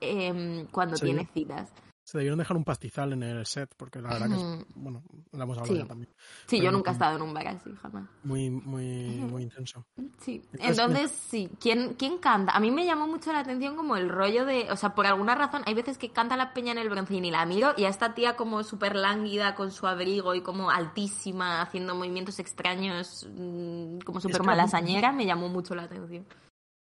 em, 0.00 0.66
cuando 0.70 0.96
Sí. 0.96 1.06
tiene 1.06 1.26
citas. 1.34 1.72
Se 2.04 2.18
debieron 2.18 2.38
dejar 2.38 2.56
un 2.56 2.64
pastizal 2.64 3.14
en 3.14 3.22
el 3.22 3.46
set, 3.46 3.74
porque 3.78 4.00
la 4.00 4.10
verdad 4.10 4.28
que 4.28 4.34
es, 4.34 4.66
bueno, 4.74 5.02
lo 5.32 5.42
hemos 5.42 5.56
hablado 5.56 5.74
Sí. 5.74 5.80
ya 5.80 5.86
también. 5.86 6.10
Sí, 6.46 6.58
Pero 6.58 6.64
yo 6.64 6.72
nunca 6.72 6.90
he 6.90 6.92
estado 6.92 7.16
en 7.16 7.22
un 7.22 7.32
bar 7.32 7.48
así, 7.48 7.70
jamás. 7.80 8.04
Muy, 8.22 8.50
muy, 8.50 8.86
muy 9.20 9.42
intenso. 9.44 9.86
Sí, 10.20 10.42
Entonces, 10.52 10.78
entonces 10.78 11.10
sí, 11.10 11.50
¿quién, 11.58 11.94
¿quién 11.94 12.18
canta? 12.18 12.52
A 12.52 12.60
mí 12.60 12.70
me 12.70 12.84
llamó 12.84 13.06
mucho 13.06 13.32
la 13.32 13.38
atención 13.38 13.74
como 13.74 13.96
el 13.96 14.10
rollo 14.10 14.44
de, 14.44 14.70
o 14.70 14.76
sea, 14.76 14.94
por 14.94 15.06
alguna 15.06 15.34
razón, 15.34 15.62
hay 15.64 15.72
veces 15.72 15.96
que 15.96 16.10
canta 16.10 16.36
la 16.36 16.52
peña 16.52 16.72
en 16.72 16.78
el 16.78 16.90
broncín 16.90 17.24
y 17.24 17.30
la 17.30 17.46
miro 17.46 17.72
y 17.76 17.84
a 17.84 17.88
esta 17.88 18.14
tía 18.14 18.36
como 18.36 18.62
súper 18.64 18.96
lánguida 18.96 19.54
con 19.54 19.72
su 19.72 19.86
abrigo 19.86 20.34
y 20.34 20.42
como 20.42 20.70
altísima, 20.70 21.62
haciendo 21.62 21.94
movimientos 21.94 22.38
extraños, 22.38 23.26
mm, 23.34 24.00
como 24.00 24.20
súper 24.20 24.42
malasañera, 24.42 25.10
me 25.10 25.24
llamó 25.24 25.48
mucho 25.48 25.74
la 25.74 25.84
atención. 25.84 26.26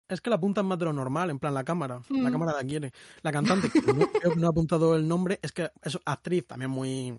Es 0.09 0.21
que 0.21 0.29
la 0.29 0.35
apuntan 0.37 0.65
más 0.65 0.77
de 0.79 0.85
lo 0.85 0.93
normal, 0.93 1.29
en 1.29 1.39
plan 1.39 1.53
la 1.53 1.63
cámara. 1.63 2.01
La 2.09 2.29
Mm. 2.29 2.31
cámara 2.31 2.53
la 2.53 2.63
quiere. 2.63 2.91
La 3.21 3.31
cantante, 3.31 3.69
que 3.71 3.93
no, 3.93 4.07
creo 4.11 4.33
que 4.33 4.39
no 4.39 4.47
ha 4.47 4.49
apuntado 4.49 4.95
el 4.95 5.07
nombre, 5.07 5.39
es 5.41 5.51
que 5.51 5.69
es 5.83 5.97
actriz 6.05 6.45
también 6.47 6.71
muy. 6.71 7.17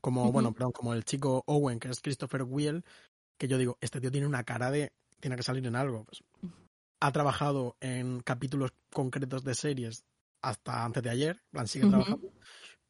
Como, 0.00 0.30
bueno, 0.32 0.52
perdón, 0.52 0.72
como 0.72 0.94
el 0.94 1.04
chico 1.04 1.42
Owen, 1.46 1.78
que 1.80 1.88
es 1.88 2.00
Christopher 2.00 2.42
Wiel, 2.42 2.84
que 3.38 3.48
yo 3.48 3.56
digo, 3.58 3.78
este 3.80 4.00
tío 4.00 4.10
tiene 4.10 4.26
una 4.26 4.44
cara 4.44 4.70
de. 4.70 4.92
Tiene 5.18 5.36
que 5.36 5.42
salir 5.42 5.66
en 5.66 5.76
algo. 5.76 6.04
Pues, 6.04 6.22
ha 7.02 7.12
trabajado 7.12 7.76
en 7.80 8.20
capítulos 8.20 8.72
concretos 8.92 9.42
de 9.44 9.54
series 9.54 10.04
hasta 10.42 10.84
antes 10.84 11.02
de 11.02 11.10
ayer, 11.10 11.36
en 11.36 11.50
plan, 11.50 11.66
sigue 11.68 11.86
trabajando, 11.88 12.30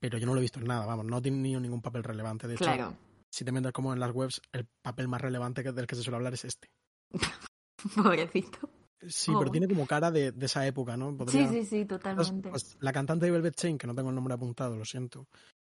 pero 0.01 0.19
yo 0.19 0.27
no 0.27 0.35
lo 0.35 0.39
he 0.39 0.43
visto 0.43 0.59
en 0.61 0.67
nada, 0.67 0.87
vamos, 0.87 1.07
no 1.07 1.17
ha 1.17 1.23
tenido 1.23 1.61
ningún 1.61 1.81
papel 1.83 2.03
relevante. 2.03 2.49
De 2.49 2.55
hecho, 2.55 2.65
Claro, 2.65 2.97
si 3.33 3.45
te 3.45 3.53
metes 3.53 3.73
como 3.73 3.93
en 3.93 4.01
las 4.01 4.13
webs, 4.13 4.41
el 4.53 4.67
papel 4.83 5.07
más 5.09 5.21
relevante 5.21 5.63
del 5.63 5.87
que 5.87 5.95
se 5.97 6.03
suele 6.03 6.17
hablar 6.17 6.35
es 6.35 6.45
este. 6.45 6.69
pobrecito. 7.95 8.59
Sí, 9.07 9.31
Oh. 9.35 9.39
pero 9.39 9.51
tiene 9.51 9.67
como 9.69 9.87
cara 9.87 10.11
de, 10.11 10.33
de 10.33 10.47
esa 10.47 10.67
época, 10.67 10.97
¿no? 10.97 11.17
Podría- 11.17 11.49
Sí, 11.49 11.61
sí, 11.61 11.67
sí, 11.67 11.85
totalmente. 11.87 12.51
pues, 12.51 12.77
la 12.81 12.93
cantante 12.93 13.27
de 13.27 13.33
Velvet 13.33 13.55
Chain, 13.55 13.79
que 13.79 13.87
no 13.87 13.95
tengo 13.95 14.11
el 14.11 14.15
nombre 14.15 14.35
apuntado, 14.35 14.77
lo 14.77 14.85
siento, 14.85 15.27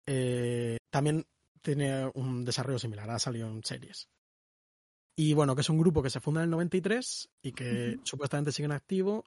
eh, 0.08 0.78
también 0.92 1.26
tiene 1.62 2.12
un 2.14 2.46
desarrollo 2.46 2.78
similar, 2.80 3.10
ha 3.10 3.18
salido 3.20 3.48
en 3.48 3.64
series. 3.64 4.08
Y 5.18 5.34
bueno, 5.34 5.56
que 5.56 5.62
es 5.62 5.70
un 5.70 5.80
grupo 5.80 6.04
que 6.04 6.10
se 6.10 6.20
funda 6.20 6.42
en 6.42 6.46
el 6.46 6.50
93 6.52 7.30
y 7.42 7.54
que 7.54 8.00
supuestamente 8.04 8.52
sigue 8.52 8.66
en 8.66 8.74
activo, 8.74 9.24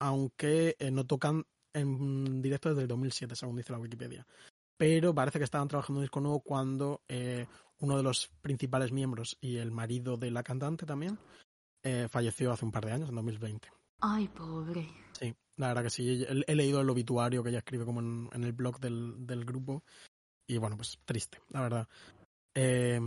aunque 0.00 0.76
eh, 0.78 0.90
no 0.90 1.06
tocan 1.06 1.44
en 1.74 2.42
directo 2.42 2.68
desde 2.70 2.82
el 2.82 2.88
2007, 2.88 3.34
según 3.34 3.56
dice 3.56 3.72
la 3.72 3.78
Wikipedia. 3.78 4.26
Pero 4.76 5.14
parece 5.14 5.38
que 5.38 5.44
estaban 5.44 5.68
trabajando 5.68 5.98
en 5.98 6.02
un 6.02 6.04
disco 6.04 6.20
nuevo 6.20 6.40
cuando 6.40 7.02
eh, 7.08 7.46
uno 7.80 7.96
de 7.96 8.02
los 8.02 8.28
principales 8.42 8.92
miembros 8.92 9.36
y 9.40 9.56
el 9.56 9.70
marido 9.70 10.16
de 10.16 10.30
la 10.30 10.42
cantante 10.42 10.86
también 10.86 11.18
eh, 11.82 12.08
falleció 12.08 12.52
hace 12.52 12.64
un 12.64 12.72
par 12.72 12.84
de 12.84 12.92
años, 12.92 13.08
en 13.08 13.14
2020. 13.14 13.68
Ay, 14.00 14.28
pobre. 14.28 14.88
Sí, 15.18 15.34
la 15.56 15.68
verdad 15.68 15.82
que 15.84 15.90
sí. 15.90 16.24
He, 16.24 16.44
he 16.46 16.54
leído 16.54 16.80
el 16.80 16.90
obituario 16.90 17.42
que 17.42 17.50
ella 17.50 17.58
escribe 17.58 17.84
como 17.84 18.00
en, 18.00 18.28
en 18.32 18.44
el 18.44 18.52
blog 18.52 18.80
del, 18.80 19.26
del 19.26 19.44
grupo. 19.44 19.82
Y 20.46 20.58
bueno, 20.58 20.76
pues 20.76 20.98
triste, 21.04 21.38
la 21.50 21.60
verdad. 21.60 21.88
Eh, 22.54 23.00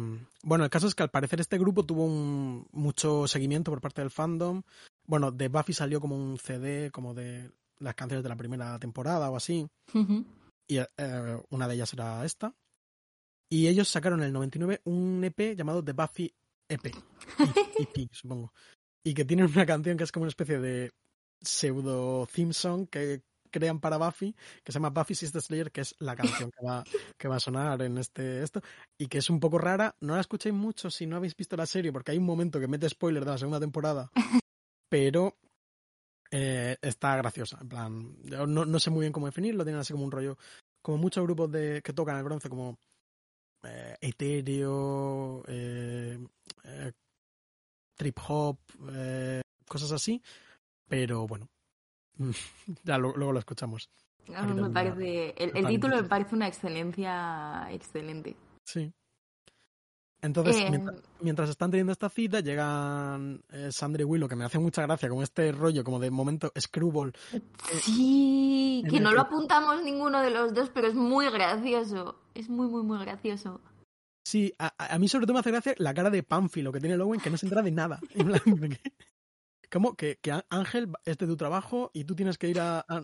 bueno, 0.44 0.64
el 0.64 0.70
caso 0.70 0.88
es 0.88 0.96
que 0.96 1.04
al 1.04 1.12
parecer 1.12 1.42
este 1.42 1.58
grupo 1.58 1.86
tuvo 1.86 2.06
un, 2.06 2.68
mucho 2.72 3.28
seguimiento 3.28 3.72
por 3.72 3.82
parte 3.82 4.02
del 4.02 4.12
fandom. 4.12 4.64
Bueno, 5.06 5.32
de 5.32 5.50
Buffy 5.50 5.74
salió 5.74 6.00
como 6.00 6.16
un 6.16 6.38
CD, 6.38 6.92
como 6.92 7.14
de 7.14 7.52
las 7.80 7.96
canciones 7.96 8.24
de 8.24 8.30
la 8.30 8.38
primera 8.38 8.80
temporada 8.80 9.30
o 9.30 9.36
así. 9.36 9.68
Y 10.68 10.78
eh, 10.78 11.44
una 11.50 11.68
de 11.68 11.76
ellas 11.76 11.94
era 11.94 12.24
esta. 12.24 12.56
Y 13.50 13.68
ellos 13.68 13.90
sacaron 13.90 14.22
en 14.22 14.28
el 14.28 14.34
99 14.34 14.82
un 14.86 15.24
EP 15.24 15.56
llamado 15.56 15.84
The 15.84 15.92
Buffy 15.92 16.34
EP. 16.70 16.86
EP, 17.80 18.10
supongo. 18.12 18.54
Y 19.04 19.14
que 19.14 19.26
tienen 19.26 19.48
una 19.48 19.66
canción 19.66 19.98
que 19.98 20.04
es 20.04 20.12
como 20.12 20.24
una 20.24 20.30
especie 20.30 20.60
de 20.60 20.92
pseudo 21.42 22.26
theme 22.28 22.54
song 22.54 22.88
que 22.90 23.22
crean 23.54 23.80
para 23.80 23.98
Buffy, 23.98 24.36
que 24.64 24.72
se 24.72 24.80
llama 24.80 24.90
Buffy 24.90 25.16
Sister 25.16 25.42
Slayer, 25.42 25.72
que 25.72 25.82
es 25.82 25.96
la 26.00 26.16
canción 26.16 26.50
que 26.52 26.66
va, 26.66 26.84
que 27.18 27.28
va 27.28 27.36
a 27.38 27.40
sonar 27.40 27.82
en 27.84 27.98
este 28.00 28.42
esto, 28.42 28.62
y 28.98 29.08
que 29.08 29.20
es 29.20 29.30
un 29.30 29.40
poco 29.40 29.60
rara. 29.60 29.96
No 30.02 30.16
la 30.16 30.22
escuchéis 30.22 30.56
mucho 30.56 30.90
si 30.90 31.06
no 31.06 31.18
habéis 31.18 31.36
visto 31.36 31.56
la 31.56 31.68
serie, 31.68 31.94
porque 31.94 32.12
hay 32.12 32.18
un 32.18 32.26
momento 32.26 32.60
que 32.60 32.68
mete 32.68 32.90
spoiler 32.90 33.24
de 33.24 33.32
la 33.32 33.38
segunda 33.38 33.60
temporada, 33.60 34.10
pero 34.90 35.38
eh, 36.32 36.76
está 36.82 37.16
graciosa. 37.16 37.60
En 37.62 37.70
plan, 37.70 38.18
yo 38.24 38.48
no, 38.48 38.66
no 38.66 38.80
sé 38.80 38.90
muy 38.90 39.02
bien 39.02 39.14
cómo 39.14 39.28
definirlo, 39.28 39.64
tienen 39.64 39.82
así 39.82 39.94
como 39.94 40.06
un 40.06 40.12
rollo, 40.12 40.38
como 40.82 40.98
muchos 40.98 41.24
grupos 41.24 41.52
de 41.52 41.82
que 41.84 41.94
tocan 41.94 42.18
el 42.18 42.24
bronce, 42.24 42.50
como 42.50 42.80
eh, 43.64 43.98
etéreo, 44.02 45.44
eh, 45.48 46.18
eh, 46.66 46.92
trip 47.96 48.18
hop, 48.28 48.58
eh, 48.92 49.42
cosas 49.68 49.92
así, 49.92 50.22
pero 50.88 51.28
bueno, 51.28 51.48
ya 52.84 52.98
lo- 52.98 53.16
luego 53.16 53.34
lo 53.34 53.40
escuchamos. 53.40 53.90
A 54.30 54.40
Aquí 54.44 54.48
mí 54.48 54.54
me 54.54 54.56
tengo 54.56 54.68
una- 54.68 54.74
parece. 54.74 55.30
El, 55.44 55.58
el 55.58 55.68
título 55.68 55.96
me 55.98 56.04
parece 56.08 56.36
una 56.36 56.48
excelencia 56.48 57.68
excelente. 57.72 58.36
Sí. 58.66 58.94
Entonces, 60.24 60.56
Eh, 60.56 60.68
mientras, 60.70 60.96
mientras 61.20 61.50
están 61.50 61.70
teniendo 61.70 61.92
esta 61.92 62.10
cita, 62.10 62.40
llegan 62.40 63.44
eh, 63.52 63.72
Sandra 63.72 64.02
y 64.02 64.06
Willow, 64.06 64.28
que 64.30 64.36
me 64.36 64.46
hace 64.46 64.58
mucha 64.58 64.82
gracia, 64.84 65.10
como 65.10 65.22
este 65.22 65.52
rollo, 65.52 65.84
como 65.84 66.00
de 66.00 66.10
momento 66.10 66.52
Screwball. 66.60 67.14
Sí, 67.82 68.82
en 68.86 68.90
que 68.90 69.00
no 69.00 69.10
que- 69.10 69.16
lo 69.16 69.22
apuntamos 69.22 69.84
ninguno 69.84 70.22
de 70.22 70.30
los 70.32 70.54
dos, 70.54 70.70
pero 70.74 70.88
es 70.88 70.96
muy 70.96 71.30
gracioso. 71.30 72.16
Es 72.34 72.50
muy, 72.50 72.68
muy, 72.68 72.84
muy 72.84 73.00
gracioso. 73.00 73.62
Sí, 74.26 74.54
a, 74.58 74.74
a- 74.78 74.98
mí 74.98 75.08
sobre 75.10 75.26
todo 75.26 75.34
me 75.34 75.42
hace 75.42 75.52
gracia 75.52 75.76
la 75.78 75.94
cara 75.94 76.10
de 76.10 76.24
Pánfilo 76.24 76.72
que 76.72 76.80
tiene 76.80 76.96
el 76.96 77.02
Owen, 77.02 77.20
que 77.20 77.30
no 77.30 77.38
se 77.38 77.46
entera 77.46 77.62
de 77.62 77.72
nada. 77.72 78.00
¿Cómo? 79.72 79.96
Que, 79.96 80.18
que 80.22 80.32
Ángel 80.50 80.90
es 81.04 81.18
de 81.18 81.28
tu 81.28 81.36
trabajo 81.36 81.90
y 81.94 82.06
tú 82.06 82.16
tienes 82.16 82.38
que 82.38 82.48
ir 82.48 82.60
a... 82.60 82.80
a- 82.88 83.04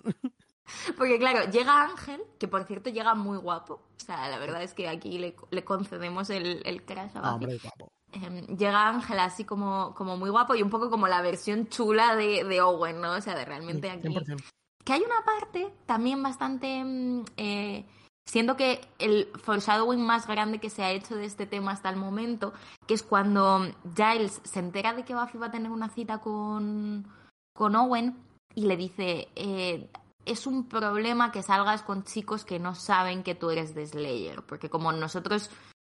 Porque 0.98 1.20
claro, 1.20 1.50
llega 1.52 1.84
Ángel, 1.84 2.22
que 2.40 2.48
por 2.48 2.64
cierto 2.66 2.90
llega 2.90 3.16
muy 3.16 3.38
guapo. 3.38 3.76
O 3.76 4.06
sea, 4.06 4.30
la 4.30 4.40
verdad 4.40 4.64
es 4.64 4.74
que 4.74 4.88
aquí 4.88 5.18
le, 5.18 5.36
le 5.52 5.64
concedemos 5.64 6.30
el, 6.30 6.62
el 6.66 6.84
crash 6.84 7.12
a 7.16 7.36
hombre, 7.36 7.58
guapo. 7.62 7.92
Em, 8.12 8.46
llega 8.58 8.88
Ángel 8.88 9.20
así 9.20 9.44
como, 9.44 9.94
como 9.96 10.18
muy 10.18 10.30
guapo 10.30 10.56
y 10.56 10.64
un 10.64 10.70
poco 10.70 10.90
como 10.90 11.08
la 11.08 11.22
versión 11.22 11.68
chula 11.68 12.16
de, 12.16 12.44
de 12.44 12.62
Owen, 12.62 13.02
¿no? 13.02 13.14
O 13.14 13.22
sea, 13.22 13.36
de 13.36 13.46
realmente 13.46 13.90
aquí... 13.90 14.08
100%. 14.08 14.44
Que 14.84 14.94
hay 14.94 15.02
una 15.02 15.24
parte 15.24 15.72
también 15.86 16.24
bastante... 16.24 16.84
mm, 16.84 17.26
eh, 17.38 17.86
siendo 18.30 18.56
que 18.56 18.82
el 19.00 19.28
foreshadowing 19.44 20.06
más 20.06 20.28
grande 20.28 20.60
que 20.60 20.70
se 20.70 20.84
ha 20.84 20.92
hecho 20.92 21.16
de 21.16 21.26
este 21.26 21.48
tema 21.48 21.72
hasta 21.72 21.90
el 21.90 21.96
momento, 21.96 22.54
que 22.86 22.94
es 22.94 23.02
cuando 23.02 23.62
Giles 23.96 24.40
se 24.44 24.60
entera 24.60 24.94
de 24.94 25.04
que 25.04 25.16
Buffy 25.16 25.40
va 25.40 25.48
a 25.48 25.52
tener 25.52 25.72
una 25.72 25.90
cita 25.90 26.20
con, 26.20 27.08
con 27.56 27.76
Owen 27.76 28.16
y 28.54 28.68
le 28.68 28.78
dice, 28.78 29.30
eh, 29.36 29.90
es 30.32 30.46
un 30.46 30.68
problema 30.68 31.32
que 31.32 31.44
salgas 31.44 31.84
con 31.84 32.04
chicos 32.04 32.46
que 32.46 32.60
no 32.60 32.76
saben 32.76 33.24
que 33.24 33.36
tú 33.36 33.50
eres 33.50 33.74
de 33.74 33.86
Slayer, 33.86 34.44
porque 34.44 34.70
como 34.70 34.92
nosotros 34.92 35.50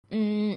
mm, 0.10 0.54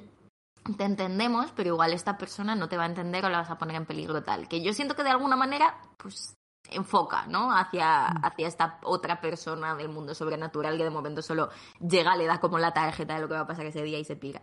te 0.77 0.85
entendemos, 0.85 1.53
pero 1.53 1.71
igual 1.71 1.93
esta 1.93 2.19
persona 2.19 2.55
no 2.55 2.69
te 2.69 2.77
va 2.77 2.85
a 2.85 2.88
entender 2.88 3.25
o 3.25 3.29
la 3.29 3.38
vas 3.38 3.51
a 3.51 3.59
poner 3.59 3.77
en 3.77 3.87
peligro 3.87 4.23
tal. 4.23 4.49
Que 4.49 4.62
yo 4.62 4.73
siento 4.73 4.95
que 4.95 5.05
de 5.05 5.11
alguna 5.11 5.37
manera, 5.37 5.81
pues 5.97 6.35
enfoca, 6.71 7.27
¿no? 7.27 7.51
Hacia, 7.57 8.07
hacia 8.07 8.49
esta 8.49 8.79
otra 8.83 9.21
persona 9.21 9.75
del 9.75 9.88
mundo 9.88 10.14
sobrenatural 10.14 10.77
que 10.77 10.85
de 10.85 10.91
momento 10.91 11.23
solo 11.23 11.49
llega, 11.81 12.17
le 12.17 12.27
da 12.27 12.41
como 12.41 12.59
la 12.59 12.75
tarjeta 12.75 13.14
de 13.14 13.21
lo 13.21 13.29
que 13.29 13.35
va 13.35 13.41
a 13.41 13.47
pasar 13.47 13.67
ese 13.67 13.83
día 13.83 13.99
y 13.99 14.05
se 14.05 14.17
pira. 14.17 14.43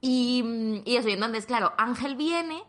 Y, 0.00 0.42
mm, 0.42 0.82
y 0.86 0.96
eso, 0.96 1.08
y 1.08 1.12
entonces, 1.12 1.46
claro, 1.46 1.72
Ángel 1.76 2.16
viene, 2.16 2.64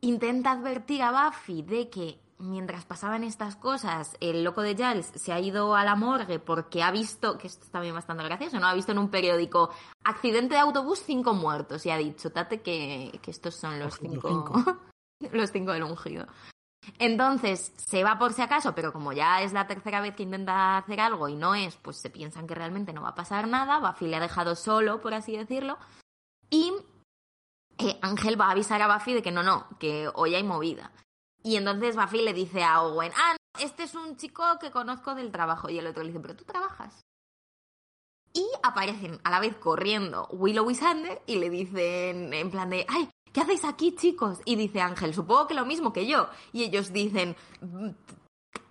intenta 0.00 0.52
advertir 0.52 1.02
a 1.02 1.10
Buffy 1.10 1.62
de 1.62 1.90
que 1.90 2.20
mientras 2.40 2.84
pasaban 2.84 3.22
estas 3.24 3.56
cosas, 3.56 4.16
el 4.20 4.42
loco 4.42 4.62
de 4.62 4.74
Giles 4.74 5.12
se 5.14 5.32
ha 5.32 5.40
ido 5.40 5.76
a 5.76 5.84
la 5.84 5.94
morgue 5.94 6.38
porque 6.38 6.82
ha 6.82 6.90
visto, 6.90 7.38
que 7.38 7.46
esto 7.46 7.64
es 7.64 7.70
también 7.70 7.94
bastante 7.94 8.24
gracioso, 8.24 8.58
¿no? 8.58 8.66
Ha 8.66 8.74
visto 8.74 8.92
en 8.92 8.98
un 8.98 9.10
periódico 9.10 9.70
accidente 10.04 10.54
de 10.54 10.60
autobús, 10.60 11.02
cinco 11.04 11.34
muertos, 11.34 11.84
y 11.86 11.90
ha 11.90 11.96
dicho, 11.96 12.30
tate 12.30 12.62
que, 12.62 13.20
que 13.22 13.30
estos 13.30 13.54
son 13.54 13.78
los 13.78 13.94
Ojo, 13.94 14.04
los 14.04 14.12
cinco, 14.12 14.28
cinco. 14.28 14.80
los 15.32 15.52
cinco 15.52 15.72
del 15.72 15.84
ungido. 15.84 16.26
Entonces, 16.98 17.72
se 17.76 18.02
va 18.02 18.18
por 18.18 18.32
si 18.32 18.42
acaso, 18.42 18.74
pero 18.74 18.92
como 18.92 19.12
ya 19.12 19.42
es 19.42 19.52
la 19.52 19.66
tercera 19.66 20.00
vez 20.00 20.16
que 20.16 20.22
intenta 20.22 20.78
hacer 20.78 21.00
algo 21.00 21.28
y 21.28 21.36
no 21.36 21.54
es, 21.54 21.76
pues 21.76 21.98
se 21.98 22.10
piensan 22.10 22.46
que 22.46 22.54
realmente 22.54 22.92
no 22.92 23.02
va 23.02 23.10
a 23.10 23.14
pasar 23.14 23.46
nada. 23.48 23.78
Buffy 23.78 24.08
le 24.08 24.16
ha 24.16 24.20
dejado 24.20 24.56
solo, 24.56 25.00
por 25.00 25.12
así 25.14 25.36
decirlo. 25.36 25.78
Y 26.48 26.72
eh, 27.78 27.98
Ángel 28.02 28.40
va 28.40 28.46
a 28.46 28.52
avisar 28.52 28.80
a 28.80 28.92
Buffy 28.92 29.14
de 29.14 29.22
que 29.22 29.30
no, 29.30 29.42
no, 29.42 29.66
que 29.78 30.10
hoy 30.14 30.34
hay 30.34 30.42
movida. 30.42 30.90
Y 31.42 31.56
entonces 31.56 31.96
Buffy 31.96 32.22
le 32.22 32.34
dice 32.34 32.62
a 32.62 32.82
Owen, 32.82 33.12
ah, 33.16 33.34
no, 33.34 33.64
este 33.64 33.84
es 33.84 33.94
un 33.94 34.16
chico 34.16 34.42
que 34.60 34.70
conozco 34.70 35.14
del 35.14 35.32
trabajo. 35.32 35.68
Y 35.70 35.78
el 35.78 35.86
otro 35.86 36.02
le 36.02 36.10
dice, 36.10 36.20
pero 36.20 36.36
tú 36.36 36.44
trabajas. 36.44 37.00
Y 38.32 38.46
aparecen 38.62 39.18
a 39.24 39.30
la 39.30 39.40
vez 39.40 39.56
corriendo 39.56 40.28
Willow 40.30 40.70
y 40.70 40.74
Sander 40.74 41.20
y 41.26 41.36
le 41.36 41.50
dicen 41.50 42.32
en 42.32 42.50
plan 42.50 42.70
de, 42.70 42.86
ay, 42.88 43.08
¿qué 43.32 43.40
hacéis 43.40 43.64
aquí, 43.64 43.94
chicos? 43.96 44.40
Y 44.44 44.54
dice 44.56 44.80
Ángel, 44.80 45.14
supongo 45.14 45.48
que 45.48 45.54
lo 45.54 45.66
mismo 45.66 45.92
que 45.92 46.06
yo. 46.06 46.28
Y 46.52 46.62
ellos 46.62 46.92
dicen, 46.92 47.36
"Mm, 47.60 47.90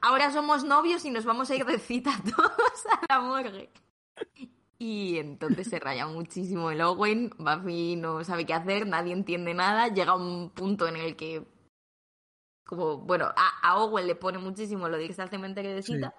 ahora 0.02 0.32
somos 0.32 0.64
novios 0.64 1.04
y 1.06 1.12
nos 1.12 1.26
vamos 1.26 1.50
a 1.50 1.56
ir 1.56 1.66
de 1.66 1.80
cita 1.80 2.12
todos 2.36 2.86
a 2.92 3.14
la 3.14 3.22
morgue. 3.22 3.70
Y 4.78 5.18
entonces 5.18 5.68
se 5.68 5.80
raya 5.80 6.08
muchísimo 6.08 6.72
el 6.72 6.80
Owen, 6.82 7.34
Buffy 7.38 7.98
no 7.98 8.24
sabe 8.24 8.46
qué 8.46 8.54
hacer, 8.54 8.88
nadie 8.88 9.12
entiende 9.12 9.54
nada, 9.54 9.90
llega 9.90 10.16
un 10.16 10.52
punto 10.52 10.88
en 10.88 10.96
el 10.96 11.18
que 11.18 11.46
como, 12.70 13.00
bueno, 13.00 13.34
a, 13.36 13.80
Owen 13.80 14.06
le 14.06 14.14
pone 14.14 14.38
muchísimo 14.38 14.88
lo 14.88 14.98
de 14.98 15.06
irse 15.06 15.24
al 15.24 15.30
cementerio 15.32 15.74
de 15.74 15.82
cita. 15.82 16.14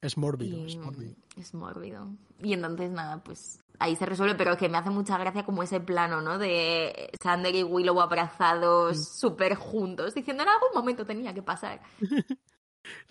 Es 0.00 0.16
mórbido, 0.16 0.64
es 0.64 0.76
mórbido. 0.78 1.14
Es 1.36 1.52
mórbido. 1.52 2.16
Y 2.42 2.54
entonces 2.54 2.90
nada, 2.90 3.22
pues 3.22 3.60
ahí 3.78 3.94
se 3.94 4.06
resuelve, 4.06 4.36
pero 4.36 4.52
es 4.52 4.56
que 4.56 4.70
me 4.70 4.78
hace 4.78 4.88
mucha 4.88 5.18
gracia 5.18 5.44
como 5.44 5.62
ese 5.62 5.80
plano, 5.80 6.22
¿no? 6.22 6.38
De 6.38 7.10
Sander 7.22 7.54
y 7.54 7.62
Willow 7.62 8.00
abrazados, 8.00 9.06
súper 9.06 9.54
juntos, 9.54 10.14
diciendo 10.14 10.44
en 10.44 10.48
algún 10.48 10.70
momento 10.74 11.04
tenía 11.04 11.34
que 11.34 11.42
pasar. 11.42 11.82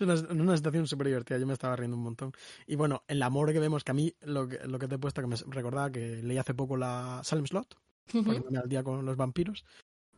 una, 0.00 0.14
una, 0.42 0.56
situación 0.56 0.86
súper 0.86 1.08
divertida, 1.08 1.36
yo 1.36 1.46
me 1.46 1.52
estaba 1.52 1.76
riendo 1.76 1.98
un 1.98 2.02
montón. 2.02 2.32
Y 2.66 2.76
bueno, 2.76 3.04
en 3.08 3.18
la 3.18 3.28
morgue 3.28 3.60
vemos 3.60 3.84
que 3.84 3.90
a 3.90 3.94
mí 3.94 4.10
lo 4.22 4.48
que, 4.48 4.58
lo 4.66 4.78
que 4.78 4.88
te 4.88 4.94
he 4.94 4.98
puesto, 4.98 5.20
que 5.20 5.26
me 5.26 5.36
recordaba 5.48 5.90
que 5.90 6.22
leí 6.22 6.38
hace 6.38 6.54
poco 6.54 6.78
la 6.78 7.20
Salem 7.22 7.46
Slot, 7.46 7.76
uh 8.14 8.56
al 8.56 8.68
día 8.70 8.82
con 8.82 9.04
los 9.04 9.18
vampiros. 9.18 9.66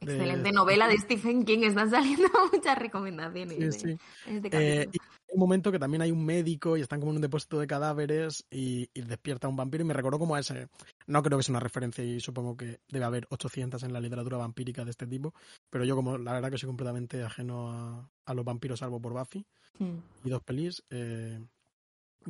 Excelente 0.01 0.53
novela 0.53 0.89
de 0.89 0.97
Stephen 0.99 1.45
King, 1.45 1.61
están 1.65 1.91
saliendo 1.91 2.29
muchas 2.53 2.79
recomendaciones. 2.79 3.75
Sí, 3.75 3.81
sí. 3.81 3.99
Eh, 4.27 4.89
hay 4.91 5.35
un 5.35 5.41
momento 5.41 5.71
que 5.71 5.79
también 5.79 6.03
hay 6.03 6.11
un 6.11 6.25
médico 6.25 6.77
y 6.77 6.81
están 6.81 7.01
como 7.01 7.13
en 7.13 7.17
un 7.17 7.23
depósito 7.23 7.59
de 7.59 7.67
cadáveres 7.67 8.47
y, 8.51 8.89
despierta 8.95 9.49
un 9.49 9.57
vampiro 9.57 9.85
y 9.85 9.87
me 9.87 9.95
recordó 9.95 10.19
como 10.19 10.35
a 10.35 10.41
ese. 10.41 10.69
No 11.07 11.23
creo 11.23 11.39
que 11.39 11.45
sea 11.45 11.53
una 11.53 11.61
referencia 11.61 12.03
y 12.05 12.21
supongo 12.21 12.57
que 12.57 12.81
debe 12.89 13.05
haber 13.05 13.27
800 13.31 13.83
en 13.83 13.93
la 13.93 14.01
literatura 14.01 14.39
vampírica 14.39 14.85
de 14.85 14.91
este 14.91 15.07
tipo, 15.07 15.35
pero 15.71 15.85
yo 15.85 15.97
como 15.97 16.19
la 16.19 16.33
verdad 16.33 16.51
que 16.51 16.59
soy 16.59 16.69
completamente 16.69 17.23
ajeno 17.23 18.09
a, 18.25 18.35
los 18.35 18.45
vampiros 18.45 18.81
salvo 18.81 19.01
por 19.01 19.13
Buffy 19.13 19.45
mm. 19.79 20.27
y 20.27 20.31
dos 20.31 20.43
pelis, 20.43 20.83
eh, 20.91 21.41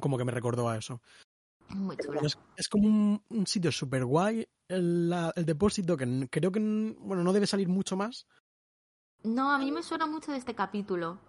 como 0.01 0.17
que 0.17 0.25
me 0.25 0.33
recordó 0.33 0.69
a 0.69 0.77
eso. 0.77 1.01
Muy 1.71 1.97
Es, 2.57 2.69
como 2.69 3.23
un, 3.29 3.47
sitio 3.47 3.71
súper 3.71 4.05
guay 4.05 4.47
el, 4.69 5.13
el, 5.37 5.45
depósito 5.45 5.97
que 5.97 6.29
creo 6.31 6.51
que 6.51 6.61
bueno 6.61 7.23
no 7.23 7.33
debe 7.33 7.47
salir 7.47 7.69
mucho 7.69 7.97
más. 7.97 8.27
No, 9.23 9.51
a 9.51 9.59
mí 9.59 9.71
me 9.73 9.83
suena 9.83 10.07
mucho 10.07 10.33
de 10.33 10.39
este 10.39 10.55
capítulo. 10.55 11.21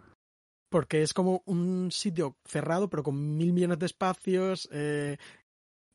Porque 0.69 1.01
es 1.01 1.13
como 1.13 1.41
un 1.45 1.91
sitio 1.91 2.37
cerrado, 2.45 2.89
pero 2.89 3.03
con 3.03 3.37
mil 3.37 3.53
millones 3.53 3.79
de 3.79 3.87
espacios, 3.87 4.69
eh, 4.71 5.17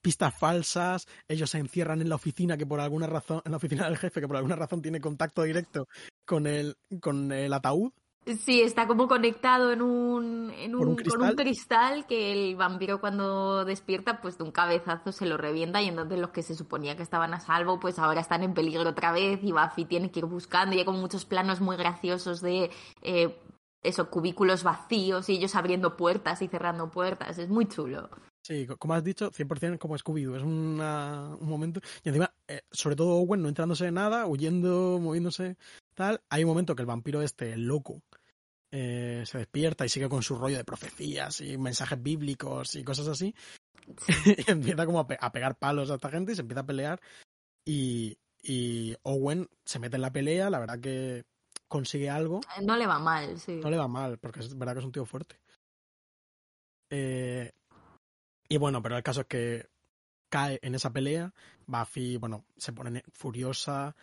pistas 0.03 0.37
falsas, 0.37 1.07
ellos 1.29 1.51
se 1.51 1.59
encierran 1.59 2.03
en 2.03 2.09
la 2.09 2.17
oficina 2.17 2.57
que 2.57 2.67
por 2.67 2.81
alguna 2.81 3.07
razón, 3.07 3.41
en 3.45 3.53
la 3.53 3.57
oficina 3.57 3.85
del 3.85 3.97
jefe 3.97 4.21
que 4.21 4.27
por 4.27 4.37
alguna 4.37 4.57
razón 4.57 4.83
tiene 4.83 5.01
contacto 5.01 5.45
directo 5.45 5.89
con 6.27 6.47
el, 6.47 6.77
con 7.01 7.31
el 7.33 7.53
ataúd 7.53 7.93
Sí, 8.27 8.63
está 8.63 8.87
como 8.87 9.07
conectado 9.07 9.71
en 9.71 9.83
un, 9.83 10.51
en 10.51 10.75
un, 10.75 10.97
con 10.97 11.23
un 11.23 11.35
cristal 11.35 12.07
que 12.07 12.33
el 12.33 12.57
vampiro 12.57 12.99
cuando 12.99 13.67
despierta, 13.67 14.23
pues 14.23 14.39
de 14.39 14.45
un 14.45 14.51
cabezazo 14.51 15.13
se 15.13 15.27
lo 15.27 15.37
revienta 15.37 15.83
y 15.83 15.89
entonces 15.89 16.19
los 16.19 16.31
que 16.31 16.43
se 16.43 16.55
suponía 16.55 16.97
que 16.97 17.03
estaban 17.03 17.35
a 17.35 17.41
salvo, 17.41 17.79
pues 17.79 17.99
ahora 17.99 18.23
están 18.23 18.43
en 18.43 18.55
peligro 18.55 18.89
otra 18.89 19.13
vez 19.13 19.41
y 19.43 19.53
Buffy 19.53 19.85
tiene 19.85 20.11
que 20.11 20.21
ir 20.21 20.25
buscando 20.25 20.75
y 20.75 20.79
hay 20.79 20.85
como 20.87 21.01
muchos 21.01 21.27
planos 21.27 21.61
muy 21.61 21.77
graciosos 21.77 22.41
de 22.41 22.71
eh, 23.03 23.39
esos 23.83 24.09
cubículos 24.09 24.63
vacíos 24.63 25.29
y 25.29 25.35
ellos 25.35 25.55
abriendo 25.55 25.97
puertas 25.97 26.41
y 26.41 26.49
cerrando 26.49 26.91
puertas. 26.91 27.39
Es 27.39 27.51
muy 27.51 27.67
chulo. 27.67 28.09
Sí, 28.43 28.67
como 28.79 28.93
has 28.93 29.03
dicho, 29.03 29.31
100% 29.31 29.79
como 29.79 29.97
Scooby-Doo. 29.97 30.37
Es 30.37 30.43
un 30.43 30.77
momento. 31.41 31.81
Y 32.03 32.09
encima, 32.11 32.35
eh, 32.47 32.61
sobre 32.71 32.95
todo 32.95 33.17
Owen 33.17 33.41
no 33.41 33.49
entrándose 33.49 33.87
en 33.87 33.95
nada, 33.95 34.27
huyendo, 34.27 34.99
moviéndose, 35.01 35.57
tal. 35.95 36.21
Hay 36.29 36.45
un 36.45 36.51
momento 36.51 36.75
que 36.75 36.83
el 36.83 36.87
vampiro 36.87 37.23
este, 37.23 37.55
el 37.55 37.67
loco, 37.67 38.03
eh, 38.77 39.23
se 39.25 39.39
despierta 39.39 39.87
y 39.87 39.89
sigue 39.89 40.09
con 40.09 40.25
su 40.25 40.35
rollo 40.35 40.57
de 40.57 40.65
profecías 40.65 41.41
y 41.41 41.57
mensajes 41.57 42.03
bíblicos 42.03 42.75
y 42.75 42.83
cosas 42.83 43.07
así. 43.07 43.33
y 44.27 44.51
empieza 44.51 44.85
como 44.85 44.99
a, 44.99 45.07
pegar 45.07 45.57
palos 45.57 45.93
a 45.93 45.95
esta 45.95 46.11
gente 46.11 46.33
y 46.33 46.35
se 46.35 46.41
empieza 46.41 46.63
a 46.63 46.67
pelear. 46.67 47.01
Y, 47.65 48.19
y 48.43 48.97
Owen 49.05 49.49
se 49.65 49.79
mete 49.79 49.95
en 49.95 50.03
la 50.03 50.13
pelea, 50.13 50.51
la 50.51 50.59
verdad 50.59 50.81
que 50.81 51.25
consigue 51.69 52.11
algo. 52.11 52.41
Eh, 52.59 52.65
no 52.65 52.77
le 52.77 52.89
va 52.89 52.99
mal, 52.99 53.39
sí. 53.39 53.61
No 53.63 53.71
le 53.71 53.77
va 53.77 53.87
mal, 53.87 54.19
porque 54.19 54.41
es 54.41 54.59
verdad 54.59 54.73
que 54.73 54.81
es 54.81 54.85
un 54.85 54.93
tío 54.93 55.07
fuerte. 55.07 55.39
Eh, 56.91 57.53
y 58.49 58.57
bueno, 58.57 58.83
pero 58.83 58.97
el 58.97 59.05
caso 59.05 59.21
es 59.21 59.27
que 59.29 59.69
cae 60.29 60.59
en 60.63 60.75
esa 60.75 60.93
pelea. 60.93 61.33
Buffy, 61.69 62.17
bueno, 62.17 62.45
se 62.57 62.73
pone 62.73 63.05
furiosa, 63.13 63.95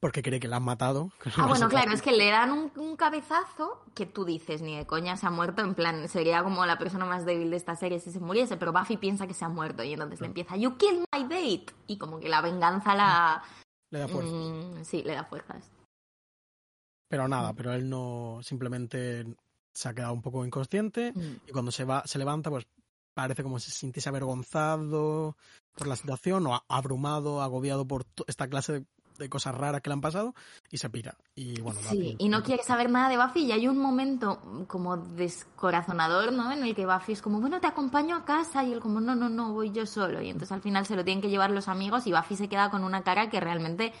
porque 0.00 0.22
cree 0.22 0.40
que 0.40 0.48
la 0.48 0.56
han 0.56 0.64
matado. 0.64 1.10
Ah, 1.36 1.46
bueno, 1.48 1.68
claro, 1.68 1.92
es 1.92 2.02
que 2.02 2.12
le 2.12 2.30
dan 2.30 2.50
un, 2.50 2.96
cabezazo 2.96 3.84
que 3.94 4.06
tú 4.06 4.24
dices, 4.24 4.62
ni 4.62 4.76
de 4.76 4.86
coña 4.86 5.16
se 5.16 5.26
ha 5.26 5.30
muerto, 5.30 5.62
en 5.62 5.74
plan, 5.74 6.08
sería 6.08 6.42
como 6.42 6.64
la 6.66 6.78
persona 6.78 7.04
más 7.04 7.24
débil 7.24 7.50
de 7.50 7.56
esta 7.56 7.76
serie 7.76 8.00
si 8.00 8.10
se 8.10 8.20
muriese, 8.20 8.56
pero 8.56 8.72
Buffy 8.72 8.96
piensa 8.96 9.26
que 9.26 9.34
se 9.34 9.44
ha 9.44 9.48
muerto 9.48 9.82
y 9.82 9.92
entonces 9.92 10.20
le 10.20 10.26
empieza, 10.26 10.56
You 10.56 10.76
killed 10.76 11.04
my 11.14 11.22
date. 11.24 11.66
Y 11.86 11.98
como 11.98 12.18
que 12.20 12.28
la 12.28 12.40
venganza 12.40 12.94
la... 12.94 13.42
Le 13.90 14.00
da 14.00 14.08
fuerzas. 14.08 14.34
Mm, 14.34 14.84
sí, 14.84 15.02
le 15.02 15.14
da 15.14 15.24
fuerzas. 15.24 15.70
Pero 17.08 17.28
nada, 17.28 17.52
pero 17.54 17.72
él 17.72 17.88
no, 17.88 18.40
simplemente 18.42 19.24
se 19.72 19.88
ha 19.88 19.94
quedado 19.94 20.14
un 20.14 20.22
poco 20.22 20.44
inconsciente 20.44 21.12
mm. 21.14 21.48
y 21.48 21.52
cuando 21.52 21.70
se 21.70 21.84
va, 21.84 22.02
se 22.06 22.18
levanta, 22.18 22.50
pues 22.50 22.66
parece 23.14 23.42
como 23.42 23.58
si 23.58 23.70
se 23.70 23.78
sintiese 23.78 24.08
avergonzado 24.08 25.36
por 25.76 25.86
la 25.86 25.96
situación 25.96 26.46
o 26.46 26.62
abrumado, 26.68 27.40
agobiado 27.40 27.86
por 27.86 28.06
esta 28.26 28.48
clase 28.48 28.72
de 28.72 28.86
de 29.18 29.28
cosas 29.28 29.54
raras 29.54 29.80
que 29.80 29.90
le 29.90 29.94
han 29.94 30.00
pasado 30.00 30.34
y 30.70 30.78
se 30.78 30.90
pira. 30.90 31.16
Y 31.34 31.60
bueno, 31.60 31.80
sí, 31.82 32.16
y 32.18 32.28
no 32.28 32.42
quiere 32.42 32.62
saber 32.62 32.90
nada 32.90 33.08
de 33.08 33.16
Buffy 33.16 33.44
y 33.44 33.52
hay 33.52 33.68
un 33.68 33.78
momento 33.78 34.40
como 34.66 34.96
descorazonador, 34.96 36.32
¿no? 36.32 36.52
En 36.52 36.64
el 36.64 36.74
que 36.74 36.86
Buffy 36.86 37.12
es 37.12 37.22
como, 37.22 37.40
bueno, 37.40 37.60
te 37.60 37.66
acompaño 37.66 38.16
a 38.16 38.24
casa 38.24 38.64
y 38.64 38.72
él 38.72 38.80
como, 38.80 39.00
no, 39.00 39.14
no, 39.14 39.28
no, 39.28 39.52
voy 39.52 39.72
yo 39.72 39.86
solo. 39.86 40.22
Y 40.22 40.28
entonces 40.28 40.52
al 40.52 40.62
final 40.62 40.86
se 40.86 40.96
lo 40.96 41.04
tienen 41.04 41.22
que 41.22 41.30
llevar 41.30 41.50
los 41.50 41.68
amigos 41.68 42.06
y 42.06 42.12
Buffy 42.12 42.36
se 42.36 42.48
queda 42.48 42.70
con 42.70 42.84
una 42.84 43.02
cara 43.02 43.30
que 43.30 43.40
realmente 43.40 43.92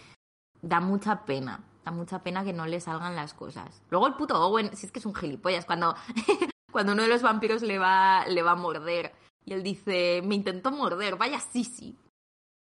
da 0.62 0.80
mucha 0.80 1.24
pena. 1.24 1.64
Da 1.84 1.92
mucha 1.92 2.22
pena 2.22 2.44
que 2.44 2.52
no 2.52 2.66
le 2.66 2.80
salgan 2.80 3.14
las 3.14 3.32
cosas. 3.32 3.82
Luego 3.90 4.08
el 4.08 4.14
puto 4.14 4.40
Owen, 4.40 4.76
si 4.76 4.86
es 4.86 4.92
que 4.92 4.98
es 4.98 5.06
un 5.06 5.14
gilipollas, 5.14 5.64
cuando, 5.64 5.94
cuando 6.72 6.92
uno 6.92 7.02
de 7.02 7.08
los 7.08 7.22
vampiros 7.22 7.62
le 7.62 7.78
va, 7.78 8.26
le 8.26 8.42
va 8.42 8.52
a 8.52 8.56
morder 8.56 9.12
y 9.44 9.52
él 9.52 9.62
dice, 9.62 10.20
me 10.24 10.34
intentó 10.34 10.72
morder, 10.72 11.16
vaya 11.16 11.38
sí, 11.38 11.62
sí. 11.62 11.96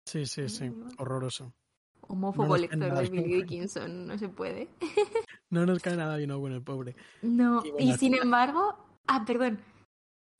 Sí, 0.06 0.26
sí, 0.26 0.48
sí, 0.48 0.72
horroroso 0.98 1.52
homófobo 2.12 2.56
lector 2.56 2.94
de 2.94 3.08
Billy 3.08 3.34
Dickinson, 3.36 4.06
no 4.06 4.18
se 4.18 4.28
puede. 4.28 4.68
no 5.50 5.64
nos 5.66 5.80
cae 5.80 5.96
nada 5.96 6.16
bien 6.16 6.30
Owen, 6.30 6.52
el 6.52 6.62
pobre. 6.62 6.94
No, 7.22 7.62
y, 7.78 7.92
sin 7.94 8.14
embargo, 8.14 8.76
ah, 9.06 9.24
perdón. 9.26 9.60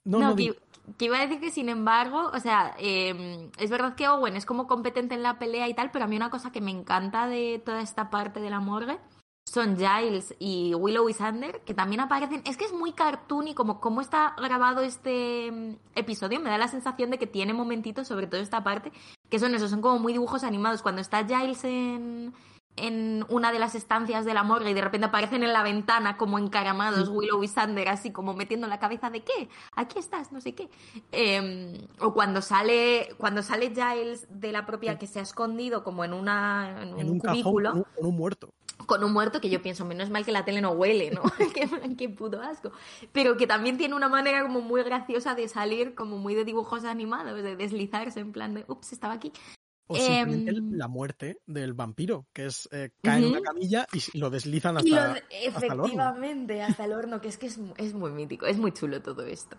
No, 0.05 0.37
que, 0.37 0.57
iba 0.99 1.17
a 1.17 1.23
decir 1.23 1.41
que 1.41 1.51
sin 1.51 1.69
embargo, 1.69 2.31
o 2.33 2.41
sea, 2.41 2.75
em, 2.79 3.51
es 3.59 3.71
verdad 3.71 3.95
que 3.95 4.09
Owen 4.09 4.37
es 4.37 4.45
como 4.45 4.67
competente 4.67 5.15
en 5.15 5.23
la 5.23 5.39
pelea 5.39 5.69
y 5.69 5.75
tal, 5.75 5.91
pero 5.91 6.05
a 6.05 6.09
mí 6.09 6.17
una 6.17 6.31
cosa 6.31 6.53
que 6.53 6.61
me 6.61 6.73
encanta 6.73 7.29
de 7.29 7.63
toda 7.65 7.81
esta 7.81 8.11
parte 8.11 8.41
de 8.41 8.51
la 8.51 8.61
morgue 8.61 8.99
son 9.45 9.77
Giles 9.77 10.35
y 10.39 10.75
Willow 10.75 11.09
y 11.09 11.15
Sander, 11.15 11.61
que 11.61 11.75
también 11.75 12.01
aparecen. 12.01 12.43
Es 12.47 12.57
que 12.57 12.65
es 12.65 12.73
muy 12.73 12.93
cartoon 12.93 13.49
y 13.49 13.55
como 13.55 13.81
cómo 13.81 14.01
está 14.01 14.35
grabado 14.37 14.83
este 14.83 15.47
em, 15.47 15.79
episodio, 15.95 16.41
me 16.41 16.51
da 16.51 16.59
la 16.59 16.69
sensación 16.69 17.11
de 17.11 17.19
que 17.19 17.27
tiene 17.27 17.55
momentitos, 17.55 18.09
sobre 18.09 18.27
todo 18.27 18.41
esta 18.41 18.63
parte, 18.63 18.93
que 19.33 19.39
son 19.39 19.55
esos, 19.55 19.71
son 19.71 19.81
como 19.81 19.99
muy 19.99 20.13
dibujos 20.13 20.45
animados. 20.45 20.83
Cuando 20.83 21.01
está 21.01 21.27
Giles 21.27 21.65
en, 21.65 22.35
en 22.77 23.25
una 23.31 23.51
de 23.51 23.59
las 23.59 23.75
estancias 23.75 24.27
de 24.27 24.35
la 24.35 24.43
morgue 24.43 24.71
y 24.71 24.75
de 24.75 24.83
repente 24.83 25.07
aparecen 25.07 25.43
en 25.43 25.55
la 25.55 25.63
ventana 25.63 26.19
como 26.19 26.39
encaramados 26.39 27.09
Willow 27.09 27.43
y 27.43 27.49
Sander 27.49 27.89
así 27.89 28.11
como 28.11 28.35
metiendo 28.35 28.67
la 28.67 28.79
cabeza 28.79 29.09
de 29.09 29.23
qué, 29.23 29.49
aquí 29.75 29.99
estás, 29.99 30.33
no 30.33 30.43
sé 30.43 30.55
qué. 30.55 30.69
Em, 31.13 31.79
o 31.99 32.13
cuando 32.13 32.43
sale, 32.43 33.09
cuando 33.17 33.43
sale 33.43 33.71
Giles 33.71 34.27
de 34.29 34.53
la 34.53 34.67
propia 34.67 34.99
que 34.99 35.07
se 35.07 35.21
ha 35.21 35.23
escondido 35.23 35.83
como 35.83 36.05
en 36.05 36.13
una 36.13 36.83
en 36.83 37.09
un, 37.09 37.19
cubículo. 37.19 37.87
con 37.97 38.07
un 38.07 38.15
muerto 38.15 38.51
con 38.87 39.05
un 39.05 39.13
muerto 39.13 39.41
que 39.41 39.51
yo 39.51 39.63
pienso, 39.63 39.85
menos 39.85 40.11
mal 40.11 40.25
que 40.25 40.33
la 40.33 40.45
tele 40.45 40.61
no 40.61 40.73
huele, 40.73 41.11
¿no? 41.11 41.23
qué, 41.99 42.09
puto 42.09 42.41
asco. 42.41 42.73
Pero 43.13 43.37
que 43.37 43.47
también 43.47 43.79
tiene 43.79 43.95
una 43.95 44.09
manera 44.09 44.43
como 44.43 44.61
muy 44.61 44.83
graciosa 44.83 45.35
de 45.35 45.49
salir, 45.49 45.95
como 45.95 46.19
muy 46.19 46.35
de 46.35 46.45
dibujos 46.45 46.85
animados, 46.85 47.43
de 47.43 47.57
deslizarse 47.57 48.21
en 48.21 48.33
plan 48.33 48.55
de, 48.55 48.65
ups, 48.69 48.93
estaba 48.93 49.15
aquí. 49.15 49.33
O 49.89 49.97
em, 49.97 50.47
la 50.71 50.89
muerte 50.89 51.39
del 51.47 51.75
vampiro, 51.75 52.27
que 52.33 52.47
es 52.47 52.69
eh, 52.73 52.91
cae 53.03 53.19
en 53.19 53.27
una 53.27 53.41
camilla 53.41 53.87
y 53.93 54.19
lo 54.19 54.31
deslizan 54.31 54.79
hasta, 54.79 55.23
Efectivamente, 55.31 56.63
hasta 56.63 56.85
el 56.85 56.93
horno, 56.93 57.21
que 57.21 57.29
es 57.29 57.37
que 57.37 57.47
es, 57.47 57.59
es 57.77 57.93
muy 57.93 58.13
mítico, 58.13 58.47
es 58.47 58.59
muy 58.59 58.73
chulo 58.73 59.03
todo 59.03 59.27
esto. 59.27 59.57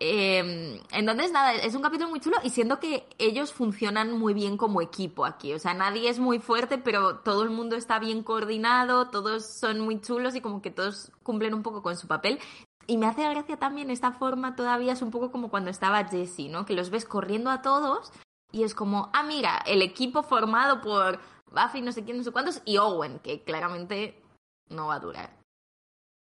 Eh, 0.00 0.80
entonces, 0.92 1.32
nada, 1.32 1.54
es 1.54 1.74
un 1.74 1.82
capítulo 1.82 2.08
muy 2.08 2.20
chulo 2.20 2.36
y 2.44 2.50
siento 2.50 2.78
que 2.78 3.06
ellos 3.18 3.52
funcionan 3.52 4.12
muy 4.12 4.32
bien 4.32 4.56
como 4.56 4.80
equipo 4.80 5.24
aquí. 5.24 5.54
O 5.54 5.58
sea, 5.58 5.74
nadie 5.74 6.08
es 6.08 6.18
muy 6.18 6.38
fuerte, 6.38 6.78
pero 6.78 7.16
todo 7.16 7.42
el 7.42 7.50
mundo 7.50 7.76
está 7.76 7.98
bien 7.98 8.22
coordinado, 8.22 9.08
todos 9.08 9.44
son 9.46 9.80
muy 9.80 10.00
chulos 10.00 10.34
y 10.36 10.40
como 10.40 10.62
que 10.62 10.70
todos 10.70 11.10
cumplen 11.22 11.54
un 11.54 11.62
poco 11.62 11.82
con 11.82 11.96
su 11.96 12.06
papel. 12.06 12.38
Y 12.86 12.96
me 12.96 13.06
hace 13.06 13.28
gracia 13.28 13.58
también 13.58 13.90
esta 13.90 14.12
forma 14.12 14.56
todavía, 14.56 14.92
es 14.92 15.02
un 15.02 15.10
poco 15.10 15.30
como 15.30 15.50
cuando 15.50 15.70
estaba 15.70 16.04
Jesse, 16.04 16.48
¿no? 16.48 16.64
Que 16.64 16.74
los 16.74 16.90
ves 16.90 17.04
corriendo 17.04 17.50
a 17.50 17.60
todos 17.60 18.12
y 18.50 18.62
es 18.62 18.74
como, 18.74 19.10
ah, 19.12 19.22
mira, 19.22 19.58
el 19.66 19.82
equipo 19.82 20.22
formado 20.22 20.80
por 20.80 21.20
Buffy, 21.50 21.82
no 21.82 21.92
sé 21.92 22.04
quién, 22.04 22.16
no 22.16 22.24
sé 22.24 22.30
cuántos, 22.30 22.62
y 22.64 22.78
Owen, 22.78 23.18
que 23.18 23.42
claramente 23.42 24.22
no 24.70 24.86
va 24.86 24.94
a 24.94 25.00
durar. 25.00 25.36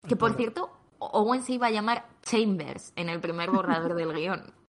Que 0.07 0.15
por 0.15 0.35
cierto, 0.35 0.71
Owen 0.99 1.41
se 1.41 1.53
iba 1.53 1.67
a 1.67 1.71
llamar 1.71 2.05
Chambers 2.21 2.93
en 2.95 3.09
el 3.09 3.19
primer 3.19 3.51
borrador 3.51 3.95
del 3.95 4.13
guion. 4.13 4.53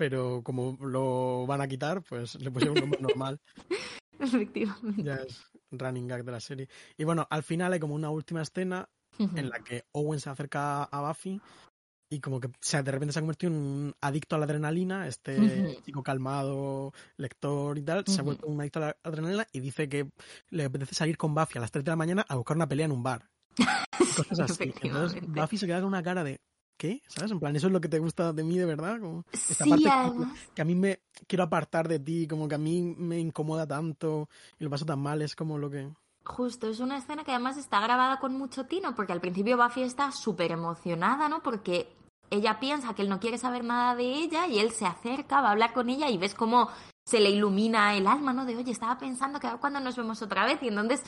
pero 0.00 0.40
como 0.42 0.78
lo 0.80 1.46
van 1.46 1.60
a 1.60 1.68
quitar, 1.68 2.02
pues 2.02 2.34
le 2.36 2.50
pusieron 2.50 2.78
un 2.78 2.84
nombre 2.84 3.02
normal. 3.02 3.38
Efectivamente. 4.18 5.02
Ya 5.02 5.16
es 5.16 5.42
running 5.70 6.08
gag 6.08 6.24
de 6.24 6.32
la 6.32 6.40
serie. 6.40 6.68
Y 6.96 7.04
bueno, 7.04 7.26
al 7.28 7.42
final 7.42 7.74
hay 7.74 7.80
como 7.80 7.94
una 7.94 8.08
última 8.08 8.40
escena 8.40 8.88
en 9.18 9.50
la 9.50 9.58
que 9.58 9.84
Owen 9.92 10.18
se 10.18 10.30
acerca 10.30 10.84
a 10.84 11.06
Buffy 11.06 11.38
y 12.10 12.18
como 12.20 12.40
que 12.40 12.46
o 12.46 12.52
sea, 12.60 12.82
de 12.82 12.90
repente 12.90 13.12
se 13.12 13.18
ha 13.18 13.22
convertido 13.22 13.52
en 13.52 13.58
un 13.58 13.94
adicto 14.00 14.36
a 14.36 14.38
la 14.38 14.46
adrenalina, 14.46 15.06
este 15.06 15.76
chico 15.84 16.02
calmado, 16.02 16.94
lector 17.18 17.76
y 17.76 17.82
tal, 17.82 18.06
se 18.06 18.20
ha 18.20 18.24
vuelto 18.24 18.46
un 18.46 18.58
adicto 18.58 18.78
a 18.78 18.86
la 18.86 18.96
adrenalina 19.04 19.46
y 19.52 19.60
dice 19.60 19.90
que 19.90 20.08
le 20.48 20.64
apetece 20.64 20.94
salir 20.94 21.18
con 21.18 21.34
Buffy 21.34 21.58
a 21.58 21.60
las 21.60 21.70
3 21.70 21.84
de 21.84 21.90
la 21.90 21.96
mañana 21.96 22.24
a 22.26 22.36
buscar 22.36 22.56
una 22.56 22.68
pelea 22.68 22.86
en 22.86 22.92
un 22.92 23.02
bar. 23.02 23.28
Cosas 24.16 24.50
así. 24.50 24.72
Entonces. 24.82 25.22
Buffy 25.26 25.58
se 25.58 25.66
queda 25.66 25.78
con 25.80 25.88
una 25.88 26.02
cara 26.02 26.24
de 26.24 26.40
¿qué? 26.76 27.02
¿Sabes? 27.08 27.30
En 27.30 27.40
plan, 27.40 27.54
eso 27.54 27.66
es 27.66 27.72
lo 27.72 27.80
que 27.80 27.88
te 27.88 27.98
gusta 27.98 28.32
de 28.32 28.42
mí 28.42 28.56
de 28.58 28.64
verdad. 28.64 28.98
Como 29.00 29.24
esta 29.32 29.64
Sí, 29.64 29.70
parte 29.70 29.88
además. 29.90 30.38
que 30.54 30.62
a 30.62 30.64
mí 30.64 30.74
me 30.74 31.00
quiero 31.26 31.44
apartar 31.44 31.88
de 31.88 31.98
ti, 31.98 32.26
como 32.26 32.48
que 32.48 32.54
a 32.54 32.58
mí 32.58 32.80
me 32.96 33.18
incomoda 33.18 33.66
tanto 33.66 34.28
y 34.58 34.64
lo 34.64 34.70
paso 34.70 34.86
tan 34.86 35.00
mal, 35.00 35.20
es 35.22 35.36
como 35.36 35.58
lo 35.58 35.70
que... 35.70 35.90
Justo, 36.24 36.68
es 36.68 36.80
una 36.80 36.98
escena 36.98 37.24
que 37.24 37.32
además 37.32 37.56
está 37.56 37.80
grabada 37.80 38.18
con 38.18 38.34
mucho 38.36 38.64
tino, 38.64 38.94
porque 38.94 39.12
al 39.12 39.20
principio 39.20 39.56
Buffy 39.56 39.82
está 39.82 40.12
súper 40.12 40.52
emocionada, 40.52 41.28
¿no? 41.28 41.42
Porque 41.42 41.92
ella 42.30 42.60
piensa 42.60 42.94
que 42.94 43.02
él 43.02 43.08
no 43.08 43.20
quiere 43.20 43.36
saber 43.38 43.64
nada 43.64 43.94
de 43.96 44.04
ella 44.04 44.46
y 44.46 44.58
él 44.58 44.70
se 44.70 44.86
acerca, 44.86 45.40
va 45.40 45.48
a 45.48 45.52
hablar 45.52 45.72
con 45.72 45.88
ella 45.90 46.08
y 46.08 46.18
ves 46.18 46.34
cómo 46.34 46.70
se 47.04 47.20
le 47.20 47.30
ilumina 47.30 47.94
el 47.96 48.06
alma, 48.06 48.32
¿no? 48.32 48.44
De, 48.44 48.56
oye, 48.56 48.70
estaba 48.70 48.98
pensando 48.98 49.40
que 49.40 49.48
cuándo 49.60 49.80
nos 49.80 49.96
vemos 49.96 50.22
otra 50.22 50.44
vez 50.46 50.62
y 50.62 50.68
entonces 50.68 51.02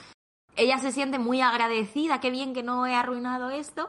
ella 0.57 0.78
se 0.78 0.92
siente 0.92 1.18
muy 1.18 1.40
agradecida, 1.40 2.20
qué 2.20 2.30
bien 2.30 2.55
que 2.55 2.62
no 2.62 2.86
he 2.86 2.94
arruinado 2.94 3.50
esto. 3.50 3.88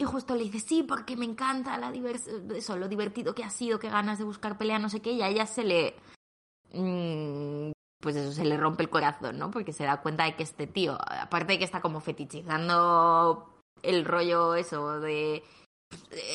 Y 0.00 0.04
justo 0.04 0.36
le 0.36 0.44
dice, 0.44 0.60
sí, 0.60 0.84
porque 0.84 1.16
me 1.16 1.24
encanta 1.24 1.76
la 1.76 1.90
divers 1.90 2.28
eso, 2.28 2.76
lo 2.76 2.86
divertido 2.88 3.34
que 3.34 3.42
ha 3.42 3.50
sido, 3.50 3.80
qué 3.80 3.90
ganas 3.90 4.18
de 4.18 4.24
buscar 4.24 4.56
pelea, 4.56 4.78
no 4.78 4.88
sé 4.88 5.00
qué, 5.02 5.10
y 5.12 5.22
a 5.22 5.28
ella 5.28 5.44
se 5.46 5.64
le... 5.64 5.96
mm, 6.72 7.72
pues 8.00 8.14
eso, 8.14 8.32
se 8.32 8.44
le 8.44 8.56
rompe 8.56 8.84
el 8.84 8.90
corazón, 8.90 9.38
¿no? 9.38 9.50
Porque 9.50 9.72
se 9.72 9.84
da 9.84 10.00
cuenta 10.00 10.22
de 10.22 10.36
que 10.36 10.44
este 10.44 10.68
tío, 10.68 10.96
aparte 11.00 11.54
de 11.54 11.58
que 11.58 11.64
está 11.64 11.80
como 11.80 12.00
fetichizando 12.00 13.58
el 13.82 14.04
rollo 14.04 14.54
eso 14.54 15.00
de... 15.00 15.42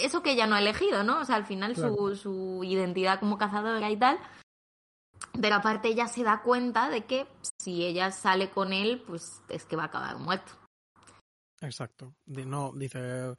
Eso 0.03 0.23
que 0.23 0.31
ella 0.31 0.47
no 0.47 0.55
ha 0.55 0.59
elegido, 0.59 1.03
¿no? 1.03 1.19
O 1.21 1.25
sea, 1.25 1.35
al 1.35 1.45
final 1.45 1.73
Claro. 1.73 1.95
su, 1.95 2.15
su 2.15 2.63
identidad 2.63 3.19
como 3.19 3.37
cazadora 3.37 3.89
y 3.91 3.97
tal. 3.97 4.19
Pero 5.39 5.55
aparte 5.55 5.87
ella 5.87 6.07
se 6.07 6.23
da 6.23 6.41
cuenta 6.41 6.89
de 6.89 7.05
que 7.05 7.27
si 7.57 7.83
ella 7.85 8.11
sale 8.11 8.49
con 8.51 8.73
él, 8.73 9.03
pues 9.05 9.41
es 9.49 9.65
que 9.65 9.75
va 9.75 9.83
a 9.83 9.87
acabar 9.87 10.17
muerto. 10.17 10.51
Exacto. 11.61 12.15
No, 12.25 12.71
dice 12.75 13.35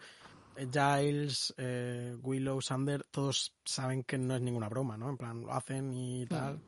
eh, 0.57 0.68
Giles, 0.72 1.55
eh, 1.57 2.16
Willow, 2.22 2.61
Sander, 2.61 3.05
todos 3.11 3.55
saben 3.64 4.05
que 4.05 4.18
no 4.18 4.35
es 4.35 4.41
ninguna 4.41 4.68
broma, 4.68 4.97
¿no? 4.97 5.11
En 5.11 5.16
plan, 5.16 5.43
lo 5.43 5.53
hacen 5.53 5.93
y 5.93 6.26
tal, 6.26 6.61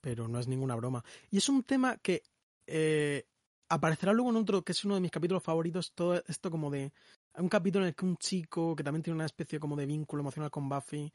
pero 0.00 0.28
no 0.28 0.38
es 0.38 0.48
ninguna 0.48 0.76
broma. 0.76 1.04
Y 1.30 1.38
es 1.38 1.48
un 1.48 1.62
tema 1.64 1.96
que 1.96 2.22
eh, 2.66 3.26
aparecerá 3.68 4.12
luego 4.12 4.30
en 4.30 4.36
otro, 4.36 4.62
que 4.62 4.72
es 4.72 4.84
uno 4.84 4.94
de 4.94 5.00
mis 5.00 5.10
capítulos 5.10 5.42
favoritos, 5.42 5.92
todo 5.92 6.22
esto 6.26 6.50
como 6.50 6.70
de... 6.70 6.92
Hay 7.36 7.42
un 7.42 7.48
capítulo 7.48 7.84
en 7.84 7.88
el 7.88 7.94
que 7.96 8.04
un 8.04 8.16
chico 8.16 8.76
que 8.76 8.84
también 8.84 9.02
tiene 9.02 9.16
una 9.16 9.26
especie 9.26 9.58
como 9.58 9.74
de 9.74 9.86
vínculo 9.86 10.20
emocional 10.20 10.52
con 10.52 10.68
Buffy, 10.68 11.12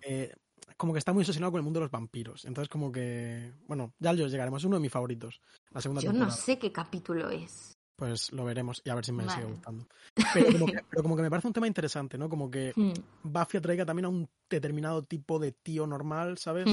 eh, 0.00 0.32
como 0.76 0.92
que 0.92 0.98
está 0.98 1.12
muy 1.12 1.22
obsesionado 1.22 1.52
con 1.52 1.58
el 1.60 1.64
mundo 1.64 1.80
de 1.80 1.84
los 1.84 1.90
vampiros. 1.90 2.44
Entonces 2.44 2.68
como 2.68 2.90
que... 2.92 3.52
Bueno, 3.66 3.94
ya 3.98 4.12
lo 4.12 4.26
llegaremos, 4.26 4.62
es 4.62 4.66
uno 4.66 4.76
de 4.76 4.82
mis 4.82 4.92
favoritos. 4.92 5.40
La 5.70 5.80
segunda 5.80 6.02
Yo 6.02 6.12
no 6.12 6.30
sé 6.30 6.58
qué 6.58 6.72
capítulo 6.72 7.30
es. 7.30 7.76
Pues 7.96 8.30
lo 8.32 8.44
veremos 8.44 8.82
y 8.84 8.90
a 8.90 8.94
ver 8.94 9.04
si 9.06 9.12
me 9.12 9.24
Vale. 9.24 9.38
sigue 9.40 9.52
gustando. 9.52 9.86
Pero 10.34 10.52
como, 10.52 10.66
que, 10.66 10.72
pero 10.90 11.02
como 11.02 11.16
que 11.16 11.22
me 11.22 11.30
parece 11.30 11.48
un 11.48 11.54
tema 11.54 11.66
interesante, 11.66 12.18
¿no? 12.18 12.28
Como 12.28 12.50
que 12.50 12.72
Hmm. 12.76 12.92
Buffy 13.22 13.56
atraiga 13.58 13.86
también 13.86 14.04
a 14.04 14.08
un 14.10 14.28
determinado 14.50 15.02
tipo 15.02 15.38
de 15.38 15.52
tío 15.52 15.86
normal, 15.86 16.36
¿sabes? 16.36 16.66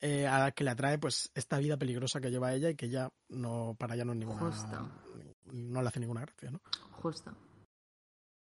Eh, 0.00 0.26
a 0.26 0.38
la 0.38 0.52
que 0.52 0.62
le 0.64 0.70
atrae 0.70 0.98
pues 0.98 1.30
esta 1.34 1.58
vida 1.58 1.76
peligrosa 1.76 2.20
que 2.20 2.30
lleva 2.30 2.52
ella 2.54 2.70
y 2.70 2.76
que 2.76 2.88
ya 2.88 3.10
no, 3.30 3.74
para 3.78 3.94
ella 3.94 4.04
no 4.04 4.12
es 4.12 4.18
ninguna... 4.18 4.40
Justo. 4.40 4.90
No 5.46 5.82
le 5.82 5.88
hace 5.88 6.00
ninguna 6.00 6.20
gracia, 6.20 6.50
¿no? 6.50 6.60
Justo. 6.92 7.32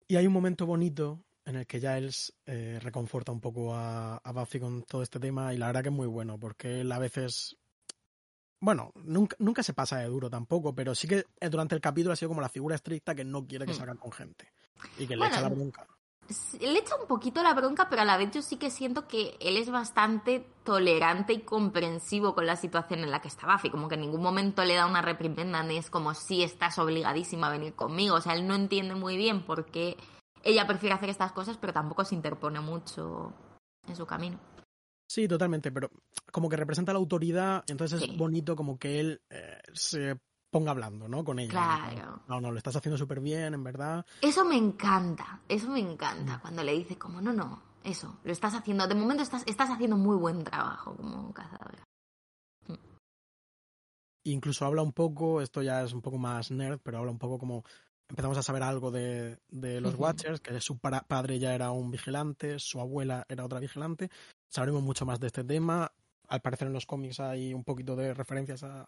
Y 0.07 0.15
hay 0.15 0.27
un 0.27 0.33
momento 0.33 0.65
bonito 0.65 1.23
en 1.47 1.55
el 1.55 1.65
que 1.65 1.79
Giles 1.79 2.33
eh, 2.45 2.77
reconforta 2.81 3.31
un 3.31 3.39
poco 3.39 3.73
a, 3.73 4.17
a 4.17 4.31
Buffy 4.33 4.59
con 4.59 4.83
todo 4.83 5.01
este 5.01 5.17
tema 5.19 5.53
y 5.53 5.57
la 5.57 5.67
verdad 5.67 5.81
que 5.81 5.89
es 5.89 5.95
muy 5.95 6.07
bueno 6.07 6.37
porque 6.37 6.81
él 6.81 6.91
a 6.91 6.99
veces... 6.99 7.55
Bueno, 8.59 8.91
nunca, 8.95 9.35
nunca 9.39 9.63
se 9.63 9.73
pasa 9.73 9.99
de 9.99 10.07
duro 10.07 10.29
tampoco, 10.29 10.75
pero 10.75 10.93
sí 10.93 11.07
que 11.07 11.23
eh, 11.39 11.49
durante 11.49 11.73
el 11.75 11.79
capítulo 11.81 12.11
ha 12.13 12.17
sido 12.17 12.29
como 12.29 12.41
la 12.41 12.49
figura 12.49 12.75
estricta 12.75 13.15
que 13.15 13.23
no 13.23 13.45
quiere 13.47 13.65
que 13.65 13.71
Hmm. 13.71 13.77
salgan 13.77 13.97
con 13.97 14.11
gente 14.11 14.51
y 14.99 15.07
que 15.07 15.15
le 15.15 15.19
Bueno, 15.19 15.33
echa 15.35 15.41
la 15.41 15.49
bronca. 15.49 15.87
Le 16.59 16.79
echa 16.79 16.95
un 16.99 17.07
poquito 17.07 17.41
la 17.41 17.53
bronca, 17.53 17.87
pero 17.89 18.01
a 18.01 18.05
la 18.05 18.17
vez 18.17 18.31
yo 18.31 18.41
sí 18.41 18.57
que 18.57 18.69
siento 18.69 19.07
que 19.07 19.37
él 19.39 19.55
es 19.55 19.69
bastante 19.69 20.45
tolerante 20.65 21.31
y 21.31 21.39
comprensivo 21.41 22.35
con 22.35 22.45
la 22.45 22.57
situación 22.57 22.99
en 22.99 23.11
la 23.11 23.21
que 23.21 23.29
está 23.29 23.47
Buffy. 23.49 23.69
Como 23.69 23.87
que 23.87 23.95
en 23.95 24.01
ningún 24.01 24.21
momento 24.21 24.65
le 24.65 24.73
da 24.75 24.85
una 24.85 25.01
reprimenda 25.01 25.63
ni 25.63 25.77
es 25.77 25.89
como 25.89 26.13
si 26.13 26.43
estás 26.43 26.77
obligadísima 26.79 27.47
a 27.47 27.51
venir 27.51 27.73
conmigo. 27.75 28.15
O 28.15 28.21
sea, 28.21 28.33
él 28.33 28.45
no 28.45 28.55
entiende 28.55 28.95
muy 28.95 29.15
bien 29.15 29.45
por 29.45 29.67
qué 29.67 29.95
ella 30.47 30.65
prefiere 30.65 30.95
hacer 30.95 31.09
estas 31.09 31.33
cosas, 31.33 31.57
pero 31.57 31.73
tampoco 31.73 32.05
se 32.05 32.15
interpone 32.15 32.59
mucho 32.61 33.33
en 33.87 33.95
su 33.95 34.05
camino. 34.05 34.39
Sí, 35.09 35.27
totalmente, 35.27 35.71
pero 35.71 35.89
como 36.31 36.49
que 36.49 36.57
representa 36.57 36.93
la 36.93 36.99
autoridad, 36.99 37.63
entonces 37.67 38.01
Sí. 38.01 38.11
es 38.11 38.17
bonito 38.17 38.55
como 38.55 38.77
que 38.77 38.99
él 38.99 39.21
eh, 39.29 39.61
se 39.73 40.19
ponga 40.49 40.71
hablando, 40.71 41.07
¿no? 41.07 41.23
Con 41.23 41.39
ella. 41.39 41.51
Claro. 41.51 42.21
No, 42.27 42.41
no, 42.41 42.51
lo 42.51 42.57
estás 42.57 42.75
haciendo 42.75 42.97
súper 42.97 43.19
bien, 43.19 43.53
en 43.53 43.63
verdad. 43.63 44.05
Eso 44.21 44.43
me 44.45 44.55
encanta, 44.55 45.41
eso 45.47 45.69
me 45.69 45.79
encanta 45.79 46.39
cuando 46.41 46.63
le 46.63 46.73
dice 46.73 46.97
como, 46.97 47.21
no, 47.21 47.33
no, 47.33 47.61
eso, 47.83 48.19
lo 48.23 48.31
estás 48.31 48.53
haciendo, 48.53 48.87
de 48.87 48.95
momento 48.95 49.23
estás, 49.23 49.43
estás 49.45 49.69
haciendo 49.69 49.97
muy 49.97 50.15
buen 50.15 50.43
trabajo 50.43 50.95
como 50.95 51.33
cazadora. 51.33 51.83
Incluso 54.25 54.65
habla 54.65 54.81
un 54.81 54.91
poco, 54.91 55.41
esto 55.41 55.61
ya 55.61 55.83
es 55.83 55.93
un 55.93 56.01
poco 56.01 56.17
más 56.17 56.51
nerd, 56.51 56.81
pero 56.83 56.97
habla 56.97 57.11
un 57.11 57.17
poco 57.17 57.39
como 57.39 57.63
empezamos 58.09 58.37
a 58.37 58.43
saber 58.43 58.63
algo 58.63 58.91
de, 58.91 59.37
de 59.49 59.81
los 59.81 59.93
Ujú. 59.93 60.03
Watchers, 60.03 60.39
que 60.39 60.59
su 60.61 60.77
padre 60.77 61.39
ya 61.39 61.53
era 61.53 61.71
un 61.71 61.91
vigilante, 61.91 62.59
su 62.59 62.79
abuela 62.79 63.25
era 63.29 63.45
otra 63.45 63.59
vigilante. 63.59 64.09
Sabremos 64.49 64.81
mucho 64.81 65.05
más 65.05 65.19
de 65.19 65.27
este 65.27 65.43
tema. 65.43 65.91
Al 66.27 66.41
parecer 66.41 66.67
en 66.67 66.73
los 66.73 66.85
cómics 66.85 67.19
hay 67.19 67.53
un 67.53 67.63
poquito 67.63 67.95
de 67.95 68.13
referencias 68.13 68.63
a... 68.63 68.87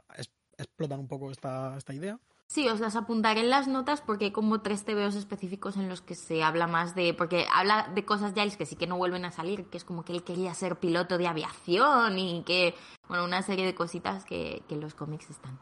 explotan 0.57 0.99
un 0.99 1.07
poco 1.07 1.31
esta, 1.31 1.77
esta 1.77 1.93
idea. 1.93 2.19
Sí, 2.47 2.67
os 2.67 2.79
las 2.79 2.95
apuntaré 2.95 3.41
en 3.41 3.51
las 3.51 3.67
notas 3.67 4.01
porque 4.01 4.25
hay 4.25 4.31
como 4.31 4.61
tres 4.61 4.83
TVOs 4.83 5.13
específicos 5.13 5.77
en 5.77 5.87
los 5.87 6.01
que 6.01 6.15
se 6.15 6.41
habla 6.41 6.65
más 6.65 6.95
de. 6.95 7.13
Porque 7.13 7.45
habla 7.53 7.91
de 7.93 8.05
cosas 8.05 8.33
Giles 8.33 8.57
que 8.57 8.65
sí 8.65 8.75
que 8.75 8.87
no 8.87 8.97
vuelven 8.97 9.23
a 9.23 9.31
salir, 9.31 9.65
que 9.65 9.77
es 9.77 9.83
como 9.83 10.03
que 10.03 10.13
él 10.13 10.23
quería 10.23 10.55
ser 10.55 10.79
piloto 10.79 11.19
de 11.19 11.27
aviación 11.27 12.17
y 12.17 12.43
que. 12.43 12.73
Bueno, 13.07 13.23
una 13.23 13.43
serie 13.43 13.67
de 13.67 13.75
cositas 13.75 14.25
que, 14.25 14.63
que 14.67 14.73
en 14.73 14.81
los 14.81 14.95
cómics 14.95 15.29
están. 15.29 15.59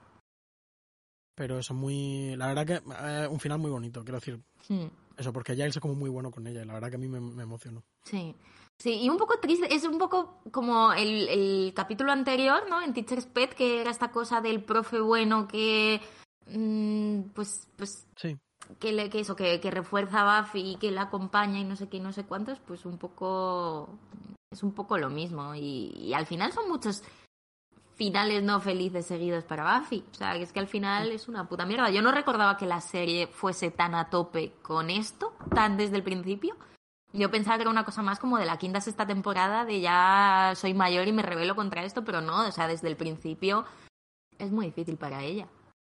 Pero 1.38 1.60
eso 1.60 1.76
muy... 1.76 2.36
La 2.36 2.48
verdad 2.48 2.66
que 2.66 2.82
eh, 3.00 3.28
un 3.30 3.40
final 3.40 3.60
muy 3.60 3.70
bonito, 3.70 4.04
quiero 4.04 4.18
decir. 4.18 4.42
Hmm, 4.70 4.88
Eso, 5.16 5.32
porque 5.32 5.54
Giles 5.54 5.76
es 5.76 5.80
como 5.80 5.94
muy 5.94 6.10
bueno 6.10 6.32
con 6.32 6.48
ella 6.48 6.64
y 6.64 6.66
la 6.66 6.74
verdad 6.74 6.90
que 6.90 6.96
a 6.96 7.00
mí 7.00 7.08
me, 7.08 7.20
me 7.22 7.44
emocionó. 7.44 7.84
Sí. 8.04 8.36
Sí, 8.80 9.02
y 9.04 9.10
un 9.10 9.18
poco 9.18 9.40
triste, 9.40 9.72
es 9.74 9.84
un 9.84 10.00
poco 10.00 10.42
como 10.52 10.94
el, 10.94 11.28
el 11.30 11.74
capítulo 11.76 12.12
anterior, 12.12 12.64
¿no? 12.68 12.82
En 12.82 12.94
Teacher's 12.96 13.28
Pet, 13.28 13.54
que 13.54 13.82
era 13.82 13.92
esta 13.92 14.12
cosa 14.12 14.42
del 14.42 14.64
profe 14.64 15.00
bueno 15.00 15.48
que. 15.48 16.02
mm, 16.48 17.30
pues. 17.36 17.68
pues 17.76 18.08
Sí, 18.16 18.36
que, 18.80 18.92
le, 18.92 19.10
que 19.12 19.20
eso, 19.20 19.36
que, 19.36 19.60
que 19.60 19.70
refuerza 19.72 20.22
a 20.38 20.42
Buffy 20.42 20.72
y 20.72 20.76
que 20.78 20.90
la 20.92 21.04
acompaña 21.04 21.60
y 21.60 21.64
no 21.66 21.76
sé 21.76 21.88
qué 21.88 21.98
y 21.98 22.02
no 22.02 22.12
sé 22.14 22.26
cuántos, 22.26 22.60
pues 22.60 22.86
un 22.86 22.98
poco 22.98 23.90
es 24.52 24.64
un 24.64 24.74
poco 24.74 24.98
lo 24.98 25.10
mismo. 25.10 25.54
Y, 25.56 25.94
y 25.96 26.14
al 26.14 26.26
final 26.26 26.52
son 26.52 26.68
muchos 26.68 27.04
finales 27.98 28.44
no 28.44 28.62
felices 28.62 29.06
seguidos 29.06 29.44
para 29.44 29.80
Buffy. 29.80 30.06
O 30.12 30.14
sea, 30.14 30.34
que 30.34 30.44
es 30.44 30.54
que 30.54 30.60
al 30.60 30.68
final 30.68 31.12
es 31.12 31.28
una 31.28 31.50
puta 31.50 31.66
mierda. 31.66 31.90
Yo 31.90 32.02
no 32.02 32.12
recordaba 32.12 32.56
que 32.56 32.66
la 32.66 32.80
serie 32.80 33.28
fuese 33.28 33.72
tan 33.72 33.96
a 33.96 34.10
tope 34.10 34.54
con 34.62 34.90
esto, 34.90 35.34
tan 35.54 35.76
desde 35.76 35.98
el 35.98 36.04
principio. 36.04 36.56
Yo 37.14 37.32
pensaba 37.32 37.58
que 37.58 37.64
era 37.64 37.72
una 37.72 37.86
cosa 37.86 38.02
más 38.04 38.20
como 38.20 38.38
de 38.38 38.46
la 38.46 38.58
quinta 38.58 38.82
sexta 38.82 39.08
temporada, 39.08 39.66
de 39.66 39.82
ya 39.82 40.54
soy 40.56 40.74
mayor 40.74 41.08
y 41.08 41.12
me 41.14 41.24
rebelo 41.24 41.56
contra 41.56 41.84
esto, 41.84 42.04
pero 42.04 42.22
no, 42.22 42.48
o 42.48 42.52
sea, 42.52 42.68
desde 42.68 42.88
el 42.88 42.98
principio 42.98 43.66
es 44.38 44.52
muy 44.52 44.68
difícil 44.68 44.98
para 44.98 45.24
ella. 45.24 45.48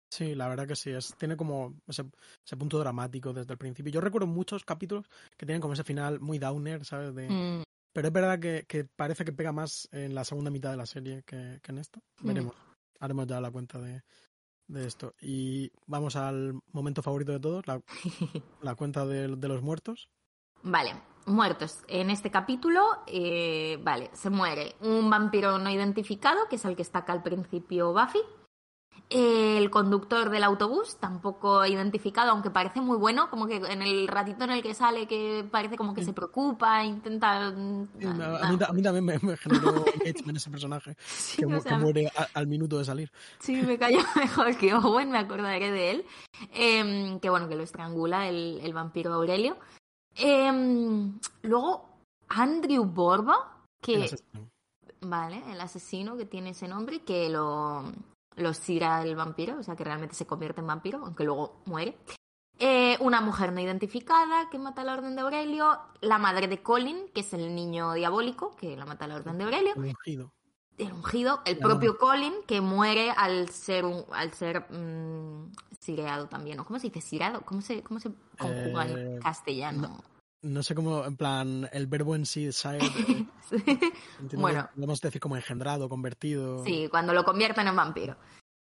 sí, 0.09 0.33
la 0.35 0.47
verdad 0.47 0.67
que 0.67 0.75
sí. 0.75 0.89
Es, 0.89 1.13
tiene 1.17 1.37
como 1.37 1.75
ese, 1.87 2.03
ese 2.45 2.57
punto 2.57 2.79
dramático 2.79 3.33
desde 3.33 3.51
el 3.53 3.57
principio. 3.59 3.91
Yo 3.91 4.01
recuerdo 4.01 4.25
muchos 4.25 4.63
capítulos 4.65 5.05
que 5.37 5.45
tienen 5.45 5.61
como 5.61 5.73
ese 5.73 5.83
final 5.83 6.19
muy 6.19 6.39
downer, 6.39 6.83
¿sabes? 6.85 7.13
De, 7.13 7.29
Mm. 7.29 7.63
Pero 7.93 8.07
es 8.07 8.13
verdad 8.13 8.39
que, 8.39 8.65
que 8.67 8.85
parece 8.85 9.25
que 9.25 9.33
pega 9.33 9.51
más 9.51 9.89
en 9.91 10.15
la 10.15 10.23
segunda 10.23 10.51
mitad 10.51 10.71
de 10.71 10.77
la 10.77 10.85
serie 10.85 11.23
que, 11.23 11.59
que 11.61 11.71
en 11.71 11.77
esta. 11.77 11.99
Mm. 12.19 12.27
Veremos. 12.27 12.55
Haremos 12.99 13.27
ya 13.27 13.41
la 13.41 13.51
cuenta 13.51 13.79
de, 13.79 14.03
de 14.67 14.87
esto. 14.87 15.13
Y 15.21 15.71
vamos 15.87 16.15
al 16.15 16.59
momento 16.71 17.01
favorito 17.01 17.31
de 17.31 17.39
todos, 17.39 17.67
la, 17.67 17.81
la 18.61 18.75
cuenta 18.75 19.05
de, 19.05 19.35
de 19.35 19.47
los 19.47 19.61
muertos. 19.61 20.09
Vale, 20.63 20.93
muertos. 21.25 21.83
En 21.87 22.09
este 22.09 22.31
capítulo, 22.31 22.81
eh, 23.07 23.77
vale, 23.83 24.09
se 24.13 24.29
muere 24.29 24.75
un 24.81 25.09
vampiro 25.09 25.57
no 25.57 25.69
identificado, 25.69 26.47
que 26.49 26.55
es 26.55 26.65
el 26.65 26.75
que 26.75 26.83
está 26.83 26.99
acá 26.99 27.13
al 27.13 27.23
principio 27.23 27.93
Buffy. 27.93 28.21
El 29.09 29.69
conductor 29.69 30.29
del 30.29 30.41
autobús, 30.45 30.95
tampoco 30.97 31.65
identificado, 31.65 32.31
aunque 32.31 32.49
parece 32.49 32.79
muy 32.79 32.95
bueno, 32.97 33.29
como 33.29 33.45
que 33.45 33.57
en 33.57 33.81
el 33.81 34.07
ratito 34.07 34.45
en 34.45 34.51
el 34.51 34.63
que 34.63 34.73
sale, 34.73 35.05
que 35.05 35.45
parece 35.51 35.75
como 35.75 35.93
que 35.93 36.05
se 36.05 36.13
preocupa, 36.13 36.85
intenta... 36.85 37.51
Sí, 37.99 38.05
a, 38.05 38.37
a 38.47 38.49
mí, 38.49 38.57
ta- 38.57 38.67
a 38.67 38.71
mí 38.71 38.81
también 38.81 39.03
me, 39.03 39.19
me 39.19 39.35
generó 39.35 39.83
engagement 39.95 40.37
ese 40.37 40.49
personaje 40.49 40.95
que, 41.37 41.45
mu- 41.45 41.57
o 41.57 41.61
sea, 41.61 41.73
que 41.75 41.83
muere 41.83 42.07
a- 42.07 42.27
al 42.33 42.47
minuto 42.47 42.77
de 42.77 42.85
salir. 42.85 43.11
Sí, 43.39 43.53
me 43.61 43.77
cayó 43.77 43.99
mejor 44.15 44.55
que 44.55 44.73
Owen, 44.73 45.11
me 45.11 45.17
acordaré 45.17 45.71
de 45.71 45.91
él. 45.91 46.05
Em, 46.53 47.19
que 47.19 47.29
bueno, 47.29 47.49
que 47.49 47.55
lo 47.55 47.63
estrangula 47.63 48.29
el, 48.29 48.61
el 48.63 48.73
vampiro 48.73 49.13
Aurelio. 49.13 49.57
Em, 50.15 51.19
luego, 51.41 51.89
Andrew 52.29 52.85
Borba, 52.85 53.57
El 53.81 53.99
que, 53.99 54.03
asesino. 54.05 54.49
vale, 55.01 55.43
el 55.51 55.59
asesino 55.59 56.15
que 56.15 56.25
tiene 56.25 56.51
ese 56.51 56.69
nombre, 56.69 56.99
que 57.03 57.29
lo, 57.29 57.83
lo 58.35 58.53
sira 58.53 59.01
el 59.03 59.15
vampiro, 59.15 59.57
o 59.59 59.63
sea 59.63 59.75
que 59.75 59.83
realmente 59.83 60.15
se 60.15 60.25
convierte 60.25 60.61
en 60.61 60.67
vampiro, 60.67 60.99
aunque 61.03 61.23
luego 61.23 61.61
muere. 61.65 61.97
Eh, 62.59 62.95
una 62.99 63.21
mujer 63.21 63.51
no 63.53 63.59
identificada 63.59 64.49
que 64.51 64.59
mata 64.59 64.81
a 64.81 64.85
la 64.85 64.93
orden 64.93 65.15
de 65.15 65.21
Aurelio. 65.21 65.79
La 66.01 66.17
madre 66.19 66.47
de 66.47 66.61
Colin, 66.61 67.09
que 67.13 67.21
es 67.21 67.33
el 67.33 67.55
niño 67.55 67.93
diabólico 67.93 68.55
que 68.55 68.75
la 68.77 68.85
mata 68.85 69.05
a 69.05 69.07
la 69.07 69.15
orden 69.15 69.37
de 69.39 69.43
Aurelio 69.45 69.73
El 69.75 69.81
ungido. 69.85 70.31
el 70.77 70.93
ungido, 70.93 71.41
el 71.45 71.57
La 71.59 71.67
propio 71.67 71.97
Colin, 71.97 72.33
que 72.47 72.61
muere 72.61 73.11
al 73.11 73.49
ser 73.49 73.83
un, 73.85 74.05
al 74.11 74.33
ser 74.33 74.71
mm, 74.71 75.51
sireado 75.79 76.27
también, 76.27 76.59
¿o 76.59 76.65
cómo 76.65 76.77
se 76.79 76.87
dice 76.87 77.01
sireado? 77.01 77.41
¿Cómo 77.41 77.61
se, 77.61 77.81
cómo 77.81 77.99
se 77.99 78.11
conjuga 78.37 78.87
Eh, 78.87 79.15
en 79.15 79.19
castellano? 79.21 80.03
No 80.43 80.63
sé 80.63 80.73
cómo, 80.73 81.05
en 81.05 81.17
plan, 81.17 81.69
el 81.71 81.85
verbo 81.87 82.15
en 82.15 82.25
sí, 82.25 82.51
sire, 82.51 82.79
eh, 83.07 83.25
entiendo 84.19 84.41
Bueno. 84.41 84.69
Podemos 84.73 84.99
decir 85.01 85.21
como 85.21 85.35
engendrado, 85.35 85.87
convertido. 85.87 86.63
sí, 86.65 86.87
cuando 86.89 87.13
lo 87.13 87.23
convierten 87.23 87.67
en 87.67 87.75
vampiro. 87.75 88.15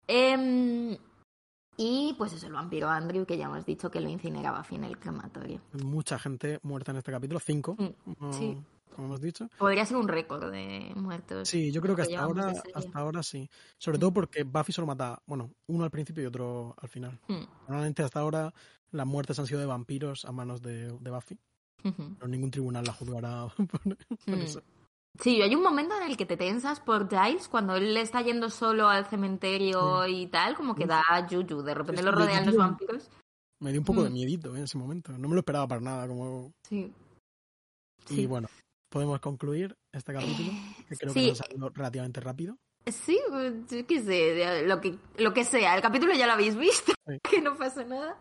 Em, 0.07 0.97
y 1.77 2.15
pues 2.17 2.33
es 2.33 2.43
el 2.45 2.53
vampiro 2.53 2.89
Andrew, 2.89 3.27
que 3.27 3.37
ya 3.37 3.47
hemos 3.47 3.67
dicho 3.67 3.91
que 3.91 4.01
lo 4.01 4.09
incinera 4.09 4.53
Buffy 4.57 4.77
en 4.77 4.85
el 4.85 4.99
crematorio. 4.99 5.61
Mucha 5.73 6.19
gente 6.19 6.61
muerta 6.63 6.93
en 6.93 6.99
este 6.99 7.11
capítulo, 7.13 7.41
cinco, 7.41 7.75
Mm, 7.79 8.13
como, 8.15 8.33
sí. 8.33 8.57
como 8.95 9.09
hemos 9.09 9.21
dicho. 9.21 9.49
Podría 9.59 9.85
ser 9.85 9.97
un 9.97 10.07
récord 10.09 10.51
de 10.53 10.93
muertos. 10.95 11.49
Sí, 11.49 11.73
yo 11.73 11.83
creo 11.83 11.97
que 11.97 12.03
que 12.07 12.15
hasta 12.15 12.25
ahora, 12.25 12.53
hasta 12.75 12.99
ahora 12.99 13.23
sí. 13.25 13.51
Sobre 13.79 13.99
Mm. 13.99 14.01
todo 14.01 14.13
porque 14.13 14.45
Buffy 14.45 14.73
solo 14.73 14.87
mata, 14.87 15.21
bueno, 15.27 15.51
uno 15.67 15.83
al 15.85 15.91
principio 15.91 16.23
y 16.23 16.27
otro 16.27 16.77
al 16.81 16.89
final. 16.89 17.19
Mm, 17.27 17.43
Normalmente 17.67 18.05
hasta 18.05 18.21
ahora 18.21 18.55
las 18.93 19.07
muertes 19.07 19.39
han 19.41 19.47
sido 19.47 19.59
de 19.59 19.67
vampiros 19.67 20.25
a 20.25 20.31
manos 20.33 20.63
de, 20.63 20.93
de 21.01 21.11
Buffy, 21.11 21.37
pero 21.83 22.29
ningún 22.29 22.51
tribunal 22.51 22.85
la 22.85 22.93
juzgará 22.93 23.47
por, 23.57 23.67
por 23.67 23.97
Mm. 24.27 24.41
eso. 24.43 24.63
Sí, 25.21 25.41
hay 25.41 25.55
un 25.55 25.63
momento 25.63 25.97
en 25.97 26.03
el 26.11 26.17
que 26.17 26.27
te 26.27 26.37
tensas 26.37 26.79
por 26.81 27.09
Giles 27.09 27.49
cuando 27.49 27.75
él 27.77 27.97
está 27.97 28.21
yendo 28.21 28.51
solo 28.51 28.89
al 28.89 29.07
cementerio 29.07 30.07
y 30.07 30.27
tal, 30.27 30.55
como 30.55 30.75
que 30.75 30.83
Uf. 30.85 30.89
da 30.91 31.27
yuyu. 31.27 31.63
De 31.63 31.73
repente 31.75 32.03
Sí, 32.03 32.05
lo 32.05 32.13
rodean 32.13 32.45
los 32.45 32.57
vampiros. 32.57 33.11
Me 33.63 33.71
dio 33.71 33.81
un 33.81 33.87
poco 33.87 34.03
de 34.05 34.11
Mm. 34.11 34.13
miedito 34.13 34.55
eh, 34.55 34.59
en 34.59 34.65
ese 34.65 34.77
momento. 34.77 35.13
No 35.17 35.29
me 35.29 35.35
lo 35.35 35.41
esperaba 35.41 35.67
para 35.67 35.81
nada. 35.81 36.07
Como... 36.07 36.53
Sí. 36.69 36.93
Y 38.11 38.27
bueno, 38.27 38.49
podemos 38.91 39.19
concluir 39.21 39.75
este 39.93 40.13
capítulo, 40.13 40.51
que 40.89 40.97
creo 40.97 41.13
Sí. 41.15 41.21
que 41.23 41.29
nos 41.31 41.41
ha 41.41 41.45
salido 41.45 41.71
relativamente 41.71 42.21
rápido. 42.21 42.57
Sí, 42.87 43.19
pues, 43.31 43.55
yo 43.71 43.87
qué 43.87 44.01
sé, 44.03 44.67
lo 44.67 44.81
que, 44.83 44.99
lo 45.17 45.33
que 45.33 45.45
sea. 45.45 45.75
El 45.75 45.83
capítulo 45.83 46.13
ya 46.13 46.27
lo 46.27 46.35
habéis 46.35 46.57
visto, 46.57 46.93
que 47.23 47.41
no 47.41 47.57
pasa 47.57 47.85
nada. 47.85 48.17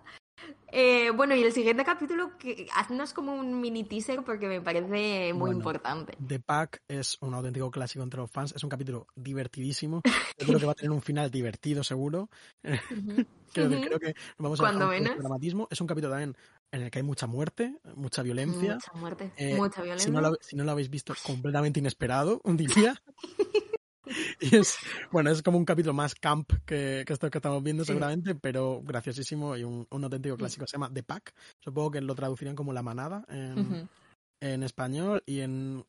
Eh, 0.71 1.11
bueno, 1.11 1.35
y 1.35 1.41
el 1.43 1.53
siguiente 1.53 1.85
capítulo, 1.85 2.37
que 2.37 2.67
haznos 2.75 3.13
como 3.13 3.33
un 3.33 3.61
mini 3.61 3.85
teaser 3.85 4.23
porque 4.25 4.47
me 4.47 4.59
parece 4.61 5.31
muy 5.33 5.39
Bueno. 5.39 5.57
importante. 5.57 6.17
The 6.27 6.39
Pack 6.41 6.81
es 6.89 7.17
un 7.21 7.33
auténtico 7.33 7.71
clásico 7.71 8.03
entre 8.03 8.19
los 8.19 8.29
fans. 8.29 8.53
Es 8.55 8.63
un 8.63 8.69
capítulo 8.69 9.07
divertidísimo. 9.15 10.01
Yo 10.37 10.47
creo 10.47 10.59
que 10.59 10.65
va 10.65 10.73
a 10.73 10.75
tener 10.75 10.91
un 10.91 11.01
final 11.01 11.31
divertido, 11.31 11.83
seguro. 11.83 12.29
Ujú. 12.63 13.25
Creo, 13.55 13.69
que- 13.69 13.81
creo 13.87 13.99
que 13.99 14.13
vamos 14.37 14.59
a 14.59 14.69
de 14.69 14.85
menos. 14.85 15.17
dramatismo. 15.17 15.67
Es 15.71 15.79
un 15.79 15.87
capítulo 15.87 16.11
también 16.11 16.35
en 16.73 16.81
el 16.81 16.91
que 16.91 16.99
hay 16.99 17.03
mucha 17.03 17.25
muerte, 17.25 17.77
mucha 17.95 18.21
violencia. 18.21 18.73
Mucha 18.73 18.93
muerte, 18.95 19.31
Eh, 19.37 19.55
mucha 19.55 19.81
violencia. 19.81 20.07
Si 20.07 20.11
no, 20.11 20.19
lo, 20.19 20.35
si 20.41 20.55
no 20.57 20.65
lo 20.65 20.71
habéis 20.71 20.89
visto, 20.89 21.13
completamente 21.23 21.79
inesperado, 21.79 22.41
un 22.43 22.57
día. 22.57 22.67
Y 24.39 24.55
es, 24.55 24.77
bueno, 25.11 25.29
es 25.31 25.41
como 25.41 25.57
un 25.57 25.65
capítulo 25.65 25.93
más 25.93 26.15
camp 26.15 26.51
que, 26.65 27.03
que 27.05 27.13
esto 27.13 27.29
que 27.29 27.37
estamos 27.37 27.63
viendo 27.63 27.83
Sí. 27.83 27.87
seguramente, 27.87 28.35
pero 28.35 28.81
graciosísimo 28.83 29.55
y 29.57 29.63
un, 29.63 29.87
un 29.89 30.03
auténtico 30.03 30.37
clásico. 30.37 30.65
Se 30.67 30.73
llama 30.77 30.91
The 30.93 31.03
Pack. 31.03 31.33
Supongo 31.63 31.91
que 31.91 32.01
lo 32.01 32.15
traducirían 32.15 32.55
como 32.55 32.73
La 32.73 32.81
Manada 32.83 33.25
en, 33.29 34.63
español 34.63 35.23
y 35.25 35.39
en... 35.41 35.85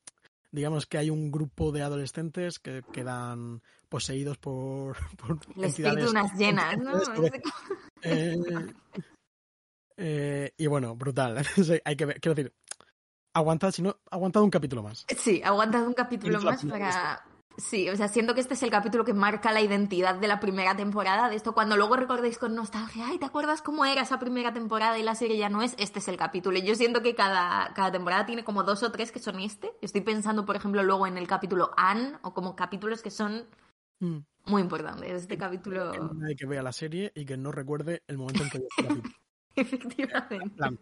Digamos 0.53 0.87
que 0.87 0.97
hay 0.97 1.11
un 1.11 1.31
grupo 1.31 1.71
de 1.73 1.83
adolescentes 1.83 2.59
que 2.59 2.83
quedan 2.93 3.61
poseídos 3.91 4.39
por, 4.39 4.97
por 5.19 5.37
espíritu 5.37 5.62
entidades- 5.62 6.05
de 6.05 6.11
unas 6.11 6.33
llenas, 6.39 6.79
¿no? 6.79 6.93
entidades 6.99 7.43
eh, 8.03 8.37
eh, 9.97 10.53
y 10.57 10.67
bueno, 10.67 10.95
brutal. 10.97 11.43
Hay 11.85 11.97
que 11.97 12.07
ver, 12.07 12.21
quiero 12.21 12.35
decir, 12.35 12.53
aguantad, 13.35 13.71
si 13.73 13.83
no, 13.83 13.99
aguantad 14.11 14.43
un 14.43 14.51
capítulo 14.51 14.83
más. 14.83 15.05
Sí, 15.17 15.43
aguantad 15.43 15.87
un 15.87 15.95
capítulo 15.95 16.39
la 16.39 16.51
más 16.53 16.64
para... 16.64 17.25
Sí, 17.59 17.88
o 17.88 17.96
sea, 17.96 18.09
siento 18.09 18.34
que 18.34 18.40
este 18.40 18.54
es 18.54 18.62
el 18.62 18.70
capítulo 18.70 19.04
que 19.04 19.14
marca 19.14 19.52
la 19.52 19.62
identidad 19.62 20.14
de 20.14 20.28
la 20.28 20.40
primera 20.40 20.76
temporada, 20.76 21.28
de 21.30 21.36
esto 21.36 21.54
cuando 21.54 21.76
luego 21.76 21.96
recordéis 21.96 22.36
con 22.38 22.54
nostalgia, 22.54 23.07
ay, 23.09 23.18
¿te 23.18 23.24
acuerdas 23.24 23.62
cómo 23.62 23.84
era 23.84 24.02
esa 24.02 24.18
primera 24.18 24.52
temporada 24.52 24.98
y 24.98 25.02
la 25.02 25.14
serie 25.14 25.38
ya 25.38 25.48
no 25.48 25.62
es? 25.62 25.74
Este 25.78 26.00
es 26.00 26.09
el 26.09 26.16
capítulo. 26.16 26.59
Y 26.59 26.62
yo 26.62 26.74
siento 26.74 27.02
que 27.02 27.14
cada, 27.14 27.72
cada 27.74 27.90
temporada 27.90 28.26
tiene 28.26 28.44
como 28.44 28.62
dos 28.62 28.82
o 28.82 28.92
tres 28.92 29.11
que 29.11 29.20
son 29.20 29.40
este. 29.40 29.72
Estoy 29.80 30.02
pensando, 30.02 30.44
por 30.44 30.57
ejemplo, 30.57 30.82
luego 30.82 31.07
en 31.07 31.16
el 31.16 31.26
capítulo 31.26 31.70
Anne, 31.76 32.18
o 32.22 32.34
como 32.34 32.57
capítulos 32.57 33.02
que 33.02 33.11
son 33.11 33.46
Mm. 34.00 34.18
muy 34.46 34.62
importantes. 34.62 35.11
Este 35.11 35.38
capítulo, 35.38 35.92
nadie 36.14 36.36
que 36.36 36.46
vea 36.46 36.62
la 36.62 36.72
serie 36.72 37.12
y 37.14 37.24
que 37.24 37.36
no 37.36 37.50
recuerde 37.50 38.02
el 38.07 38.18
momento 38.18 38.42
en 38.42 38.50
que 38.50 38.59
vio 38.59 38.68
este 38.68 38.86
capítulo. 38.86 39.14
efectivamente. 39.57 40.36
En 40.36 40.50
plan, 40.50 40.78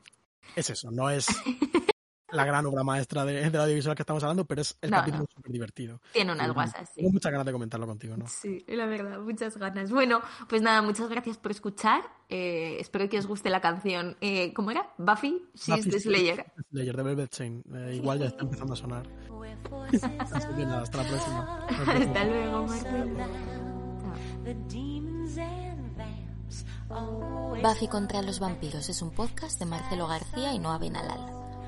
es 0.56 0.70
eso, 0.70 0.90
no 0.90 1.10
es 1.10 1.26
la 2.34 2.44
gran 2.44 2.66
obra 2.66 2.82
maestra 2.82 3.24
de, 3.24 3.48
del 3.50 3.60
audiovisual 3.60 3.94
que 3.96 4.02
estamos 4.02 4.22
hablando, 4.22 4.44
pero 4.44 4.62
es 4.62 4.76
el 4.80 4.90
No, 4.90 4.98
capítulo 4.98 5.22
no. 5.24 5.34
súper 5.34 5.52
divertido. 5.52 6.00
Tiene 6.12 6.32
unas 6.32 6.52
guasas, 6.52 6.88
sí. 6.88 6.96
Tengo 6.96 7.10
muchas 7.12 7.32
ganas 7.32 7.46
de 7.46 7.52
comentarlo 7.52 7.86
contigo, 7.86 8.16
¿no? 8.16 8.26
Sí, 8.28 8.64
la 8.68 8.86
verdad, 8.86 9.18
muchas 9.20 9.56
ganas. 9.56 9.90
Bueno, 9.90 10.20
pues 10.48 10.62
nada, 10.62 10.82
muchas 10.82 11.08
gracias 11.08 11.38
por 11.38 11.50
escuchar. 11.50 12.02
Eh, 12.28 12.76
espero 12.80 13.08
que 13.08 13.18
os 13.18 13.26
guste 13.26 13.50
la 13.50 13.60
canción. 13.60 14.16
Eh, 14.20 14.52
¿Cómo 14.54 14.70
era? 14.70 14.92
Buffy, 14.98 15.44
She's 15.54 15.76
Buffy 15.76 15.90
the 15.90 16.00
Slayer. 16.00 16.52
Slayer 16.70 16.96
de 16.96 17.02
Velvet 17.02 17.30
Chain. 17.30 17.62
Eh, 17.74 17.94
igual 17.96 18.18
ya 18.18 18.26
está 18.26 18.42
empezando 18.44 18.72
a 18.72 18.76
sonar. 18.76 19.06
Así 19.92 20.48
que 20.56 20.64
nada, 20.64 20.82
hasta 20.82 21.02
la 21.02 21.08
próxima. 21.08 21.66
Hasta 21.68 22.24
luego, 22.24 22.66
Buffy 27.62 27.88
contra 27.88 28.22
los 28.22 28.38
vampiros 28.40 28.88
es 28.88 29.02
un 29.02 29.10
podcast 29.10 29.58
de 29.58 29.66
Marcelo 29.66 30.06
García 30.06 30.52
y 30.52 30.58
Noa 30.58 30.78
Benalal. 30.78 31.43